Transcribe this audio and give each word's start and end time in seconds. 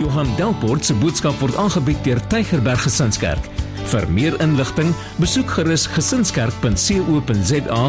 Johan 0.00 0.30
Delport 0.36 0.84
se 0.84 0.94
boodskap 0.96 1.36
word 1.42 1.56
aangebied 1.60 1.98
deur 2.06 2.20
Tygerberg 2.32 2.80
Gesinskerk. 2.86 3.44
Vir 3.90 4.06
meer 4.08 4.36
inligting, 4.40 4.94
besoek 5.20 5.50
gerus 5.58 5.84
gesinskerk.co.za 5.92 7.80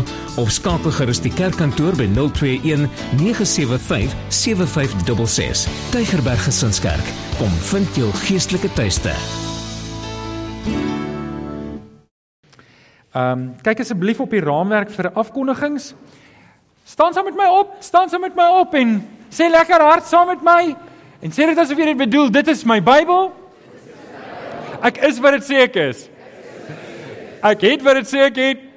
of 0.41 0.51
skakel 0.51 0.91
gerus 0.97 1.21
die 1.23 1.31
kerkkantoor 1.31 1.95
by 1.95 2.09
021 2.11 2.89
975 3.21 4.11
7566. 4.27 5.71
Tygerberg 5.95 6.43
Gesinskerk, 6.49 7.13
kom 7.39 7.55
vind 7.71 7.95
jou 7.95 8.11
geestelike 8.25 8.73
tuiste. 8.75 9.15
Ehm 13.15 13.31
um, 13.31 13.47
kyk 13.63 13.85
asseblief 13.85 14.19
op 14.23 14.35
die 14.35 14.43
raamwerk 14.43 14.91
vir 14.91 15.13
afkondigings. 15.15 15.93
Staan 16.83 17.15
saam 17.15 17.31
met 17.31 17.39
my 17.39 17.47
op, 17.55 17.79
staan 17.79 18.11
saam 18.11 18.27
met 18.27 18.35
my 18.35 18.51
op 18.59 18.75
en 18.75 18.97
sê 19.31 19.47
lekker 19.47 19.79
hard 19.79 20.07
saam 20.07 20.27
met 20.27 20.43
my 20.43 20.90
en 21.21 21.33
sê 21.33 21.45
dit 21.45 21.59
asof 21.61 21.77
jy 21.77 21.91
dit 21.91 22.01
bedoel. 22.01 22.31
Dit 22.33 22.49
is 22.51 22.63
my 22.67 22.79
Bybel. 22.83 23.29
Ek 24.81 24.97
is 25.05 25.19
wat 25.21 25.37
dit 25.37 25.45
sê 25.45 25.61
ek 25.67 25.77
is. 25.77 26.07
Ek 27.45 27.63
het 27.65 27.85
wat 27.85 28.01
dit 28.01 28.09
sê 28.09 28.25
ek 28.27 28.39
het. 28.41 28.67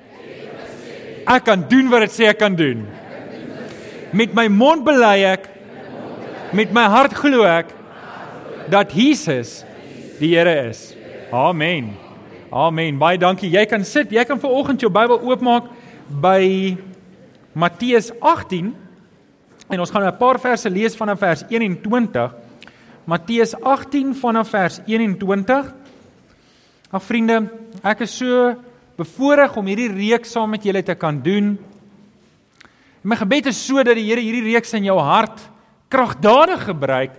Ek 1.25 1.47
kan 1.47 1.65
doen 1.69 1.88
wat 1.93 2.05
dit 2.05 2.16
sê 2.16 2.29
ek 2.29 2.41
kan 2.43 2.57
doen. 2.57 2.85
Met 4.15 4.37
my 4.37 4.47
mond 4.52 4.85
bely 4.87 5.16
ek 5.33 5.49
met 6.55 6.71
my 6.77 6.85
hart 6.93 7.16
glo 7.19 7.43
ek 7.49 7.73
dat 8.71 8.93
Jesus 8.95 9.63
die 10.21 10.35
Here 10.37 10.52
is. 10.69 10.93
Amen. 11.35 11.95
Amen. 12.55 13.01
Baie 13.01 13.19
dankie. 13.19 13.51
Jy 13.51 13.65
kan 13.66 13.83
sit. 13.85 14.13
Jy 14.15 14.23
kan 14.29 14.38
vanoggend 14.41 14.85
jou 14.85 14.93
Bybel 14.93 15.19
oopmaak 15.24 15.66
by 16.23 16.77
Matteus 17.57 18.13
18 18.21 18.84
en 19.68 19.80
ons 19.80 19.91
gaan 19.91 20.06
'n 20.06 20.18
paar 20.18 20.38
verse 20.38 20.70
lees 20.70 20.96
vanaf 20.96 21.18
vers 21.18 21.45
21. 21.48 22.34
Matteus 23.04 23.54
18 23.54 24.14
vanaf 24.14 24.48
vers 24.48 24.80
21. 24.87 25.74
Ag 26.90 27.02
vriende, 27.02 27.51
ek 27.82 28.01
is 28.01 28.16
so 28.16 28.54
bevoorreg 28.96 29.56
om 29.56 29.66
hierdie 29.66 29.93
reeks 29.93 30.32
saam 30.32 30.51
met 30.51 30.62
julle 30.62 30.82
te 30.82 30.95
kan 30.95 31.23
doen. 31.23 31.59
My 33.02 33.16
gebed 33.16 33.46
is 33.46 33.66
sodat 33.66 33.96
die 33.96 34.06
Here 34.06 34.21
hierdie 34.21 34.54
reeks 34.54 34.73
in 34.74 34.84
jou 34.84 34.98
hart 34.98 35.51
kragtadig 35.93 36.65
gebruik 36.65 37.12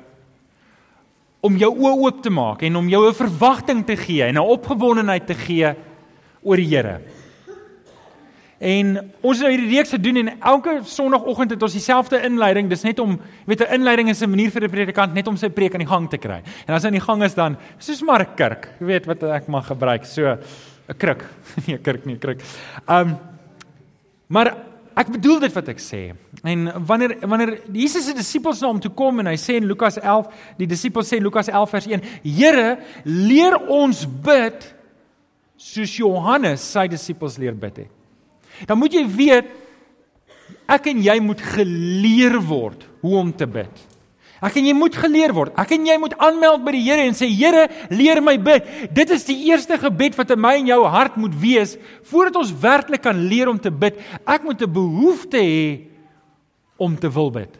om 1.45 1.57
jou 1.57 1.69
oë 1.69 1.97
oop 2.01 2.23
te 2.25 2.31
maak 2.33 2.63
en 2.65 2.75
om 2.75 2.89
jou 2.89 3.07
'n 3.07 3.13
verwagting 3.13 3.85
te 3.85 3.95
gee 3.95 4.23
en 4.23 4.35
'n 4.35 4.49
opgewondenheid 4.57 5.27
te 5.27 5.35
gee 5.35 5.75
oor 6.41 6.57
die 6.57 6.65
Here. 6.65 7.01
En 8.57 9.11
ons 9.19 9.35
het 9.35 9.43
nou 9.43 9.51
hierdie 9.51 9.75
reeks 9.75 9.91
gedoen 9.91 10.21
en 10.21 10.29
elke 10.39 10.77
sonoggend 10.87 11.51
het 11.51 11.63
ons 11.63 11.75
dieselfde 11.75 12.21
inleiding. 12.23 12.69
Dis 12.71 12.85
net 12.87 12.99
om, 13.03 13.17
weet 13.45 13.61
'n 13.61 13.73
inleiding 13.73 14.09
is 14.09 14.21
'n 14.21 14.29
manier 14.29 14.51
vir 14.51 14.63
'n 14.63 14.69
predikant 14.69 15.13
net 15.13 15.27
om 15.27 15.37
sy 15.37 15.49
preek 15.49 15.73
aan 15.73 15.83
die 15.83 15.87
gang 15.87 16.09
te 16.09 16.17
kry. 16.17 16.41
En 16.67 16.73
as 16.73 16.83
hy 16.83 16.87
aan 16.87 16.99
die 16.99 17.01
gang 17.01 17.23
is 17.23 17.33
dan, 17.33 17.57
soos 17.77 18.01
maar 18.01 18.21
'n 18.21 18.35
kerk, 18.35 18.69
weet 18.79 19.05
wat 19.05 19.23
ek 19.23 19.47
mag 19.47 19.67
gebruik, 19.67 20.05
so 20.05 20.37
'n 20.87 20.97
kruk. 20.97 21.25
Nee, 21.67 21.75
'n 21.77 21.81
kerk 21.81 22.05
nie, 22.05 22.15
'n 22.15 22.19
kruk. 22.19 22.41
Um 22.87 23.17
maar 24.27 24.57
ek 24.95 25.11
bedoel 25.11 25.39
dit 25.39 25.53
wat 25.53 25.67
ek 25.67 25.79
sê. 25.79 26.13
En 26.43 26.85
wanneer 26.85 27.17
wanneer 27.27 27.59
Jesus 27.71 28.05
se 28.05 28.13
disippels 28.13 28.61
na 28.61 28.67
hom 28.67 28.79
toe 28.79 28.91
kom 28.91 29.19
en 29.19 29.25
hy 29.25 29.35
sê 29.35 29.55
in 29.55 29.67
Lukas 29.67 29.97
11, 29.97 30.27
die 30.57 30.67
disippels 30.67 31.11
sê 31.11 31.19
Lukas 31.19 31.47
11 31.47 31.69
vers 31.69 31.87
1: 31.87 32.01
"Here, 32.23 32.77
leer 33.03 33.57
ons 33.67 34.05
bid 34.05 34.75
soos 35.57 35.97
Johannes 35.97 36.71
sy 36.71 36.87
disippels 36.87 37.37
leer 37.37 37.53
bid 37.53 37.77
het." 37.77 38.04
Dan 38.67 38.79
moet 38.79 38.93
jy 38.93 39.03
weet 39.07 39.51
ek 40.69 40.87
en 40.87 41.01
jy 41.01 41.19
moet 41.21 41.41
geleer 41.41 42.39
word 42.41 42.87
hoe 43.01 43.17
om 43.19 43.33
te 43.35 43.47
bid. 43.47 43.83
Ek 44.43 44.57
en 44.59 44.67
jy 44.67 44.73
moet 44.75 44.95
geleer 44.99 45.33
word. 45.33 45.53
Ek 45.57 45.71
en 45.77 45.85
jy 45.87 45.95
moet 46.01 46.13
aanmeld 46.21 46.63
by 46.65 46.73
die 46.75 46.83
Here 46.85 47.05
en 47.07 47.15
sê 47.17 47.27
Here, 47.31 47.65
leer 47.89 48.21
my 48.21 48.35
bid. 48.41 48.67
Dit 48.93 49.13
is 49.15 49.23
die 49.27 49.37
eerste 49.49 49.77
gebed 49.81 50.17
wat 50.19 50.33
in 50.35 50.41
my 50.41 50.55
en 50.59 50.69
jou 50.69 50.81
hart 50.91 51.15
moet 51.17 51.35
wees 51.39 51.77
voordat 52.09 52.41
ons 52.43 52.53
werklik 52.61 53.05
kan 53.05 53.23
leer 53.29 53.49
om 53.49 53.59
te 53.61 53.71
bid. 53.71 53.97
Ek 54.27 54.43
moet 54.43 54.61
'n 54.61 54.71
behoefte 54.71 55.39
hê 55.39 55.87
om 56.77 56.97
te 56.97 57.09
wil 57.09 57.31
bid. 57.31 57.57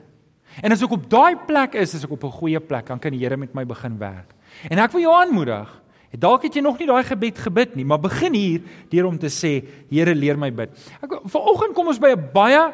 En 0.61 0.72
as 0.72 0.84
ek 0.84 0.91
op 0.91 1.09
daai 1.09 1.35
plek 1.47 1.75
is, 1.75 1.94
is 1.94 2.03
ek 2.03 2.11
op 2.11 2.23
'n 2.23 2.31
goeie 2.31 2.59
plek, 2.59 2.88
dan 2.88 3.00
kan 3.00 3.11
die 3.11 3.19
Here 3.19 3.38
met 3.38 3.53
my 3.53 3.66
begin 3.66 3.97
werk. 3.97 4.35
En 4.69 4.79
ek 4.79 4.91
wil 4.91 5.01
jou 5.01 5.13
aanmoedig 5.13 5.67
Dalk 6.11 6.43
het 6.43 6.55
jy 6.55 6.61
nog 6.61 6.79
nie 6.79 6.88
daai 6.88 7.03
gebed 7.03 7.39
gebid 7.39 7.75
nie, 7.75 7.85
maar 7.85 7.99
begin 7.99 8.33
hier 8.33 8.61
deur 8.91 9.09
om 9.09 9.17
te 9.19 9.27
sê, 9.27 9.63
Here 9.89 10.16
leer 10.16 10.38
my 10.38 10.51
bid. 10.51 10.69
Ek 11.01 11.19
vanoggend 11.25 11.75
kom 11.75 11.88
ons 11.88 11.99
by 11.99 12.13
'n 12.16 12.29
baie 12.33 12.73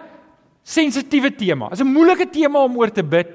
sensitiewe 0.64 1.32
tema. 1.36 1.70
Dit 1.70 1.80
is 1.80 1.86
'n 1.86 1.94
moeilike 1.94 2.30
tema 2.30 2.60
om 2.64 2.78
oor 2.78 2.92
te 2.92 3.04
bid. 3.04 3.28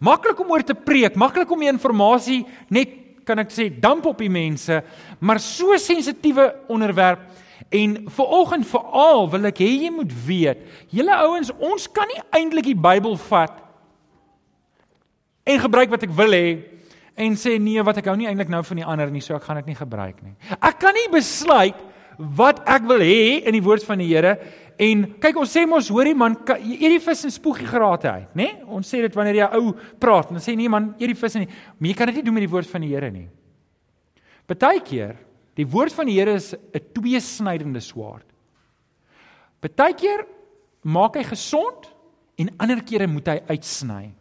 Maklik 0.00 0.40
om 0.40 0.50
oor 0.50 0.62
te 0.62 0.74
preek, 0.74 1.14
maklik 1.14 1.50
om 1.50 1.60
die 1.60 1.68
inligting 1.68 2.46
net 2.68 2.88
kan 3.24 3.38
ek 3.38 3.50
sê 3.50 3.70
damp 3.80 4.04
op 4.06 4.18
die 4.18 4.30
mense, 4.30 4.82
maar 5.20 5.40
so 5.40 5.76
sensitiewe 5.80 6.54
onderwerp 6.68 7.20
en 7.70 7.96
vanoggend 8.12 8.66
veral 8.68 9.30
wil 9.30 9.48
ek 9.48 9.62
hê 9.64 9.70
jy 9.86 9.90
moet 9.90 10.12
weet, 10.26 10.58
julle 10.92 11.16
ouens, 11.24 11.50
ons 11.58 11.88
kan 11.92 12.08
nie 12.10 12.20
eintlik 12.36 12.64
die 12.64 12.78
Bybel 12.78 13.16
vat 13.30 13.62
en 15.44 15.60
gebruik 15.60 15.92
wat 15.92 16.04
ek 16.06 16.14
wil 16.16 16.36
hê 16.36 16.46
en 17.16 17.36
sê 17.38 17.58
nee, 17.62 17.82
wat 17.86 18.00
ek 18.00 18.08
hou 18.10 18.16
nie 18.18 18.28
eintlik 18.30 18.50
nou 18.50 18.62
van 18.66 18.80
die 18.80 18.86
ander 18.86 19.10
nie, 19.12 19.22
so 19.22 19.36
ek 19.36 19.46
gaan 19.46 19.60
dit 19.62 19.72
nie 19.72 19.78
gebruik 19.78 20.22
nie. 20.24 20.34
Ek 20.58 20.80
kan 20.82 20.96
nie 20.96 21.06
besluit 21.12 21.78
wat 22.18 22.62
ek 22.70 22.86
wil 22.88 23.02
hê 23.02 23.42
in 23.46 23.56
die 23.56 23.62
woord 23.64 23.86
van 23.86 24.02
die 24.02 24.10
Here 24.10 24.36
en 24.82 25.04
kyk 25.22 25.38
ons 25.38 25.52
sê 25.54 25.64
mos 25.70 25.90
hoorie 25.94 26.16
man, 26.18 26.36
eet 26.58 26.96
die 26.96 27.02
vis 27.02 27.24
en 27.26 27.34
spoeg 27.34 27.62
die 27.62 27.70
grate 27.70 28.10
uit, 28.10 28.34
nê? 28.34 28.48
Nee? 28.48 28.66
Ons 28.66 28.90
sê 28.90 29.02
dit 29.04 29.14
wanneer 29.14 29.44
jy 29.44 29.48
ou 29.60 29.74
praat 30.02 30.30
en 30.30 30.38
dan 30.38 30.44
sê 30.44 30.56
nee 30.58 30.70
man, 30.70 30.92
eet 30.98 31.12
die 31.12 31.18
vis 31.18 31.38
en 31.38 31.46
nie, 31.46 31.50
maar 31.78 31.90
jy 31.90 31.96
kan 31.98 32.10
dit 32.10 32.18
nie 32.18 32.26
doen 32.26 32.38
met 32.38 32.46
die 32.46 32.52
woord 32.54 32.70
van 32.70 32.86
die 32.86 32.92
Here 32.94 33.10
nie. 33.14 33.28
Partykeer, 34.50 35.16
die 35.54 35.68
woord 35.70 35.94
van 35.94 36.10
die 36.10 36.18
Here 36.18 36.34
is 36.34 36.52
'n 36.54 36.82
tweesnydende 36.94 37.80
swaard. 37.80 38.26
Partykeer 39.62 40.26
maak 40.82 41.16
hy 41.16 41.24
gesond 41.24 41.88
en 42.38 42.50
ander 42.58 42.82
kere 42.82 43.06
moet 43.06 43.28
hy 43.28 43.40
uitsny. 43.48 44.12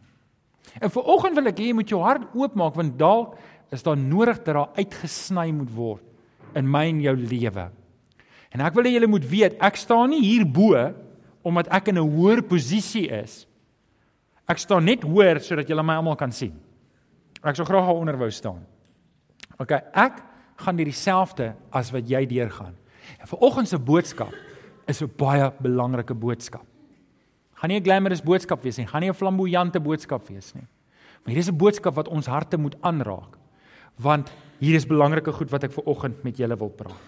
En 0.82 0.90
vir 0.90 1.10
oggend 1.14 1.38
wil 1.38 1.52
ek 1.52 1.60
hê 1.62 1.70
jy 1.70 1.78
moet 1.78 1.92
jou 1.92 2.02
hart 2.02 2.26
oopmaak 2.34 2.78
want 2.80 2.98
dalk 2.98 3.38
is 3.74 3.86
daar 3.86 3.98
nodig 3.98 4.40
dat 4.42 4.56
daar 4.56 4.74
uitgesny 4.78 5.52
moet 5.54 5.72
word 5.74 6.58
in 6.58 6.70
my 6.70 6.86
en 6.90 7.02
jou 7.02 7.16
lewe. 7.18 7.70
En 8.54 8.62
ek 8.62 8.76
wil 8.78 8.86
hê 8.86 8.94
julle 8.96 9.10
moet 9.10 9.26
weet, 9.26 9.58
ek 9.62 9.80
staan 9.82 10.14
nie 10.14 10.22
hier 10.22 10.46
bo 10.46 10.78
omdat 11.44 11.68
ek 11.74 11.90
in 11.92 11.98
'n 11.98 12.10
hoër 12.16 12.42
posisie 12.48 13.10
is. 13.10 13.48
Ek 14.48 14.58
staan 14.58 14.86
net 14.86 15.04
hoër 15.04 15.42
sodat 15.42 15.68
julle 15.68 15.84
my 15.84 15.96
almal 15.96 16.16
kan 16.16 16.32
sien. 16.32 16.54
Ek 17.44 17.56
sou 17.56 17.66
graag 17.66 17.86
daaronder 17.86 18.18
wou 18.18 18.32
staan. 18.32 18.66
OK, 19.60 19.72
ek 19.94 20.24
gaan 20.58 20.76
deur 20.76 20.86
dieselfde 20.86 21.56
as 21.72 21.92
wat 21.92 22.08
jy 22.10 22.26
deurgaan. 22.26 22.76
En 23.20 23.28
vir 23.28 23.40
oggend 23.40 23.68
se 23.68 23.78
boodskap 23.78 24.34
is 24.88 25.02
'n 25.02 25.12
baie 25.18 25.52
belangrike 25.60 26.14
boodskap 26.14 26.66
gaan 27.64 27.72
nie 27.72 27.80
'n 27.80 27.84
glamorous 27.84 28.22
boodskap 28.22 28.62
wees 28.62 28.78
nie, 28.78 28.86
gaan 28.86 29.02
nie 29.02 29.10
'n 29.10 29.14
flamboyante 29.14 29.80
boodskap 29.80 30.28
wees 30.28 30.54
nie. 30.54 30.68
Maar 31.24 31.34
hier 31.34 31.38
is 31.38 31.48
'n 31.50 31.58
boodskap 31.58 31.96
wat 31.96 32.08
ons 32.08 32.28
harte 32.28 32.58
moet 32.58 32.76
aanraak. 32.82 33.38
Want 33.96 34.32
hier 34.60 34.76
is 34.76 34.86
belangrike 34.86 35.32
goed 35.32 35.50
wat 35.50 35.64
ek 35.64 35.72
ver 35.72 35.84
oggend 35.86 36.24
met 36.24 36.38
julle 36.38 36.58
wil 36.58 36.70
praat. 36.70 37.00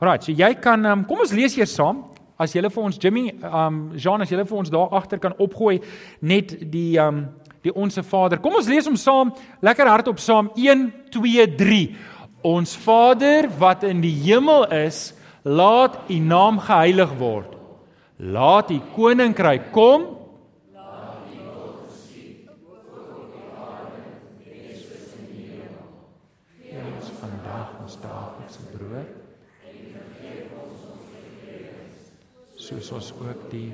Alraai, 0.00 0.22
so 0.22 0.32
jy 0.32 0.54
kan 0.54 0.84
um, 0.84 1.04
kom 1.04 1.20
ons 1.20 1.32
lees 1.32 1.56
eers 1.56 1.74
saam. 1.74 2.04
As 2.36 2.52
julle 2.52 2.70
vir 2.70 2.82
ons 2.82 2.96
Jimmy, 2.98 3.34
um 3.44 3.92
Jean, 3.96 4.20
as 4.20 4.30
julle 4.30 4.44
vir 4.44 4.58
ons 4.58 4.70
daar 4.70 4.90
agter 4.90 5.18
kan 5.18 5.32
opgooi 5.38 5.80
net 6.20 6.70
die 6.72 6.98
um 6.98 7.28
die 7.62 7.72
onsse 7.72 8.02
Vader. 8.02 8.38
Kom 8.38 8.54
ons 8.54 8.66
lees 8.68 8.86
hom 8.86 8.96
saam, 8.96 9.32
lekker 9.62 9.86
hardop 9.86 10.18
saam. 10.18 10.50
1 10.56 10.92
2 11.10 11.56
3. 11.56 11.96
Ons 12.42 12.76
Vader 12.76 13.48
wat 13.58 13.84
in 13.84 14.00
die 14.00 14.22
hemel 14.24 14.64
is, 14.72 15.14
laat 15.44 16.10
U 16.10 16.18
naam 16.18 16.58
geheilig 16.58 17.18
word. 17.18 17.53
Laat 18.16 18.68
die 18.70 18.82
koninkryk 18.94 19.72
kom. 19.74 20.04
Laat 20.70 21.24
die 21.26 21.40
wil 21.42 21.80
geskied 21.82 22.46
op 22.46 22.60
aarde 23.58 24.60
soos 24.78 25.16
in 25.18 25.26
die 25.32 25.46
hemel. 25.50 25.88
Gee 26.62 26.84
ons 26.92 27.10
vandag 27.18 27.72
ons 27.82 27.98
daaglikse 28.04 28.62
brood 28.70 29.10
en 29.66 29.82
vergeef 29.96 30.54
ons 30.62 30.86
ons 30.92 31.10
vergifnis 31.10 32.14
soos 32.68 32.92
ons 33.00 33.10
ook 33.26 33.50
die 33.50 33.72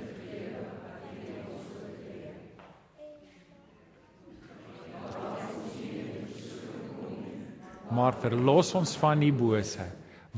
Maar 7.91 8.15
verlos 8.23 8.71
ons 8.79 8.93
van 9.03 9.19
die 9.19 9.33
bose, 9.35 9.83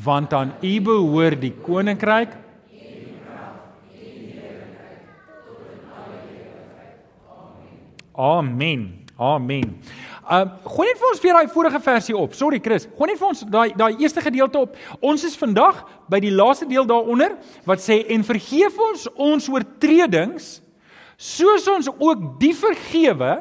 want 0.01 0.33
aan 0.33 0.55
U 0.65 0.71
behoort 0.81 1.37
die 1.43 1.53
koninkryk 1.53 2.33
Amen. 8.15 9.05
Amen. 9.17 9.77
Um 10.33 10.51
gooi 10.65 10.87
net 10.89 10.99
vir 11.01 11.09
ons 11.11 11.21
weer 11.23 11.37
daai 11.37 11.53
vorige 11.53 11.81
versie 11.83 12.17
op. 12.17 12.35
Sorry 12.35 12.61
Chris. 12.63 12.87
Gooi 12.97 13.11
net 13.11 13.21
vir 13.21 13.29
ons 13.29 13.45
daai 13.53 13.73
daai 13.77 14.01
eerste 14.01 14.23
gedeelte 14.25 14.65
op. 14.67 14.77
Ons 15.01 15.25
is 15.29 15.37
vandag 15.39 15.83
by 16.11 16.21
die 16.23 16.33
laaste 16.33 16.69
deel 16.71 16.87
daaronder 16.89 17.37
wat 17.69 17.83
sê 17.85 18.03
en 18.15 18.27
vergeef 18.27 18.79
ons 18.91 19.09
ons 19.17 19.49
oortredings 19.53 20.59
soos 21.23 21.69
ons 21.71 21.89
ook 21.93 22.25
die 22.43 22.55
vergewe 22.57 23.37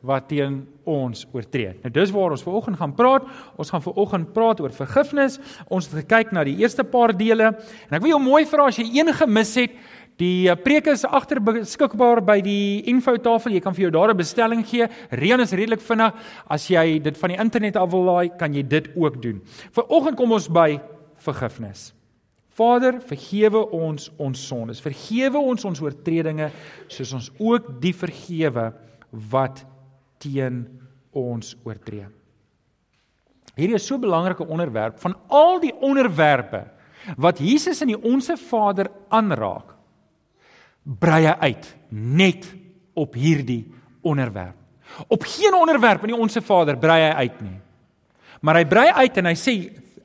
wat 0.00 0.30
teen 0.30 0.62
ons 0.88 1.26
oortree. 1.36 1.74
Nou 1.82 1.90
dis 1.92 2.12
waar 2.14 2.32
ons 2.32 2.44
vanoggend 2.44 2.78
gaan 2.80 2.94
praat. 2.96 3.26
Ons 3.60 3.70
gaan 3.72 3.84
vanoggend 3.84 4.30
praat 4.36 4.60
oor 4.64 4.72
vergifnis. 4.72 5.36
Ons 5.68 5.90
het 5.90 6.02
gekyk 6.02 6.32
na 6.32 6.44
die 6.48 6.56
eerste 6.62 6.84
paar 6.88 7.12
dele 7.16 7.50
en 7.52 7.96
ek 7.96 8.02
wil 8.02 8.14
jou 8.14 8.22
mooi 8.24 8.46
vra 8.48 8.70
as 8.70 8.80
jy 8.80 8.88
een 8.88 9.12
gemis 9.20 9.52
het, 9.60 9.76
die 10.20 10.48
eh, 10.50 10.56
preek 10.58 10.90
is 10.92 11.06
agter 11.08 11.40
beskikbaar 11.42 12.20
by 12.24 12.38
die 12.44 12.82
infotafel. 12.92 13.54
Jy 13.56 13.62
kan 13.64 13.76
vir 13.76 13.88
jou 13.88 13.92
daar 13.96 14.12
'n 14.12 14.16
bestelling 14.16 14.64
gee. 14.64 14.88
Reën 15.10 15.40
is 15.40 15.52
redelik 15.52 15.80
vinnig. 15.80 16.14
As 16.48 16.68
jy 16.68 16.98
dit 17.02 17.16
van 17.16 17.30
die 17.30 17.38
internet 17.38 17.76
af 17.76 17.90
wil 17.90 18.04
laai, 18.04 18.28
kan 18.36 18.52
jy 18.52 18.62
dit 18.62 18.88
ook 18.96 19.22
doen. 19.22 19.40
Vanoggend 19.72 20.16
kom 20.16 20.32
ons 20.32 20.48
by 20.48 20.80
vergifnis. 21.16 21.92
Vader, 22.48 23.00
vergewe 23.00 23.70
ons 23.70 24.10
ons 24.18 24.46
sondes. 24.46 24.80
Vergewe 24.80 25.38
ons 25.38 25.64
ons 25.64 25.80
oortredinge 25.80 26.50
soos 26.88 27.12
ons 27.12 27.30
ook 27.38 27.80
die 27.80 27.94
vergewe 27.94 28.72
wat 29.30 29.64
teen 30.18 30.66
ons 31.12 31.56
oortree. 31.64 32.06
Hierdie 33.56 33.74
is 33.74 33.86
so 33.86 33.96
'n 33.96 34.00
belangrike 34.00 34.46
onderwerp 34.46 34.98
van 34.98 35.14
al 35.28 35.60
die 35.60 35.74
onderwerpe 35.74 36.66
wat 37.16 37.38
Jesus 37.38 37.80
in 37.80 37.88
die 37.88 38.02
Onse 38.02 38.36
Vader 38.36 38.90
aanraak. 39.08 39.79
Brei 40.98 41.22
hy 41.26 41.36
uit 41.50 41.68
net 41.90 42.48
op 42.98 43.14
hierdie 43.14 43.64
onderwerp. 44.02 44.56
Op 45.06 45.22
geen 45.22 45.54
onderwerp 45.54 46.02
in 46.02 46.14
die 46.14 46.18
Onse 46.18 46.42
Vader 46.42 46.78
brei 46.78 46.98
hy 47.04 47.12
uit 47.26 47.40
nie. 47.44 47.58
Maar 48.40 48.60
hy 48.60 48.66
brei 48.66 48.88
uit 48.90 49.20
en 49.20 49.30
hy 49.30 49.36
sê 49.38 49.54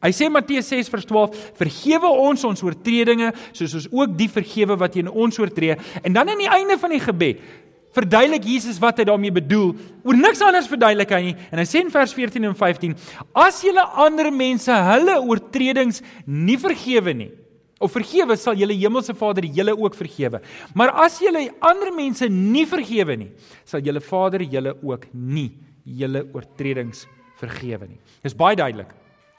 hy 0.05 0.11
sê 0.13 0.27
Matteus 0.29 0.67
6:12 0.69 1.37
vergewe 1.57 2.09
ons 2.27 2.43
ons 2.45 2.61
oortredinge 2.61 3.31
soos 3.55 3.73
ons 3.79 3.87
ook 3.89 4.17
die 4.17 4.29
vergewe 4.29 4.75
wat 4.77 4.93
teen 4.93 5.09
ons 5.09 5.39
oortree 5.39 5.77
en 6.03 6.13
dan 6.13 6.29
aan 6.29 6.43
die 6.43 6.51
einde 6.51 6.77
van 6.77 6.93
die 6.93 7.01
gebed 7.01 7.41
verduidelik 7.95 8.43
Jesus 8.43 8.79
wat 8.83 8.99
hy 8.99 9.05
daarmee 9.07 9.31
bedoel. 9.31 9.71
Oor 10.03 10.17
niks 10.19 10.41
anders 10.43 10.67
verduidelik 10.67 11.13
hy 11.15 11.21
nie. 11.29 11.35
En 11.47 11.61
hy 11.61 11.65
sê 11.69 11.79
in 11.79 11.93
vers 11.93 12.11
14 12.11 12.43
en 12.43 12.55
15: 12.59 12.95
As 13.31 13.61
julle 13.63 13.85
ander 14.03 14.27
mense 14.35 14.81
hulle 14.91 15.15
oortredings 15.23 16.01
nie 16.27 16.57
vergewe 16.59 17.15
nie, 17.15 17.31
of 17.79 17.91
vergewe 17.91 18.37
sal 18.39 18.55
julle 18.55 18.75
hemelse 18.77 19.13
Vader 19.17 19.45
julle 19.45 19.75
ook 19.77 19.95
vergewe. 19.95 20.41
Maar 20.73 20.93
as 21.05 21.19
julle 21.19 21.49
ander 21.59 21.91
mense 21.95 22.29
nie 22.31 22.65
vergewe 22.69 23.17
nie, 23.19 23.31
sal 23.67 23.83
julle 23.83 24.01
Vader 24.03 24.45
julle 24.47 24.75
ook 24.81 25.07
nie 25.13 25.51
julle 25.85 26.23
oortredings 26.33 27.05
vergewe 27.39 27.89
nie. 27.89 27.99
Dis 28.23 28.37
baie 28.37 28.55
duidelik. 28.57 28.93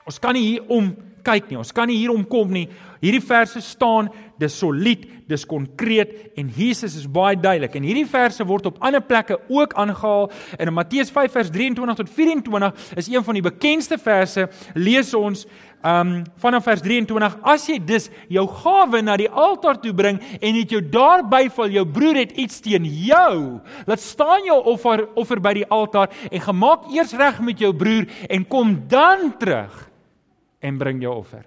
Ons 0.07 0.21
kan 0.23 0.37
nie 0.37 0.45
hier 0.45 0.69
om 0.71 0.93
kyk 1.27 1.49
nie. 1.51 1.59
Ons 1.59 1.73
kan 1.75 1.89
nie 1.91 1.99
hier 1.99 2.13
omkom 2.15 2.53
nie. 2.55 2.69
Hierdie 3.01 3.23
verse 3.25 3.61
staan, 3.61 4.09
dis 4.41 4.59
solied, 4.59 5.07
dis 5.29 5.45
konkreet 5.49 6.33
en 6.39 6.51
Jesus 6.55 6.97
is 6.97 7.07
baie 7.11 7.37
duidelik. 7.37 7.75
En 7.77 7.87
hierdie 7.87 8.07
verse 8.09 8.45
word 8.47 8.67
op 8.71 8.81
ander 8.85 9.03
plekke 9.03 9.39
ook 9.49 9.75
aangehaal. 9.75 10.31
In 10.61 10.73
Matteus 10.73 11.11
5 11.15 11.33
vers 11.33 11.51
23 11.53 12.01
tot 12.03 12.11
24 12.11 12.97
is 12.97 13.09
een 13.13 13.25
van 13.25 13.39
die 13.39 13.45
bekendste 13.45 13.99
verse. 13.99 14.49
Lees 14.75 15.15
ons 15.15 15.47
um 15.87 16.23
vanaf 16.43 16.65
vers 16.67 16.83
23 16.83 17.37
as 17.47 17.67
jy 17.69 17.77
dus 17.85 18.09
jou 18.33 18.47
gawe 18.63 19.03
na 19.05 19.17
die 19.21 19.29
altaar 19.29 19.79
toe 19.83 19.93
bring 19.95 20.19
en 20.41 20.57
dit 20.57 20.73
jou 20.77 20.81
daarby 20.81 21.47
val 21.53 21.71
jou 21.71 21.85
broer 21.99 22.23
het 22.25 22.33
iets 22.41 22.63
teen 22.65 22.89
jou 23.07 23.61
laat 23.87 24.03
staan 24.03 24.49
jou 24.49 24.57
offer 24.73 25.05
offer 25.15 25.43
by 25.43 25.53
die 25.61 25.69
altaar 25.71 26.11
en 26.31 26.47
gemaak 26.49 26.89
eers 26.95 27.15
reg 27.21 27.43
met 27.45 27.61
jou 27.63 27.75
broer 27.77 28.09
en 28.29 28.49
kom 28.49 28.79
dan 28.91 29.31
terug 29.39 29.85
en 30.65 30.79
bring 30.81 31.05
jou 31.05 31.13
offer. 31.21 31.45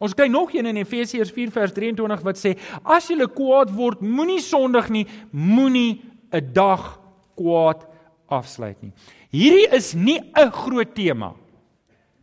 Ons 0.00 0.16
kry 0.16 0.30
nog 0.32 0.54
een 0.54 0.66
in 0.70 0.80
Efesiërs 0.80 1.32
4 1.36 1.52
vers 1.52 1.74
23 1.76 2.22
wat 2.24 2.40
sê 2.40 2.54
as 2.82 3.10
jy 3.10 3.26
kwaad 3.28 3.72
word, 3.76 4.00
moenie 4.00 4.40
sondig 4.40 4.88
nie, 4.88 5.06
moenie 5.30 6.00
'n 6.32 6.52
dag 6.54 6.98
kwaad 7.36 7.84
afsluit 8.30 8.80
nie. 8.82 8.92
Hierdie 9.30 9.68
is 9.76 9.94
nie 9.94 10.18
'n 10.18 10.50
groot 10.50 10.94
tema 10.94 11.34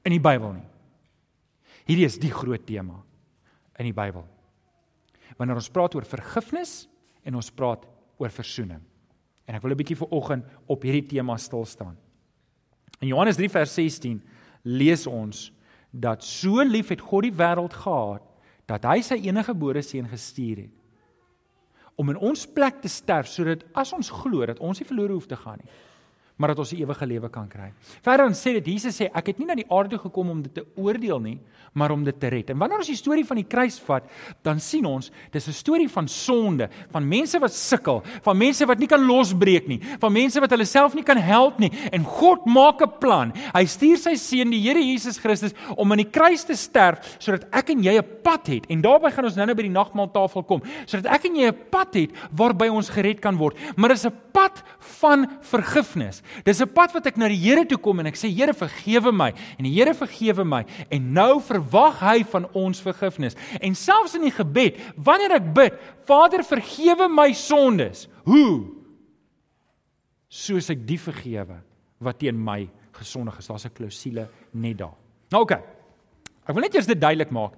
in 0.03 0.11
die 0.11 0.19
Bybel 0.19 0.53
nie. 0.53 0.67
Hierdie 1.85 2.05
is 2.05 2.17
die 2.17 2.31
groot 2.31 2.65
tema 2.65 3.03
in 3.79 3.85
die 3.85 3.93
Bybel. 3.93 4.25
Wanneer 5.37 5.55
ons 5.55 5.69
praat 5.69 5.95
oor 5.95 6.05
vergifnis 6.05 6.87
en 7.23 7.35
ons 7.35 7.51
praat 7.51 7.85
oor 8.17 8.29
verzoening. 8.29 8.81
En 9.47 9.55
ek 9.55 9.61
wil 9.61 9.71
'n 9.71 9.77
bietjie 9.77 9.97
vir 9.97 10.11
oggend 10.11 10.45
op 10.67 10.81
hierdie 10.81 11.07
tema 11.07 11.37
stil 11.37 11.65
staan. 11.65 11.97
In 12.99 13.07
Johannes 13.07 13.37
3 13.37 13.49
vers 13.49 13.73
16 13.73 14.21
lees 14.63 15.07
ons 15.07 15.51
dat 15.91 16.23
so 16.23 16.63
lief 16.63 16.89
het 16.89 17.01
God 17.01 17.27
die 17.27 17.35
wêreld 17.35 17.73
gehad 17.73 18.23
dat 18.67 18.83
hy 18.83 18.99
sy 19.01 19.19
enige 19.23 19.53
gebore 19.53 19.81
seun 19.81 20.09
gestuur 20.11 20.65
het 20.65 20.73
om 21.97 22.09
in 22.13 22.19
ons 22.21 22.45
plek 22.53 22.81
te 22.81 22.91
sterf 22.91 23.29
sodat 23.31 23.63
as 23.73 23.93
ons 23.95 24.09
glo 24.21 24.45
dat 24.45 24.59
ons 24.59 24.79
nie 24.79 24.87
verlore 24.87 25.15
hoef 25.17 25.29
te 25.29 25.39
gaan 25.39 25.61
nie 25.63 25.71
maar 26.37 26.53
dat 26.53 26.59
ons 26.61 26.73
ewige 26.77 27.05
lewe 27.09 27.29
kan 27.33 27.47
kry. 27.49 27.71
Verder 28.05 28.27
dan 28.29 28.35
sê 28.37 28.53
dit 28.59 28.73
Jesus 28.73 28.97
sê 28.99 29.09
ek 29.09 29.33
het 29.33 29.39
nie 29.41 29.47
na 29.49 29.55
die 29.57 29.65
aarde 29.73 29.97
gekom 29.97 30.29
om 30.35 30.41
dit 30.45 30.53
te 30.53 30.65
oordeel 30.77 31.19
nie, 31.19 31.37
maar 31.77 31.91
om 31.93 32.03
dit 32.05 32.15
te 32.19 32.29
red. 32.31 32.51
En 32.53 32.59
wanneer 32.61 32.81
ons 32.81 32.89
die 32.89 32.97
storie 32.97 33.25
van 33.25 33.39
die 33.41 33.47
kruis 33.49 33.77
vat, 33.85 34.05
dan 34.45 34.61
sien 34.61 34.85
ons 34.85 35.11
dis 35.33 35.47
'n 35.47 35.53
storie 35.53 35.89
van 35.89 36.07
sonde, 36.07 36.69
van 36.91 37.07
mense 37.07 37.39
wat 37.39 37.53
sukkel, 37.53 38.03
van 38.21 38.37
mense 38.37 38.65
wat 38.65 38.79
nie 38.79 38.87
kan 38.87 39.01
losbreek 39.01 39.67
nie, 39.67 39.79
van 39.99 40.13
mense 40.13 40.39
wat 40.39 40.49
hulle 40.49 40.65
self 40.65 40.93
nie 40.93 41.03
kan 41.03 41.17
help 41.17 41.59
nie 41.59 41.71
en 41.91 42.03
God 42.03 42.45
maak 42.45 42.81
'n 42.81 42.99
plan. 42.99 43.33
Hy 43.53 43.65
stuur 43.65 43.97
sy 43.97 44.15
seun 44.15 44.51
die 44.51 44.61
Here 44.61 44.79
Jesus 44.79 45.17
Christus 45.17 45.53
om 45.75 45.91
aan 45.91 45.97
die 45.97 46.11
kruis 46.11 46.43
te 46.43 46.55
sterf 46.55 47.17
sodat 47.19 47.47
ek 47.51 47.69
en 47.69 47.83
jy 47.83 47.97
'n 47.97 48.05
pad 48.23 48.47
het. 48.47 48.65
En 48.69 48.81
daarbey 48.81 49.11
gaan 49.11 49.25
ons 49.25 49.35
nou-nou 49.35 49.55
by 49.55 49.63
die 49.63 49.69
nagmaaltafel 49.69 50.43
kom, 50.43 50.61
sodat 50.85 51.11
ek 51.11 51.25
en 51.25 51.35
jy 51.35 51.47
'n 51.47 51.69
pad 51.71 51.93
het 51.95 52.11
waarby 52.31 52.67
ons 52.69 52.89
gered 52.89 53.19
kan 53.19 53.37
word. 53.37 53.57
Maar 53.75 53.89
dis 53.89 54.05
'n 54.05 54.13
pad 54.31 54.63
van 54.79 55.27
vergifnis. 55.41 56.21
Dis 56.43 56.61
'n 56.61 56.73
pad 56.73 56.93
wat 56.93 57.05
ek 57.05 57.17
na 57.17 57.27
die 57.27 57.37
Here 57.37 57.65
toe 57.65 57.77
kom 57.77 57.99
en 57.99 58.07
ek 58.07 58.15
sê 58.15 58.29
Here 58.29 58.53
vergewe 58.53 59.11
my 59.11 59.33
en 59.57 59.63
die 59.63 59.73
Here 59.73 59.93
vergewe 59.93 60.43
my 60.43 60.65
en 60.89 61.13
nou 61.13 61.39
verwag 61.41 61.99
hy 61.99 62.23
van 62.23 62.47
ons 62.53 62.81
vergifnis. 62.81 63.35
En 63.61 63.75
selfs 63.75 64.15
in 64.15 64.21
die 64.21 64.31
gebed, 64.31 64.77
wanneer 64.95 65.31
ek 65.31 65.53
bid, 65.53 65.73
Vader 66.05 66.43
vergewe 66.43 67.07
my 67.09 67.33
sondes. 67.33 68.07
Hoe? 68.25 68.73
Soos 70.29 70.69
ek 70.69 70.87
die 70.87 70.99
vergewe 70.99 71.61
wat 71.99 72.19
teen 72.19 72.37
my 72.37 72.69
gesondig 72.93 73.37
is. 73.37 73.47
Daar's 73.47 73.65
'n 73.65 73.73
klousule 73.73 74.27
net 74.53 74.77
daar. 74.77 74.95
Nou 75.29 75.43
oké. 75.43 75.53
Okay. 75.53 75.63
Ek 76.47 76.55
wil 76.55 76.63
net 76.63 76.75
eers 76.75 76.87
dit 76.87 76.99
duidelik 76.99 77.31
maak. 77.31 77.53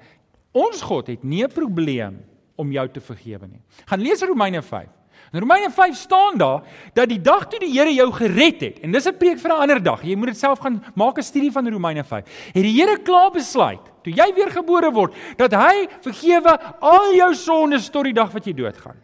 Ons 0.52 0.82
God 0.82 1.08
het 1.08 1.24
nie 1.24 1.44
'n 1.44 1.52
probleem 1.52 2.26
om 2.58 2.72
jou 2.72 2.88
te 2.90 3.02
vergewe 3.02 3.48
nie. 3.48 3.62
Gaan 3.86 4.02
lees 4.02 4.22
Romeine 4.22 4.62
5. 4.62 4.99
In 5.32 5.40
Romeine 5.40 5.70
5 5.70 5.96
staan 5.96 6.38
daar 6.38 6.64
dat 6.94 7.10
die 7.10 7.22
dag 7.22 7.48
toe 7.48 7.60
die 7.62 7.70
Here 7.70 7.92
jou 7.94 8.08
gered 8.12 8.62
het, 8.62 8.80
en 8.82 8.92
dis 8.92 9.06
'n 9.06 9.18
preek 9.18 9.40
vir 9.40 9.52
'n 9.52 9.62
ander 9.62 9.84
dag. 9.84 10.02
Jy 10.04 10.16
moet 10.16 10.28
dit 10.28 10.38
self 10.38 10.60
gaan 10.60 10.84
maak 10.96 11.18
'n 11.18 11.24
studie 11.24 11.52
van 11.52 11.70
Romeine 11.70 12.04
5. 12.04 12.26
Het 12.54 12.64
die 12.64 12.82
Here 12.82 12.98
klaar 12.98 13.32
besluit 13.32 13.80
toe 14.04 14.14
jy 14.14 14.34
weer 14.34 14.50
gebore 14.50 14.92
word 14.92 15.14
dat 15.38 15.52
hy 15.52 15.88
vergewe 16.02 16.60
al 16.82 17.14
jou 17.14 17.34
sondes 17.36 17.90
tot 17.90 18.04
die 18.04 18.14
dag 18.14 18.32
wat 18.32 18.46
jy 18.46 18.54
doodgaan. 18.54 18.96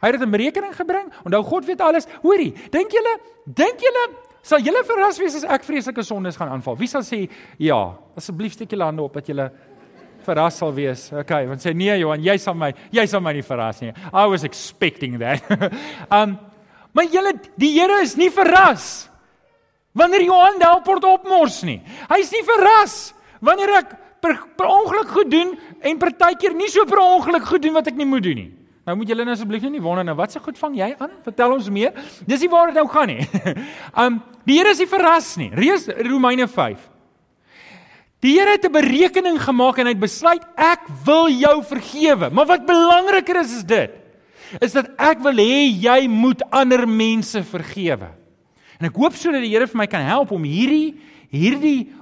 Hy 0.00 0.10
het 0.10 0.18
dit 0.18 0.22
in 0.22 0.30
berekening 0.30 0.74
gebring. 0.76 1.12
Onthou 1.24 1.42
God 1.42 1.64
weet 1.64 1.80
alles. 1.80 2.06
Hoorie, 2.22 2.52
dink 2.70 2.90
julle, 2.90 3.18
dink 3.46 3.80
julle 3.80 4.08
sal 4.42 4.60
julle 4.60 4.84
verras 4.84 5.18
wees 5.18 5.34
as 5.34 5.44
ek 5.44 5.64
vreeslike 5.64 6.02
sondes 6.02 6.36
gaan 6.36 6.48
aanval? 6.52 6.76
Wie 6.76 6.88
sal 6.88 7.02
sê 7.02 7.30
ja? 7.58 7.96
Asseblief 8.16 8.52
steek 8.52 8.70
julle 8.70 8.84
hande 8.84 9.02
op 9.02 9.14
dat 9.14 9.26
julle 9.26 9.50
verras 10.24 10.58
sal 10.60 10.72
wees. 10.74 11.06
Okay, 11.12 11.46
want 11.50 11.62
sê 11.62 11.74
nee 11.76 11.94
Johan, 12.00 12.22
jy 12.24 12.36
sal 12.40 12.56
my 12.58 12.72
jy 12.94 13.06
sal 13.10 13.22
my 13.24 13.34
nie 13.36 13.44
verras 13.46 13.80
nie. 13.84 13.92
I 14.12 14.26
was 14.30 14.44
expecting 14.44 15.18
that. 15.22 15.44
um 16.18 16.38
maar 16.94 17.08
julle 17.10 17.34
die 17.58 17.72
Here 17.74 18.00
is 18.02 18.14
nie 18.16 18.30
verras 18.30 19.08
wanneer 19.94 20.26
Johan 20.26 20.58
Delport 20.62 21.04
opmors 21.06 21.62
nie. 21.66 21.80
Hy's 22.10 22.32
nie 22.34 22.42
verras 22.46 23.14
wanneer 23.44 23.78
ek 23.80 23.94
per, 24.22 24.36
per 24.56 24.68
ongeluk 24.70 25.10
goed 25.14 25.30
doen 25.30 25.54
en 25.84 26.00
partykeer 26.00 26.54
nie 26.56 26.70
so 26.72 26.86
per 26.88 27.02
ongeluk 27.02 27.46
goed 27.48 27.64
doen 27.64 27.74
wat 27.76 27.90
ek 27.90 27.98
nie 27.98 28.08
moet 28.08 28.24
doen 28.24 28.40
nie. 28.44 28.50
Nou 28.84 28.98
moet 29.00 29.08
julle 29.08 29.24
nou 29.24 29.32
asseblief 29.32 29.64
nie 29.72 29.82
wonder 29.82 30.04
nou 30.04 30.16
wat 30.18 30.34
se 30.34 30.40
goed 30.44 30.58
vang 30.60 30.74
jy 30.76 30.90
aan? 30.98 31.12
Vertel 31.24 31.54
ons 31.56 31.70
meer. 31.72 31.94
Dis 32.28 32.42
nie 32.44 32.50
waar 32.52 32.68
dit 32.70 32.76
nou 32.78 32.86
gaan 32.92 33.10
nie. 33.10 33.24
um 34.04 34.20
die 34.44 34.58
Here 34.58 34.74
is 34.74 34.82
nie 34.82 34.90
verras 34.90 35.34
nie. 35.40 35.50
Reus 35.56 35.88
Romeine 36.04 36.48
5. 36.50 36.93
Die 38.24 38.38
Here 38.38 38.56
het 38.56 38.64
'n 38.64 38.72
berekening 38.72 39.38
gemaak 39.38 39.78
en 39.78 39.86
hy 39.86 39.92
het 39.92 40.00
besluit 40.00 40.44
ek 40.56 40.88
wil 41.04 41.28
jou 41.28 41.62
vergewe. 41.62 42.30
Maar 42.30 42.46
wat 42.46 42.66
belangriker 42.66 43.40
is 43.40 43.52
is 43.58 43.64
dit 43.64 43.90
is 44.60 44.72
dat 44.72 44.86
ek 44.98 45.18
wil 45.18 45.34
hê 45.34 45.66
jy 45.82 46.06
moet 46.08 46.42
ander 46.50 46.86
mense 46.86 47.42
vergewe. 47.42 48.08
En 48.78 48.86
ek 48.86 48.96
hoop 48.96 49.12
sodat 49.12 49.42
die 49.42 49.50
Here 49.50 49.66
vir 49.66 49.76
my 49.76 49.86
kan 49.86 50.02
help 50.02 50.30
om 50.30 50.42
hierdie 50.42 50.94
hierdie 51.30 51.92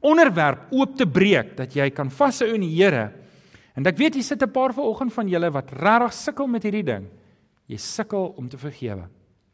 onderwerp 0.00 0.70
oop 0.70 0.96
te 0.96 1.06
breek 1.06 1.56
dat 1.56 1.74
jy 1.74 1.90
kan 1.90 2.10
vashou 2.10 2.54
in 2.54 2.60
die 2.60 2.76
Here. 2.76 3.12
En 3.74 3.86
ek 3.86 3.96
weet 3.96 4.14
jy 4.14 4.22
sit 4.22 4.42
'n 4.42 4.52
paar 4.52 4.72
vanoggend 4.72 5.12
van 5.12 5.28
julle 5.28 5.50
wat 5.50 5.72
regtig 5.72 6.12
sukkel 6.12 6.46
met 6.46 6.62
hierdie 6.62 6.84
ding. 6.84 7.08
Jy 7.66 7.76
sukkel 7.76 8.34
om 8.36 8.48
te 8.48 8.58
vergewe. 8.58 9.08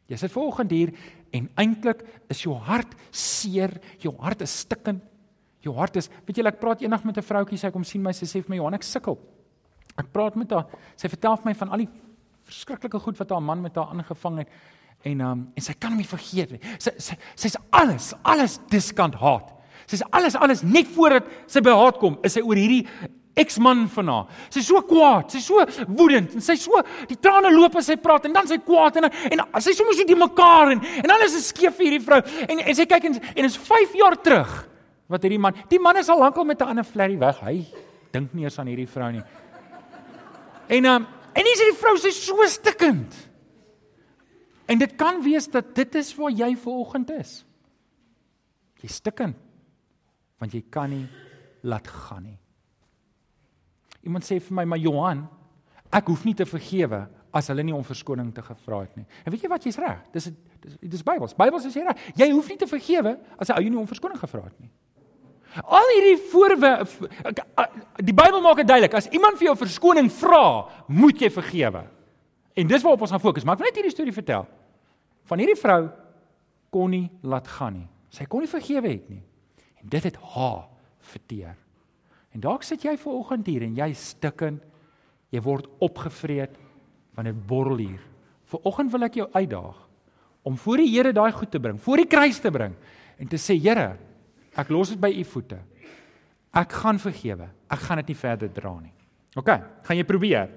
Jy 0.07 0.17
sit 0.17 0.31
vanoggend 0.31 0.71
hier 0.71 0.91
en 1.31 1.49
eintlik 1.55 2.03
is 2.29 2.41
jou 2.41 2.53
hart 2.53 2.93
seer, 3.11 3.79
jou 3.99 4.13
hart 4.19 4.41
is 4.41 4.59
stikkend. 4.59 5.01
Jou 5.61 5.75
hart 5.75 5.95
is, 5.99 6.09
weet 6.25 6.37
jy, 6.37 6.45
ek 6.47 6.59
praat 6.59 6.81
eendag 6.81 7.03
met 7.03 7.17
'n 7.17 7.21
vroutjie, 7.21 7.57
sy 7.57 7.71
kom 7.71 7.83
sien 7.83 8.01
my, 8.01 8.11
sy 8.11 8.25
sê 8.25 8.41
vir 8.43 8.49
my, 8.49 8.55
"Johan, 8.55 8.73
ek 8.73 8.83
sukkel." 8.83 9.17
Ek 9.99 10.11
praat 10.13 10.35
met 10.35 10.51
haar. 10.51 10.65
Sy 10.95 11.09
vertel 11.09 11.35
vir 11.35 11.45
my 11.45 11.53
van 11.53 11.69
al 11.69 11.77
die 11.77 11.89
verskriklike 12.49 12.99
goed 12.99 13.19
wat 13.19 13.29
haar 13.29 13.43
man 13.43 13.61
met 13.61 13.75
haar 13.75 13.91
aangevang 13.93 14.43
het. 14.43 14.47
En 15.07 15.21
um 15.21 15.45
en 15.55 15.63
sy 15.63 15.75
kan 15.79 15.91
hom 15.91 16.01
nie 16.01 16.07
vergeet 16.07 16.51
nie. 16.51 16.59
Sy 16.79 16.91
sy 16.97 17.15
sy's 17.35 17.55
alles, 17.71 18.13
alles 18.23 18.59
diskant 18.71 19.15
haat. 19.15 19.53
Sy's 19.87 20.03
alles 20.11 20.35
alles 20.35 20.63
net 20.63 20.87
voordat 20.95 21.25
sy 21.47 21.61
by 21.61 21.71
haat 21.71 21.99
kom, 21.99 22.17
is 22.23 22.33
sy 22.33 22.41
oor 22.41 22.55
hierdie 22.55 22.85
eksman 23.39 23.85
van 23.93 24.11
haar. 24.11 24.25
Sy's 24.51 24.67
so 24.67 24.81
kwaad, 24.83 25.31
sy's 25.31 25.45
so 25.47 25.63
woedend 25.87 26.35
en 26.35 26.43
sy's 26.43 26.65
so 26.65 26.81
die 27.07 27.15
trane 27.19 27.51
loop 27.53 27.77
as 27.79 27.87
sy 27.87 27.95
praat 27.95 28.27
en 28.27 28.35
dan 28.35 28.47
sy 28.47 28.59
kwaad 28.63 28.99
en 28.99 29.07
en 29.09 29.45
sy 29.63 29.75
sommer 29.77 29.95
so 29.95 30.07
die 30.07 30.19
mekaar 30.19 30.73
en 30.75 30.83
en 31.03 31.15
alles 31.15 31.37
is 31.39 31.51
skeef 31.53 31.77
vir 31.79 31.89
hierdie 31.89 32.05
vrou. 32.05 32.19
En 32.47 32.59
en 32.59 32.75
sy 32.75 32.87
kyk 32.89 33.07
en 33.11 33.21
en 33.35 33.47
is 33.47 33.57
5 33.57 33.95
jaar 33.99 34.19
terug 34.23 34.68
wat 35.09 35.25
hierdie 35.25 35.41
man, 35.41 35.57
die 35.69 35.81
man 35.81 35.97
is 35.97 36.09
al 36.09 36.21
lankal 36.21 36.45
met 36.45 36.61
'n 36.61 36.69
ander 36.69 36.85
flerry 36.85 37.17
weg. 37.17 37.39
Hy 37.41 37.65
dink 38.11 38.33
nie 38.33 38.43
eens 38.43 38.59
aan 38.59 38.67
hierdie 38.67 38.87
vrou 38.87 39.11
nie. 39.11 39.23
En 40.69 40.85
um, 40.85 41.07
en 41.33 41.45
hier 41.45 41.53
is 41.53 41.65
die 41.65 41.79
vrou 41.81 41.97
sy 41.97 42.11
so 42.11 42.45
stikkend. 42.45 43.15
En 44.69 44.77
dit 44.77 44.95
kan 44.95 45.21
wees 45.23 45.47
dat 45.49 45.75
dit 45.75 45.95
is 45.95 46.15
waar 46.15 46.31
jy 46.31 46.55
vanoggend 46.55 47.09
is. 47.09 47.45
Jy 48.81 48.89
stikkend 48.89 49.35
want 50.39 50.53
jy 50.53 50.61
kan 50.71 50.89
nie 50.89 51.07
laat 51.67 51.87
gaan 51.87 52.23
nie. 52.23 52.37
Iemand 54.07 54.23
sê 54.23 54.39
vir 54.39 54.55
my, 54.55 54.63
"Maar 54.63 54.77
Johan, 54.77 55.27
ek 55.91 56.07
hoef 56.07 56.23
nie 56.23 56.33
te 56.33 56.45
vergewe 56.45 57.09
as 57.33 57.47
hulle 57.47 57.63
nie 57.63 57.75
om 57.75 57.83
verskoning 57.83 58.33
te 58.33 58.41
gevra 58.41 58.79
het 58.79 58.95
nie." 58.95 59.05
En 59.25 59.31
weet 59.31 59.41
jy 59.41 59.49
wat? 59.49 59.63
Jy's 59.63 59.77
reg. 59.77 59.99
Dis 60.13 60.31
dis 60.61 60.77
dis 60.81 61.03
Bybels. 61.03 61.33
Bybels 61.33 61.65
sê 61.65 61.83
reg. 61.83 61.97
Jy 62.15 62.31
hoef 62.31 62.47
nie 62.47 62.57
te 62.57 62.67
vergewe 62.67 63.19
as 63.37 63.49
'n 63.49 63.53
ou 63.53 63.61
jou 63.61 63.69
nie 63.69 63.79
om 63.79 63.87
verskoning 63.87 64.19
gevra 64.19 64.43
het 64.43 64.59
nie. 64.59 64.69
Al 65.65 65.91
hierdie 65.95 66.17
voorwerpe 66.29 67.09
die 68.05 68.13
Bybel 68.13 68.41
maak 68.41 68.61
dit 68.61 68.67
duidelik, 68.69 68.93
as 68.93 69.09
iemand 69.11 69.39
vir 69.39 69.49
jou 69.49 69.55
verskoning 69.59 70.09
vra, 70.13 70.43
moet 70.87 71.21
jy 71.21 71.29
vergewe. 71.33 71.83
En 72.59 72.69
dis 72.69 72.83
waarop 72.85 73.05
ons 73.05 73.13
gaan 73.15 73.23
fokus. 73.23 73.45
Maar 73.45 73.57
ek 73.57 73.63
wil 73.63 73.69
net 73.69 73.79
hierdie 73.79 73.93
storie 73.93 74.15
vertel. 74.15 74.45
Van 75.29 75.41
hierdie 75.41 75.57
vrou 75.59 75.81
kon 76.73 76.91
nie 76.93 77.07
laat 77.25 77.47
gaan 77.47 77.79
nie. 77.79 77.87
Sy 78.13 78.25
kon 78.29 78.43
nie 78.43 78.51
vergewe 78.51 78.89
het 78.89 79.09
nie. 79.09 79.23
En 79.81 79.89
dit 79.89 80.05
het 80.09 80.17
haar 80.35 80.67
verteer. 81.11 81.55
En 82.35 82.43
dalk 82.43 82.65
sit 82.67 82.83
jy 82.85 82.95
ver 82.99 83.15
oggend 83.15 83.47
hier 83.49 83.65
en 83.65 83.77
jy 83.77 83.89
stikken. 83.97 84.59
Jy 85.33 85.41
word 85.45 85.69
opgevreet 85.81 86.57
van 87.15 87.27
'n 87.27 87.43
borrel 87.47 87.77
hier. 87.77 88.01
Ver 88.45 88.59
oggend 88.63 88.91
wil 88.91 89.03
ek 89.03 89.15
jou 89.15 89.29
uitdaag 89.33 89.87
om 90.43 90.57
voor 90.57 90.77
die 90.77 90.89
Here 90.89 91.13
daai 91.13 91.31
goed 91.31 91.51
te 91.51 91.59
bring, 91.59 91.81
voor 91.81 91.97
die 91.97 92.07
kruis 92.07 92.39
te 92.39 92.51
bring 92.51 92.73
en 93.17 93.27
te 93.27 93.37
sê 93.37 93.59
Here, 93.59 93.97
ek 94.59 94.71
los 94.73 94.93
dit 94.93 95.01
by 95.01 95.11
u 95.15 95.25
voete. 95.33 95.59
Ek 96.59 96.79
gaan 96.81 96.99
vergewe. 97.01 97.49
Ek 97.69 97.83
gaan 97.85 98.01
dit 98.01 98.11
nie 98.11 98.17
verder 98.17 98.49
dra 98.53 98.73
nie. 98.79 98.93
OK, 99.37 99.51
gaan 99.85 99.99
jy 99.99 100.05
probeer? 100.07 100.49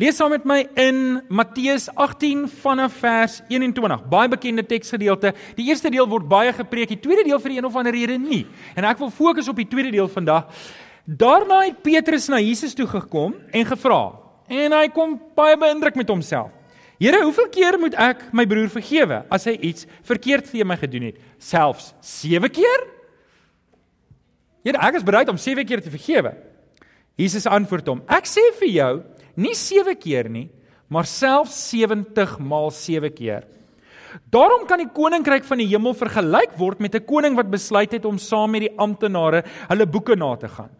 Lees 0.00 0.16
saam 0.18 0.32
met 0.34 0.46
my 0.48 0.64
in 0.80 1.20
Matteus 1.30 1.86
18 1.92 2.48
vanaf 2.62 2.96
vers 3.02 3.36
21. 3.50 4.06
Baie 4.10 4.30
bekende 4.32 4.64
teksgedeelte. 4.66 5.34
Die 5.58 5.68
eerste 5.68 5.92
deel 5.92 6.08
word 6.10 6.26
baie 6.30 6.54
gepreek, 6.56 6.90
die 6.96 7.02
tweede 7.02 7.26
deel 7.28 7.38
vir 7.42 7.58
een 7.58 7.68
of 7.68 7.76
ander 7.78 7.94
rede 7.94 8.16
nie. 8.18 8.42
En 8.74 8.88
ek 8.88 8.98
wil 9.02 9.12
fokus 9.14 9.50
op 9.50 9.60
die 9.60 9.68
tweede 9.70 9.92
deel 9.94 10.10
vandag. 10.10 10.48
Daarna 11.04 11.60
het 11.68 11.82
Petrus 11.84 12.26
na 12.32 12.40
Jesus 12.42 12.74
toe 12.74 12.88
gekom 12.90 13.36
en 13.52 13.66
gevra. 13.68 14.02
En 14.50 14.74
hy 14.74 14.86
kom 14.94 15.18
baie 15.36 15.56
beïndruk 15.60 16.00
met 16.00 16.10
homself. 16.10 16.50
Here, 16.98 17.24
hoeveel 17.24 17.48
keer 17.50 17.78
moet 17.80 17.96
ek 17.98 18.28
my 18.36 18.44
broer 18.46 18.70
vergewe 18.70 19.24
as 19.32 19.46
hy 19.50 19.56
iets 19.70 19.88
verkeerd 20.06 20.46
teen 20.50 20.68
my 20.68 20.76
gedoen 20.78 21.08
het? 21.10 21.22
Selfs 21.42 21.92
7 22.06 22.50
keer? 22.54 22.84
Here, 24.64 24.78
ek 24.78 25.00
is 25.00 25.06
bereid 25.06 25.30
om 25.32 25.40
7 25.40 25.66
keer 25.66 25.82
te 25.82 25.92
vergewe. 25.92 26.36
Jesus 27.20 27.46
antwoord 27.50 27.90
hom: 27.90 28.04
Ek 28.10 28.26
sê 28.30 28.42
vir 28.60 28.70
jou, 28.70 28.92
nie 29.36 29.54
7 29.58 29.94
keer 29.98 30.30
nie, 30.30 30.46
maar 30.88 31.08
selfs 31.08 31.56
70 31.72 32.38
maal 32.38 32.70
7 32.74 33.10
keer. 33.14 33.44
Daarom 34.30 34.62
kan 34.68 34.78
die 34.78 34.90
koninkryk 34.94 35.46
van 35.48 35.58
die 35.58 35.68
hemel 35.72 35.96
vergelyk 35.98 36.54
word 36.58 36.80
met 36.80 36.94
'n 36.94 37.06
koning 37.06 37.34
wat 37.34 37.50
besluit 37.50 37.92
het 37.92 38.04
om 38.04 38.18
saam 38.18 38.50
met 38.50 38.70
die 38.70 38.76
amptenare 38.78 39.42
hulle 39.68 39.86
boeke 39.86 40.14
na 40.16 40.36
te 40.36 40.48
gaan. 40.48 40.70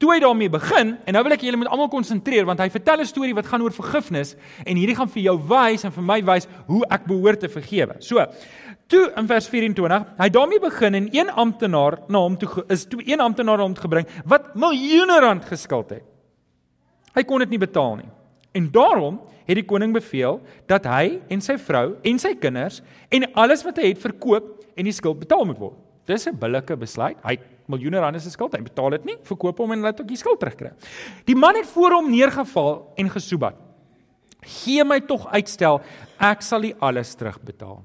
Toe 0.00 0.14
hy 0.14 0.20
daarmee 0.22 0.48
begin, 0.48 0.94
en 1.04 1.12
nou 1.12 1.20
wil 1.26 1.34
ek 1.36 1.42
julle 1.44 1.58
moet 1.60 1.68
almal 1.68 1.90
konsentreer 1.92 2.46
want 2.48 2.62
hy 2.62 2.70
vertel 2.72 3.02
'n 3.02 3.06
storie 3.06 3.34
wat 3.36 3.46
gaan 3.46 3.60
oor 3.60 3.74
vergifnis 3.76 4.32
en 4.64 4.76
hierdie 4.76 4.96
gaan 4.96 5.10
vir 5.12 5.22
jou 5.22 5.36
wys 5.36 5.84
en 5.84 5.92
vir 5.92 6.02
my 6.02 6.22
wys 6.24 6.48
hoe 6.66 6.80
ek 6.88 7.04
behoort 7.04 7.40
te 7.40 7.48
vergewe. 7.48 7.96
So, 8.00 8.24
toe 8.88 9.12
in 9.12 9.26
vers 9.28 9.48
24, 9.48 10.06
hy 10.18 10.28
daarmee 10.28 10.60
begin 10.60 10.94
en 10.94 11.08
een 11.12 11.28
amptenaar 11.28 11.98
na 12.08 12.18
hom 12.18 12.38
toe 12.38 12.64
is 12.68 12.86
toe 12.86 13.02
een 13.04 13.20
amptenaar 13.20 13.58
na 13.58 13.62
hom 13.64 13.76
gebring 13.76 14.06
wat 14.24 14.54
miljoene 14.54 15.20
rand 15.20 15.44
geskuld 15.44 15.90
het. 15.90 16.04
Hy 17.14 17.22
kon 17.22 17.38
dit 17.38 17.50
nie 17.50 17.58
betaal 17.58 17.96
nie. 17.96 18.08
En 18.54 18.70
daarom 18.70 19.20
het 19.44 19.54
die 19.54 19.66
koning 19.66 19.92
beveel 19.92 20.40
dat 20.66 20.86
hy 20.86 21.20
en 21.28 21.40
sy 21.40 21.58
vrou 21.58 21.96
en 22.02 22.18
sy 22.18 22.34
kinders 22.40 22.80
en 23.10 23.28
alles 23.34 23.64
wat 23.66 23.76
hy 23.76 23.92
het 23.92 24.00
verkoop 24.00 24.64
en 24.76 24.84
die 24.84 24.96
skuld 24.96 25.20
betaal 25.20 25.44
moet 25.44 25.58
word. 25.58 25.89
Dis 26.06 26.26
'n 26.26 26.36
billike 26.38 26.76
besluit. 26.76 27.16
Hy 27.24 27.38
miljoene 27.68 28.00
rande 28.00 28.20
se 28.20 28.30
skuld, 28.30 28.52
hy 28.52 28.62
betaal 28.62 28.90
dit 28.90 29.04
nie, 29.04 29.16
verkoop 29.22 29.58
hom 29.58 29.72
en 29.72 29.80
laat 29.80 30.00
ook 30.00 30.08
die 30.08 30.16
skuld 30.16 30.40
terugkry. 30.40 30.72
Die 31.26 31.36
man 31.36 31.54
het 31.54 31.66
voor 31.66 31.90
hom 31.90 32.10
neergeval 32.10 32.92
en 32.96 33.10
gesoebat. 33.10 33.54
Gee 34.42 34.84
my 34.84 35.00
tog 35.00 35.26
uitstel, 35.26 35.80
ek 36.18 36.42
sal 36.42 36.60
die 36.60 36.74
alles 36.80 37.14
terugbetaal. 37.14 37.82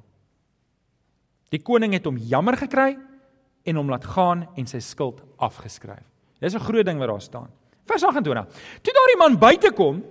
Die 1.52 1.60
koning 1.60 1.94
het 1.94 2.06
hom 2.06 2.18
jammer 2.18 2.58
gekry 2.58 2.98
en 3.66 3.76
hom 3.76 3.90
laat 3.90 4.06
gaan 4.06 4.48
en 4.56 4.68
sy 4.68 4.80
skuld 4.80 5.22
afgeskryf. 5.38 6.04
Dis 6.40 6.56
'n 6.56 6.60
groot 6.60 6.86
ding 6.86 7.00
wat 7.00 7.08
daar 7.08 7.22
staan. 7.22 7.50
Vers 7.86 8.04
28. 8.04 8.46
Toe 8.82 8.94
daardie 8.94 9.18
man 9.18 9.38
buite 9.40 9.72
kom, 9.72 10.04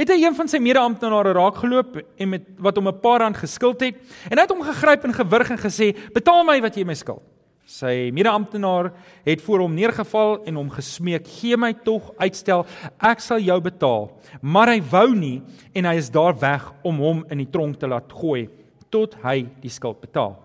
het 0.00 0.12
hy 0.14 0.22
een 0.22 0.36
van 0.36 0.48
sy 0.48 0.58
mede-amptenare 0.62 1.34
raakgeloop 1.36 1.98
en 2.00 2.30
met 2.32 2.46
wat 2.58 2.78
hom 2.80 2.88
'n 2.88 3.00
paar 3.00 3.20
rand 3.20 3.36
geskuld 3.36 3.80
het, 3.80 3.96
en 4.30 4.38
hy 4.38 4.42
het 4.42 4.50
hom 4.50 4.62
gegryp 4.62 5.04
en 5.04 5.12
gewurg 5.12 5.50
en 5.50 5.58
gesê: 5.58 5.96
"Betaal 6.12 6.44
my 6.44 6.60
wat 6.60 6.76
jy 6.76 6.84
my 6.84 6.94
skuld." 6.94 7.22
Sy 7.66 8.10
mede-amptenaar 8.12 8.92
het 9.24 9.40
voor 9.42 9.60
hom 9.60 9.74
neergeval 9.74 10.44
en 10.44 10.54
hom 10.54 10.70
gesmeek: 10.70 11.26
"Gee 11.26 11.56
my 11.56 11.72
tog 11.72 12.12
uitstel, 12.18 12.66
ek 12.98 13.20
sal 13.20 13.38
jou 13.38 13.60
betaal." 13.60 14.10
Maar 14.42 14.68
hy 14.68 14.82
wou 14.90 15.14
nie 15.14 15.42
en 15.74 15.84
hy 15.84 15.94
is 15.96 16.10
daar 16.10 16.38
weg 16.38 16.72
om 16.82 16.98
hom 16.98 17.24
in 17.30 17.38
die 17.38 17.50
tronk 17.50 17.78
te 17.78 17.86
laat 17.86 18.12
gooi 18.12 18.48
tot 18.90 19.14
hy 19.22 19.46
die 19.60 19.70
skuld 19.70 20.00
betaal. 20.00 20.36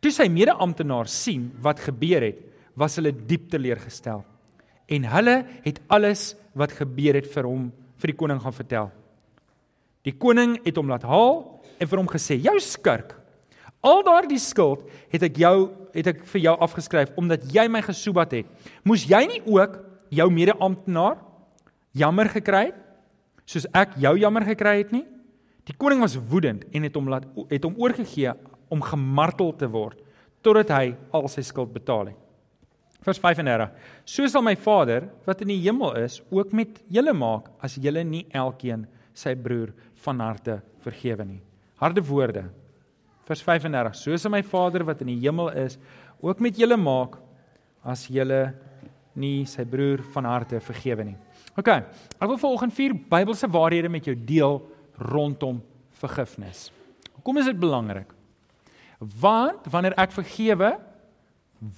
Toe 0.00 0.10
sy 0.10 0.28
mede-amptenaar 0.28 1.06
sien 1.06 1.52
wat 1.60 1.80
gebeur 1.80 2.22
het, 2.22 2.38
was 2.74 2.96
hulle 2.96 3.12
diep 3.12 3.50
teleurgestel 3.50 4.24
en 4.88 5.04
hulle 5.04 5.44
het 5.64 5.80
alles 5.92 6.34
wat 6.56 6.72
gebeur 6.72 7.18
het 7.18 7.28
vir 7.34 7.44
hom 7.48 7.72
vir 7.98 8.12
die 8.12 8.18
koning 8.18 8.40
gaan 8.42 8.54
vertel. 8.54 8.90
Die 10.06 10.14
koning 10.14 10.56
het 10.64 10.78
hom 10.78 10.90
laat 10.90 11.04
haal 11.06 11.60
en 11.78 11.90
vir 11.90 11.98
hom 11.98 12.08
gesê: 12.08 12.38
"Jou 12.40 12.58
skurk, 12.60 13.14
al 13.82 14.02
daardie 14.02 14.38
skuld 14.38 14.88
het 15.10 15.22
ek 15.22 15.36
jou 15.36 15.70
het 15.94 16.06
ek 16.06 16.24
vir 16.26 16.40
jou 16.40 16.56
afgeskryf 16.58 17.10
omdat 17.16 17.44
jy 17.52 17.68
my 17.68 17.82
gesoebat 17.82 18.32
het. 18.32 18.46
Moes 18.84 19.06
jy 19.08 19.26
nie 19.26 19.42
ook 19.46 19.78
jou 20.10 20.30
mede-amptenaar 20.30 21.18
jammer 21.92 22.28
gekry 22.28 22.66
het 22.66 22.76
soos 23.46 23.66
ek 23.74 23.96
jou 23.96 24.18
jammer 24.18 24.44
gekry 24.44 24.78
het 24.78 24.92
nie?" 24.92 25.06
Die 25.64 25.76
koning 25.76 26.00
was 26.00 26.16
woedend 26.16 26.64
en 26.72 26.82
het 26.82 26.94
hom 26.94 27.08
laat 27.08 27.26
het 27.50 27.64
hom 27.64 27.74
oorgegee 27.76 28.32
om 28.68 28.82
gemartel 28.82 29.52
te 29.56 29.68
word 29.68 30.00
totdat 30.40 30.70
hy 30.70 30.96
al 31.12 31.28
sy 31.28 31.42
skuld 31.42 31.72
betaal 31.72 32.06
het. 32.06 32.27
Vers 33.08 33.20
35. 33.24 33.70
So 34.04 34.26
sal 34.28 34.42
my 34.44 34.52
Vader 34.60 35.06
wat 35.24 35.40
in 35.40 35.48
die 35.48 35.62
hemel 35.62 35.94
is 35.96 36.18
ook 36.28 36.50
met 36.52 36.82
julle 36.92 37.14
maak 37.16 37.46
as 37.64 37.78
julle 37.80 38.02
nie 38.04 38.26
elkeen 38.36 38.82
sy 39.16 39.32
broer 39.32 39.70
van 40.04 40.18
harte 40.20 40.58
vergewe 40.84 41.24
nie. 41.24 41.38
Harde 41.80 42.02
woorde. 42.04 42.42
Vers 43.24 43.40
35. 43.46 43.96
So 43.96 44.18
sal 44.20 44.34
my 44.34 44.42
Vader 44.44 44.84
wat 44.84 45.00
in 45.00 45.14
die 45.14 45.22
hemel 45.22 45.48
is 45.56 45.78
ook 46.20 46.42
met 46.44 46.60
julle 46.60 46.76
maak 46.76 47.16
as 47.80 48.02
julle 48.12 48.42
nie 49.16 49.46
sy 49.48 49.64
broer 49.64 50.02
van 50.12 50.28
harte 50.28 50.60
vergewe 50.66 51.06
nie. 51.08 51.16
OK. 51.56 51.70
Ek 51.72 52.28
wil 52.28 52.42
vanoggend 52.42 52.76
vier 52.76 52.92
Bybelse 52.92 53.48
waarhede 53.48 53.88
met 53.88 54.04
jou 54.04 54.18
deel 54.18 54.60
rondom 55.00 55.62
vergifnis. 55.96 56.66
Hoekom 57.16 57.40
is 57.40 57.48
dit 57.48 57.56
belangrik? 57.64 58.12
Want 59.00 59.64
wanneer 59.72 59.96
ek 59.96 60.12
vergewe, 60.12 60.74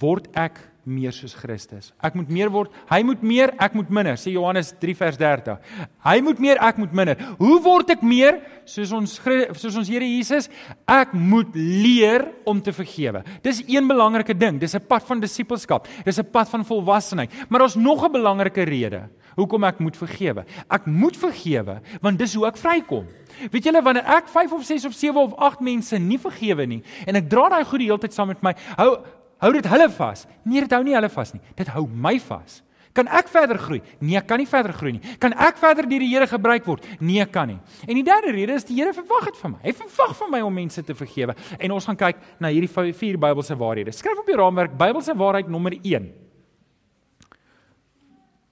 word 0.03 0.27
ek 0.35 0.59
meer 0.83 1.13
soos 1.13 1.35
Christus. 1.37 1.91
Ek 2.01 2.15
moet 2.17 2.29
meer 2.33 2.49
word. 2.49 2.73
Hy 2.89 3.01
moet 3.05 3.21
meer, 3.25 3.53
ek 3.61 3.75
moet 3.77 3.89
minder, 3.93 4.17
sê 4.17 4.33
Johannes 4.33 4.71
3 4.81 4.95
vers 4.97 5.19
30. 5.19 5.59
Hy 6.07 6.15
moet 6.25 6.41
meer, 6.41 6.61
ek 6.65 6.79
moet 6.81 6.95
minder. 6.97 7.21
Hoe 7.37 7.59
word 7.61 7.93
ek 7.93 8.01
meer 8.05 8.39
soos 8.65 8.93
ons 8.97 9.13
soos 9.61 9.77
ons 9.77 9.91
Here 9.91 10.07
Jesus? 10.07 10.49
Ek 10.89 11.13
moet 11.13 11.53
leer 11.55 12.25
om 12.49 12.61
te 12.63 12.73
vergewe. 12.73 13.21
Dis 13.45 13.61
een 13.67 13.87
belangrike 13.87 14.33
ding. 14.33 14.59
Dis 14.59 14.75
'n 14.75 14.81
pad 14.87 15.05
van 15.05 15.19
disippelskap. 15.19 15.87
Dis 16.05 16.19
'n 16.19 16.31
pad 16.31 16.49
van 16.49 16.65
volwassenheid. 16.65 17.29
Maar 17.49 17.59
daar's 17.59 17.75
nog 17.75 18.03
'n 18.03 18.11
belangrike 18.11 18.63
rede 18.63 19.09
hoekom 19.35 19.63
ek 19.63 19.79
moet 19.79 19.97
vergewe. 19.97 20.45
Ek 20.69 20.85
moet 20.85 21.17
vergewe 21.17 21.81
want 22.01 22.19
dis 22.19 22.33
hoe 22.33 22.47
ek 22.47 22.57
vrykom. 22.57 23.07
Weet 23.51 23.63
julle 23.63 23.81
wanneer 23.81 24.03
ek 24.05 24.27
5 24.27 24.51
of 24.51 24.63
6 24.63 24.85
of 24.85 24.93
7 24.93 25.21
of 25.21 25.33
8 25.37 25.61
mense 25.61 25.97
nie 25.99 26.19
vergewe 26.19 26.65
nie 26.65 26.83
en 27.07 27.15
ek 27.15 27.29
dra 27.29 27.49
daai 27.49 27.63
goeie 27.63 27.89
heeltyd 27.89 28.13
saam 28.13 28.27
met 28.27 28.41
my, 28.43 28.53
hou 28.77 28.97
hou 29.41 29.51
dit 29.55 29.69
hulle 29.73 29.87
vas. 29.97 30.27
Nee, 30.45 30.61
dit 30.65 30.75
hou 30.75 30.83
nie 30.85 30.95
hulle 30.97 31.09
vas 31.11 31.33
nie. 31.35 31.41
Dit 31.57 31.71
hou 31.75 31.87
my 31.89 32.17
vas. 32.27 32.61
Kan 32.95 33.07
ek 33.07 33.29
verder 33.31 33.59
groei? 33.59 33.79
Nee, 34.03 34.17
ek 34.19 34.25
kan 34.27 34.41
nie 34.41 34.47
verder 34.49 34.73
groei 34.75 34.97
nie. 34.97 35.15
Kan 35.21 35.31
ek 35.39 35.59
verder 35.61 35.87
deur 35.87 36.03
die 36.03 36.09
Here 36.11 36.27
gebruik 36.27 36.65
word? 36.67 36.87
Nee, 36.99 37.21
ek 37.23 37.31
kan 37.31 37.47
nie. 37.53 37.59
En 37.87 37.95
die 37.95 38.03
derde 38.03 38.33
rede 38.35 38.57
is 38.59 38.67
die 38.67 38.75
Here 38.81 38.91
verwag 38.95 39.29
dit 39.29 39.39
van 39.39 39.55
my. 39.55 39.61
Hy 39.63 39.73
verwag 39.79 40.15
van 40.19 40.33
my 40.33 40.41
om 40.43 40.57
mense 40.59 40.83
te 40.83 40.95
vergewe. 40.97 41.35
En 41.55 41.75
ons 41.77 41.87
gaan 41.87 41.99
kyk 41.99 42.19
na 42.43 42.51
hierdie 42.51 42.91
vier 42.99 43.19
Bybelse 43.21 43.55
waarhede. 43.59 43.95
Skryf 43.95 44.19
op 44.19 44.27
die 44.27 44.35
raamwerk 44.39 44.75
Bybelse 44.79 45.15
waarheid 45.17 45.51
nommer 45.51 45.77
1. 45.79 46.09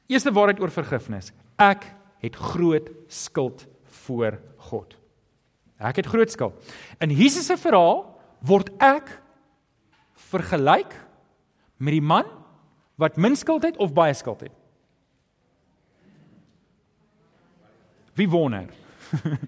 Eerste 0.09 0.33
waarheid 0.33 0.63
oor 0.63 0.71
vergifnis. 0.73 1.33
Ek 1.59 1.83
het 2.23 2.39
groot 2.39 2.87
skuld 3.11 3.67
voor 4.05 4.39
God. 4.71 4.95
Ek 5.79 5.99
het 5.99 6.07
groot 6.11 6.31
skuld. 6.31 6.71
In 7.03 7.11
Jesus 7.11 7.47
se 7.47 7.59
verhaal 7.59 8.05
word 8.47 8.71
ek 8.79 9.11
vergelyk 10.29 10.93
met 11.79 11.95
die 11.95 12.03
man 12.03 12.27
wat 12.99 13.17
min 13.17 13.35
skuld 13.39 13.63
het 13.63 13.77
of 13.77 13.93
baie 13.95 14.13
skuld 14.13 14.41
het? 14.47 14.55
Wie 18.19 18.27
wonder? 18.29 18.67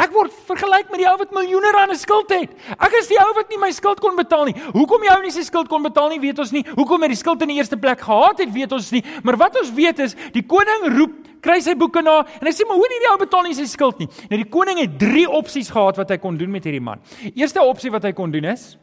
Ek 0.00 0.12
word 0.14 0.32
vergelyk 0.48 0.88
met 0.88 1.02
die 1.02 1.08
ou 1.10 1.16
wat 1.20 1.32
miljoene 1.34 1.72
rande 1.76 1.96
skuld 2.00 2.30
het. 2.32 2.52
Ek 2.72 2.94
is 2.96 3.10
die 3.10 3.18
ou 3.20 3.28
wat 3.36 3.50
nie 3.52 3.58
my 3.60 3.68
skuld 3.76 4.00
kon 4.00 4.16
betaal 4.16 4.46
nie. 4.48 4.54
Hoekom 4.72 5.02
die 5.04 5.10
ou 5.12 5.18
nie 5.20 5.32
sy 5.34 5.42
skuld 5.44 5.68
kon 5.68 5.84
betaal 5.84 6.08
nie, 6.14 6.20
weet 6.22 6.40
ons 6.40 6.54
nie. 6.54 6.62
Hoekom 6.78 7.04
hy 7.04 7.10
die 7.12 7.18
skuld 7.20 7.42
in 7.44 7.52
die 7.52 7.58
eerste 7.60 7.76
plek 7.80 8.00
gehad 8.06 8.40
het, 8.40 8.52
weet 8.54 8.72
ons 8.76 8.88
nie. 8.94 9.02
Maar 9.26 9.36
wat 9.42 9.58
ons 9.60 9.72
weet 9.76 10.00
is, 10.06 10.16
die 10.32 10.44
koning 10.48 10.86
roep, 10.94 11.18
kry 11.44 11.58
sy 11.64 11.74
boeke 11.76 12.00
na 12.04 12.20
en 12.22 12.48
hy 12.48 12.52
sê, 12.52 12.64
"Maar 12.68 12.76
hoe 12.76 12.86
het 12.86 12.94
hierdie 12.96 13.12
ou 13.12 13.18
betaal 13.18 13.42
nie 13.44 13.54
sy 13.54 13.66
skuld 13.66 13.98
nie?" 13.98 14.08
Nou 14.30 14.38
die 14.42 14.50
koning 14.50 14.78
het 14.78 14.98
3 14.98 15.28
opsies 15.28 15.70
gehad 15.70 15.96
wat 15.96 16.08
hy 16.08 16.16
kon 16.16 16.36
doen 16.36 16.50
met 16.50 16.64
hierdie 16.64 16.80
man. 16.80 17.00
Eerste 17.34 17.60
opsie 17.60 17.90
wat 17.90 18.02
hy 18.02 18.12
kon 18.12 18.30
doen 18.30 18.44
is 18.44 18.76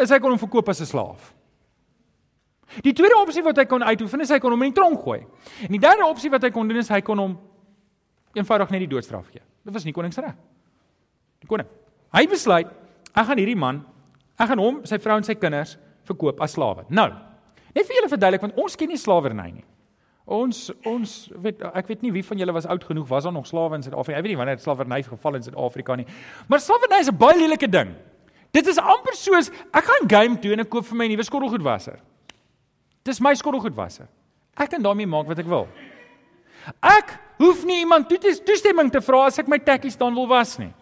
is 0.00 0.10
hy 0.10 0.18
kon 0.18 0.30
hom 0.30 0.40
verkoop 0.40 0.68
as 0.68 0.80
'n 0.80 0.86
slaaf. 0.86 1.34
Die 2.84 2.92
tweede 2.94 3.16
opsie 3.18 3.42
wat 3.42 3.58
hy 3.58 3.64
kon 3.66 3.82
uitoefen 3.82 4.20
is 4.20 4.30
hy 4.30 4.38
kon 4.38 4.52
hom 4.52 4.62
in 4.62 4.70
die 4.70 4.78
tronk 4.78 5.02
gooi. 5.02 5.26
En 5.66 5.72
die 5.74 5.82
derde 5.82 6.06
opsie 6.06 6.30
wat 6.30 6.42
hy 6.42 6.50
kon 6.54 6.68
doen 6.68 6.78
is 6.78 6.88
hy 6.88 7.00
kon 7.00 7.18
hom 7.18 7.38
eenvoudig 8.38 8.70
net 8.70 8.84
die 8.84 8.90
doodstraf 8.92 9.26
gee. 9.32 9.42
Dit 9.64 9.74
was 9.74 9.84
nie 9.84 9.92
koning 9.92 10.12
se 10.14 10.22
reg. 10.22 10.36
Die 11.42 11.48
koning. 11.50 11.66
Hy 12.14 12.26
besluit, 12.30 12.70
ek 13.10 13.26
gaan 13.26 13.38
hierdie 13.38 13.58
man, 13.58 13.82
ek 14.38 14.52
gaan 14.52 14.62
hom, 14.62 14.84
sy 14.86 15.00
vrou 15.02 15.16
en 15.18 15.26
sy 15.26 15.34
kinders 15.34 15.76
verkoop 16.06 16.40
as 16.40 16.54
slawe. 16.54 16.86
Nou, 16.88 17.08
net 17.74 17.86
vir 17.86 17.98
julle 17.98 18.12
verduidelik 18.12 18.46
want 18.46 18.58
ons 18.60 18.78
ken 18.78 18.88
nie 18.88 19.00
slawerny 19.00 19.50
nie. 19.58 19.66
Ons 20.30 20.68
ons 20.86 21.14
weet 21.42 21.62
ek 21.74 21.88
weet 21.90 22.04
nie 22.04 22.12
wie 22.14 22.22
van 22.22 22.38
julle 22.38 22.54
was 22.54 22.68
oud 22.70 22.84
genoeg 22.86 23.08
was 23.10 23.26
daar 23.26 23.34
nog 23.34 23.48
slawe 23.50 23.74
in 23.74 23.82
Suid-Afrika. 23.82 24.18
Ek 24.18 24.24
weet 24.24 24.36
nie 24.36 24.38
wanneer 24.38 24.62
slawerny 24.62 25.02
geval 25.02 25.40
in 25.40 25.42
Suid-Afrika 25.42 25.96
nie. 25.98 26.06
Maar 26.46 26.62
slawerny 26.62 27.00
is 27.02 27.10
'n 27.10 27.18
baie 27.18 27.38
lelike 27.38 27.66
ding. 27.66 27.96
Dit 28.50 28.66
is 28.66 28.78
amper 28.78 29.14
soos 29.14 29.50
ek 29.70 29.84
gaan 29.84 30.08
game 30.10 30.38
toe 30.42 30.52
en 30.52 30.60
ek 30.60 30.70
koop 30.70 30.86
vir 30.86 30.96
my 30.96 31.06
'n 31.06 31.12
nuwe 31.14 31.24
skottelgoedwasser. 31.24 31.98
Dis 33.04 33.20
my 33.20 33.34
skottelgoedwasser. 33.34 34.08
Ek 34.56 34.70
kan 34.70 34.82
daarmee 34.82 35.06
maak 35.06 35.26
wat 35.26 35.38
ek 35.38 35.46
wil. 35.46 35.68
Ek 36.82 37.14
hoef 37.38 37.64
nie 37.64 37.80
iemand 37.80 38.08
toe 38.08 38.18
te 38.18 38.34
toestemming 38.44 38.90
te 38.92 39.00
vra 39.00 39.26
as 39.26 39.38
ek 39.38 39.48
my 39.48 39.58
tekkies 39.58 39.96
dan 39.96 40.14
wil 40.14 40.26
was 40.26 40.58
nie. 40.58 40.72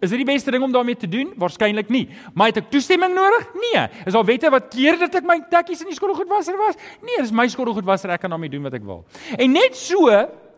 Is 0.00 0.10
dit 0.14 0.22
die 0.22 0.28
beste 0.32 0.50
ding 0.50 0.62
om 0.64 0.72
daarmee 0.72 0.96
te 0.96 1.08
doen? 1.10 1.34
Waarskynlik 1.36 1.90
nie. 1.92 2.06
Maar 2.32 2.46
het 2.46 2.62
ek 2.62 2.70
toestemming 2.72 3.12
nodig? 3.12 3.50
Nee. 3.54 3.82
Is 4.06 4.16
daar 4.16 4.24
wette 4.24 4.50
wat 4.50 4.70
keer 4.72 4.96
dat 4.98 5.14
ek 5.14 5.26
my 5.28 5.36
tekkies 5.50 5.82
in 5.84 5.90
die 5.92 5.96
skottelgoedwasser 5.98 6.56
was? 6.56 6.78
Nee, 7.04 7.18
dis 7.20 7.34
my 7.36 7.44
skottelgoedwasser, 7.52 8.14
ek 8.14 8.24
kan 8.24 8.32
daarmee 8.32 8.52
doen 8.52 8.64
wat 8.64 8.78
ek 8.78 8.86
wil. 8.86 9.04
En 9.36 9.52
net 9.52 9.76
so, 9.76 10.08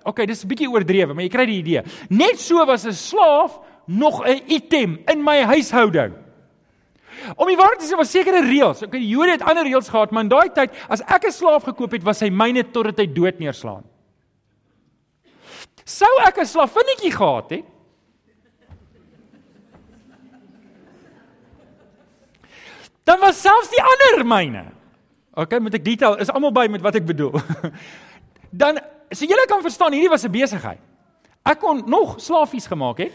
okay, 0.07 0.27
dis 0.27 0.45
'n 0.45 0.49
bietjie 0.49 0.71
oordrewe, 0.71 1.15
maar 1.15 1.25
jy 1.25 1.31
kry 1.31 1.47
die 1.47 1.59
idee. 1.59 1.83
Net 2.09 2.39
so 2.39 2.65
was 2.67 2.87
'n 2.87 2.93
slaaf 2.93 3.59
nog 3.87 4.23
'n 4.23 4.43
item 4.47 5.01
in 5.11 5.25
my 5.25 5.43
huishouding. 5.43 6.15
Om 7.37 7.50
die 7.50 7.57
waarheid 7.57 7.81
te 7.83 7.88
sê, 7.88 7.97
was 7.99 8.11
sekere 8.11 8.43
reëls. 8.45 8.83
Okay, 8.87 9.00
die 9.00 9.11
Jode 9.12 9.37
het 9.37 9.45
ander 9.47 9.67
reëls 9.67 9.91
gehad, 9.93 10.11
maar 10.11 10.26
in 10.26 10.33
daai 10.33 10.50
tyd, 10.55 10.75
as 10.88 11.02
ek 11.07 11.26
'n 11.26 11.33
slaaf 11.33 11.64
gekoop 11.64 11.93
het, 11.93 12.02
was 12.02 12.21
hy 12.21 12.31
myne 12.31 12.64
totdat 12.64 12.99
hy 12.99 13.07
dood 13.07 13.38
neerslaan. 13.38 13.85
Sou 15.85 16.11
ek 16.26 16.38
'n 16.38 16.47
slavinnetjie 16.47 17.12
gehad 17.12 17.50
het, 17.50 17.64
dan 23.05 23.19
was 23.21 23.41
selfs 23.41 23.71
die 23.71 23.82
ander 23.82 24.25
myne. 24.26 24.65
Okay, 25.35 25.58
moet 25.58 25.75
ek 25.75 25.85
detail, 25.85 26.17
is 26.21 26.30
almal 26.30 26.52
by 26.52 26.67
met 26.69 26.82
wat 26.82 26.95
ek 26.95 27.06
bedoel. 27.06 27.32
dan 28.63 28.78
so 29.11 29.25
julle 29.25 29.47
kan 29.49 29.63
verstaan, 29.63 29.93
hierdie 29.93 30.11
was 30.11 30.25
'n 30.25 30.30
besigheid. 30.30 30.78
Ek 31.43 31.58
kon 31.58 31.82
nog 31.87 32.21
slafies 32.21 32.67
gemaak 32.67 32.99
het 32.99 33.13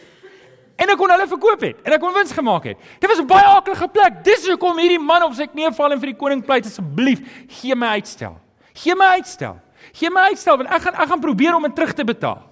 en 0.77 0.93
ek 0.93 0.97
kon 0.99 1.11
hulle 1.11 1.27
verkoop 1.27 1.63
het 1.65 1.85
en 1.85 1.95
ek 1.95 2.01
kon 2.01 2.15
wins 2.15 2.33
gemaak 2.35 2.67
het. 2.71 2.77
Dit 3.01 3.09
was 3.09 3.19
'n 3.19 3.27
baie 3.27 3.45
aardige 3.45 3.87
plek. 3.87 4.23
Dis 4.23 4.47
hoekom 4.47 4.77
hierdie 4.77 4.99
man 4.99 5.23
op 5.23 5.33
sy 5.33 5.47
knieë 5.47 5.73
val 5.73 5.91
en 5.91 5.99
vir 5.99 6.13
die 6.13 6.19
koning 6.19 6.43
pleit 6.45 6.65
asseblief, 6.65 7.19
gee 7.47 7.75
my 7.75 7.97
uitstel. 7.97 8.37
Gee 8.73 8.95
my 8.95 9.17
uitstel. 9.17 9.59
Gee 9.93 10.09
my 10.09 10.29
uitstel 10.29 10.57
want 10.57 10.69
ek 10.69 10.81
gaan 10.81 10.93
ek 10.93 11.09
gaan 11.09 11.21
probeer 11.21 11.55
om 11.55 11.63
dit 11.63 11.75
terug 11.75 11.93
te 11.93 12.03
betaal. 12.03 12.43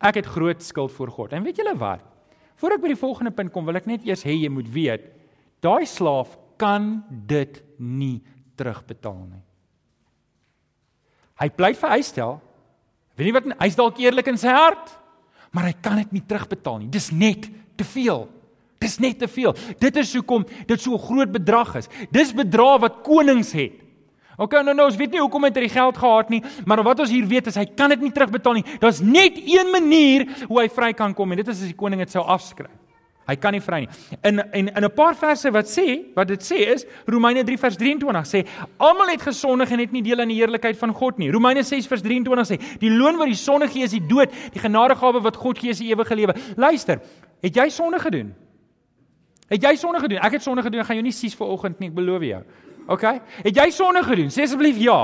Ek 0.00 0.14
het 0.14 0.26
groot 0.26 0.62
skuld 0.62 0.92
voor 0.92 1.10
God. 1.10 1.32
En 1.32 1.42
weet 1.42 1.56
julle 1.56 1.76
wat? 1.76 2.00
Voordat 2.56 2.78
ek 2.78 2.82
by 2.82 2.88
die 2.88 3.00
volgende 3.00 3.30
punt 3.30 3.52
kom, 3.52 3.64
wil 3.64 3.76
ek 3.76 3.86
net 3.86 4.04
eers 4.04 4.24
hê 4.24 4.32
jy 4.32 4.48
moet 4.48 4.68
weet, 4.72 5.12
daai 5.60 5.84
slaaf 5.84 6.36
kan 6.56 7.04
dit 7.08 7.62
nie 7.78 8.22
terugbetaal 8.56 9.26
nie. 9.28 9.42
Hy 11.36 11.48
pleit 11.52 11.76
vir 11.76 11.96
uitstel. 11.98 12.38
Weet 13.16 13.28
nie 13.28 13.36
wat 13.36 13.48
hy's 13.60 13.76
dalk 13.76 14.00
eerlik 14.00 14.28
in 14.32 14.40
sy 14.40 14.52
hart, 14.52 14.92
maar 15.52 15.68
hy 15.68 15.74
kan 15.84 16.00
dit 16.00 16.16
nie 16.16 16.24
terugbetaal 16.24 16.82
nie. 16.82 16.90
Dis 16.92 17.10
net 17.12 17.48
te 17.76 17.84
veel. 17.84 18.26
Dis 18.78 18.98
net 18.98 19.18
te 19.18 19.28
veel. 19.28 19.54
Dit 19.80 19.96
is 19.96 20.12
hoekom 20.14 20.44
dit 20.66 20.80
so 20.80 20.94
'n 20.94 20.98
groot 20.98 21.32
bedrag 21.32 21.74
is. 21.76 21.88
Dis 22.10 22.32
bedrag 22.32 22.80
wat 22.80 23.02
konings 23.02 23.52
het. 23.52 23.72
OK, 24.36 24.52
nou 24.52 24.74
nou, 24.74 24.84
ons 24.84 24.96
weet 24.96 25.10
nie 25.10 25.20
hoekom 25.20 25.44
hy 25.44 25.50
dit 25.50 25.72
geld 25.72 25.96
gehad 25.96 26.28
nie, 26.28 26.42
maar 26.68 26.82
wat 26.82 27.00
ons 27.00 27.10
hier 27.10 27.26
weet 27.26 27.46
is 27.46 27.56
hy 27.56 27.64
kan 27.64 27.88
dit 27.88 28.00
nie 28.00 28.12
terugbetaal 28.12 28.52
nie. 28.52 28.64
Daar's 28.78 29.00
net 29.00 29.38
een 29.40 29.70
manier 29.72 30.26
hoe 30.46 30.60
hy 30.60 30.68
vry 30.68 30.92
kan 30.92 31.14
kom 31.14 31.32
en 31.32 31.36
dit 31.36 31.48
is 31.48 31.62
as 31.62 31.70
die 31.70 31.78
koning 31.78 32.00
dit 32.04 32.10
sou 32.10 32.24
afskryf. 32.24 32.85
Hy 33.26 33.36
kan 33.36 33.52
nie 33.52 33.60
vry 33.60 33.80
nie. 33.80 33.88
In 34.22 34.38
en 34.40 34.68
in 34.68 34.84
'n 34.84 34.94
paar 34.94 35.14
verse 35.14 35.50
wat 35.50 35.66
sê, 35.66 36.14
wat 36.14 36.28
dit 36.28 36.42
sê 36.42 36.74
is 36.74 36.86
Romeine 37.06 37.44
3 37.44 37.58
vers 37.58 37.76
23 37.76 38.26
sê 38.26 38.46
almal 38.78 39.08
het 39.08 39.22
gesondig 39.22 39.70
en 39.70 39.78
het 39.78 39.92
nie 39.92 40.02
deel 40.02 40.20
aan 40.20 40.28
die 40.28 40.38
heerlikheid 40.38 40.78
van 40.78 40.92
God 40.92 41.18
nie. 41.18 41.30
Romeine 41.30 41.62
6 41.62 41.86
vers 41.86 42.02
23 42.02 42.46
sê 42.46 42.78
die 42.78 42.90
loon 42.90 43.16
wat 43.16 43.26
die 43.26 43.34
sonde 43.34 43.68
gee 43.68 43.82
is 43.82 43.90
die 43.90 44.06
dood, 44.06 44.30
die 44.52 44.60
genadegawe 44.60 45.20
wat 45.22 45.36
God 45.36 45.58
gee 45.58 45.70
is 45.70 45.78
die 45.78 45.88
ewige 45.88 46.14
lewe. 46.14 46.34
Luister, 46.56 47.00
Het 47.46 47.54
jy 47.56 47.68
sonde 47.70 47.98
gedoen? 48.00 48.34
Het 49.46 49.62
jy 49.62 49.76
sonde 49.78 50.00
gedoen? 50.02 50.18
Ek 50.18 50.38
het 50.38 50.42
sonde 50.42 50.62
gedoen. 50.64 50.82
Ek 50.82 50.88
gaan 50.88 50.98
jou 50.98 51.06
nie 51.06 51.14
sies 51.14 51.36
vanoggend 51.38 51.78
nie, 51.78 51.90
ek 51.92 51.94
beloof 51.94 52.24
jou. 52.26 52.42
OK? 52.90 53.04
Het 53.46 53.60
jy 53.60 53.66
sonde 53.74 54.02
gedoen? 54.06 54.32
Sê 54.34 54.46
asseblief 54.46 54.80
ja. 54.82 54.98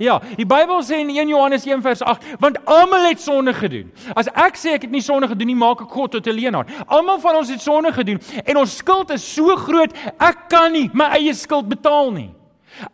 Ja, 0.00 0.16
die 0.38 0.46
Bybel 0.48 0.80
sê 0.80 1.02
in 1.02 1.10
1 1.12 1.28
Johannes 1.28 1.66
1 1.68 1.82
vers 1.84 2.00
8, 2.00 2.24
want 2.40 2.56
almal 2.64 3.10
het 3.10 3.20
sonde 3.20 3.52
gedoen. 3.52 3.90
As 4.16 4.30
ek 4.32 4.56
sê 4.56 4.72
ek 4.78 4.86
het 4.86 4.94
nie 4.94 5.02
sonde 5.04 5.28
gedoen 5.28 5.50
nie, 5.52 5.58
maak 5.60 5.82
ek 5.84 5.92
God 5.92 6.14
tot 6.16 6.26
'n 6.26 6.32
leenaar. 6.32 6.66
Almal 6.88 7.20
van 7.20 7.36
ons 7.36 7.50
het 7.52 7.60
sonde 7.60 7.92
gedoen 7.92 8.18
en 8.44 8.56
ons 8.56 8.76
skuld 8.76 9.10
is 9.10 9.34
so 9.34 9.56
groot, 9.56 9.92
ek 10.18 10.48
kan 10.48 10.72
nie 10.72 10.90
my 10.94 11.10
eie 11.20 11.34
skuld 11.34 11.68
betaal 11.68 12.12
nie. 12.12 12.30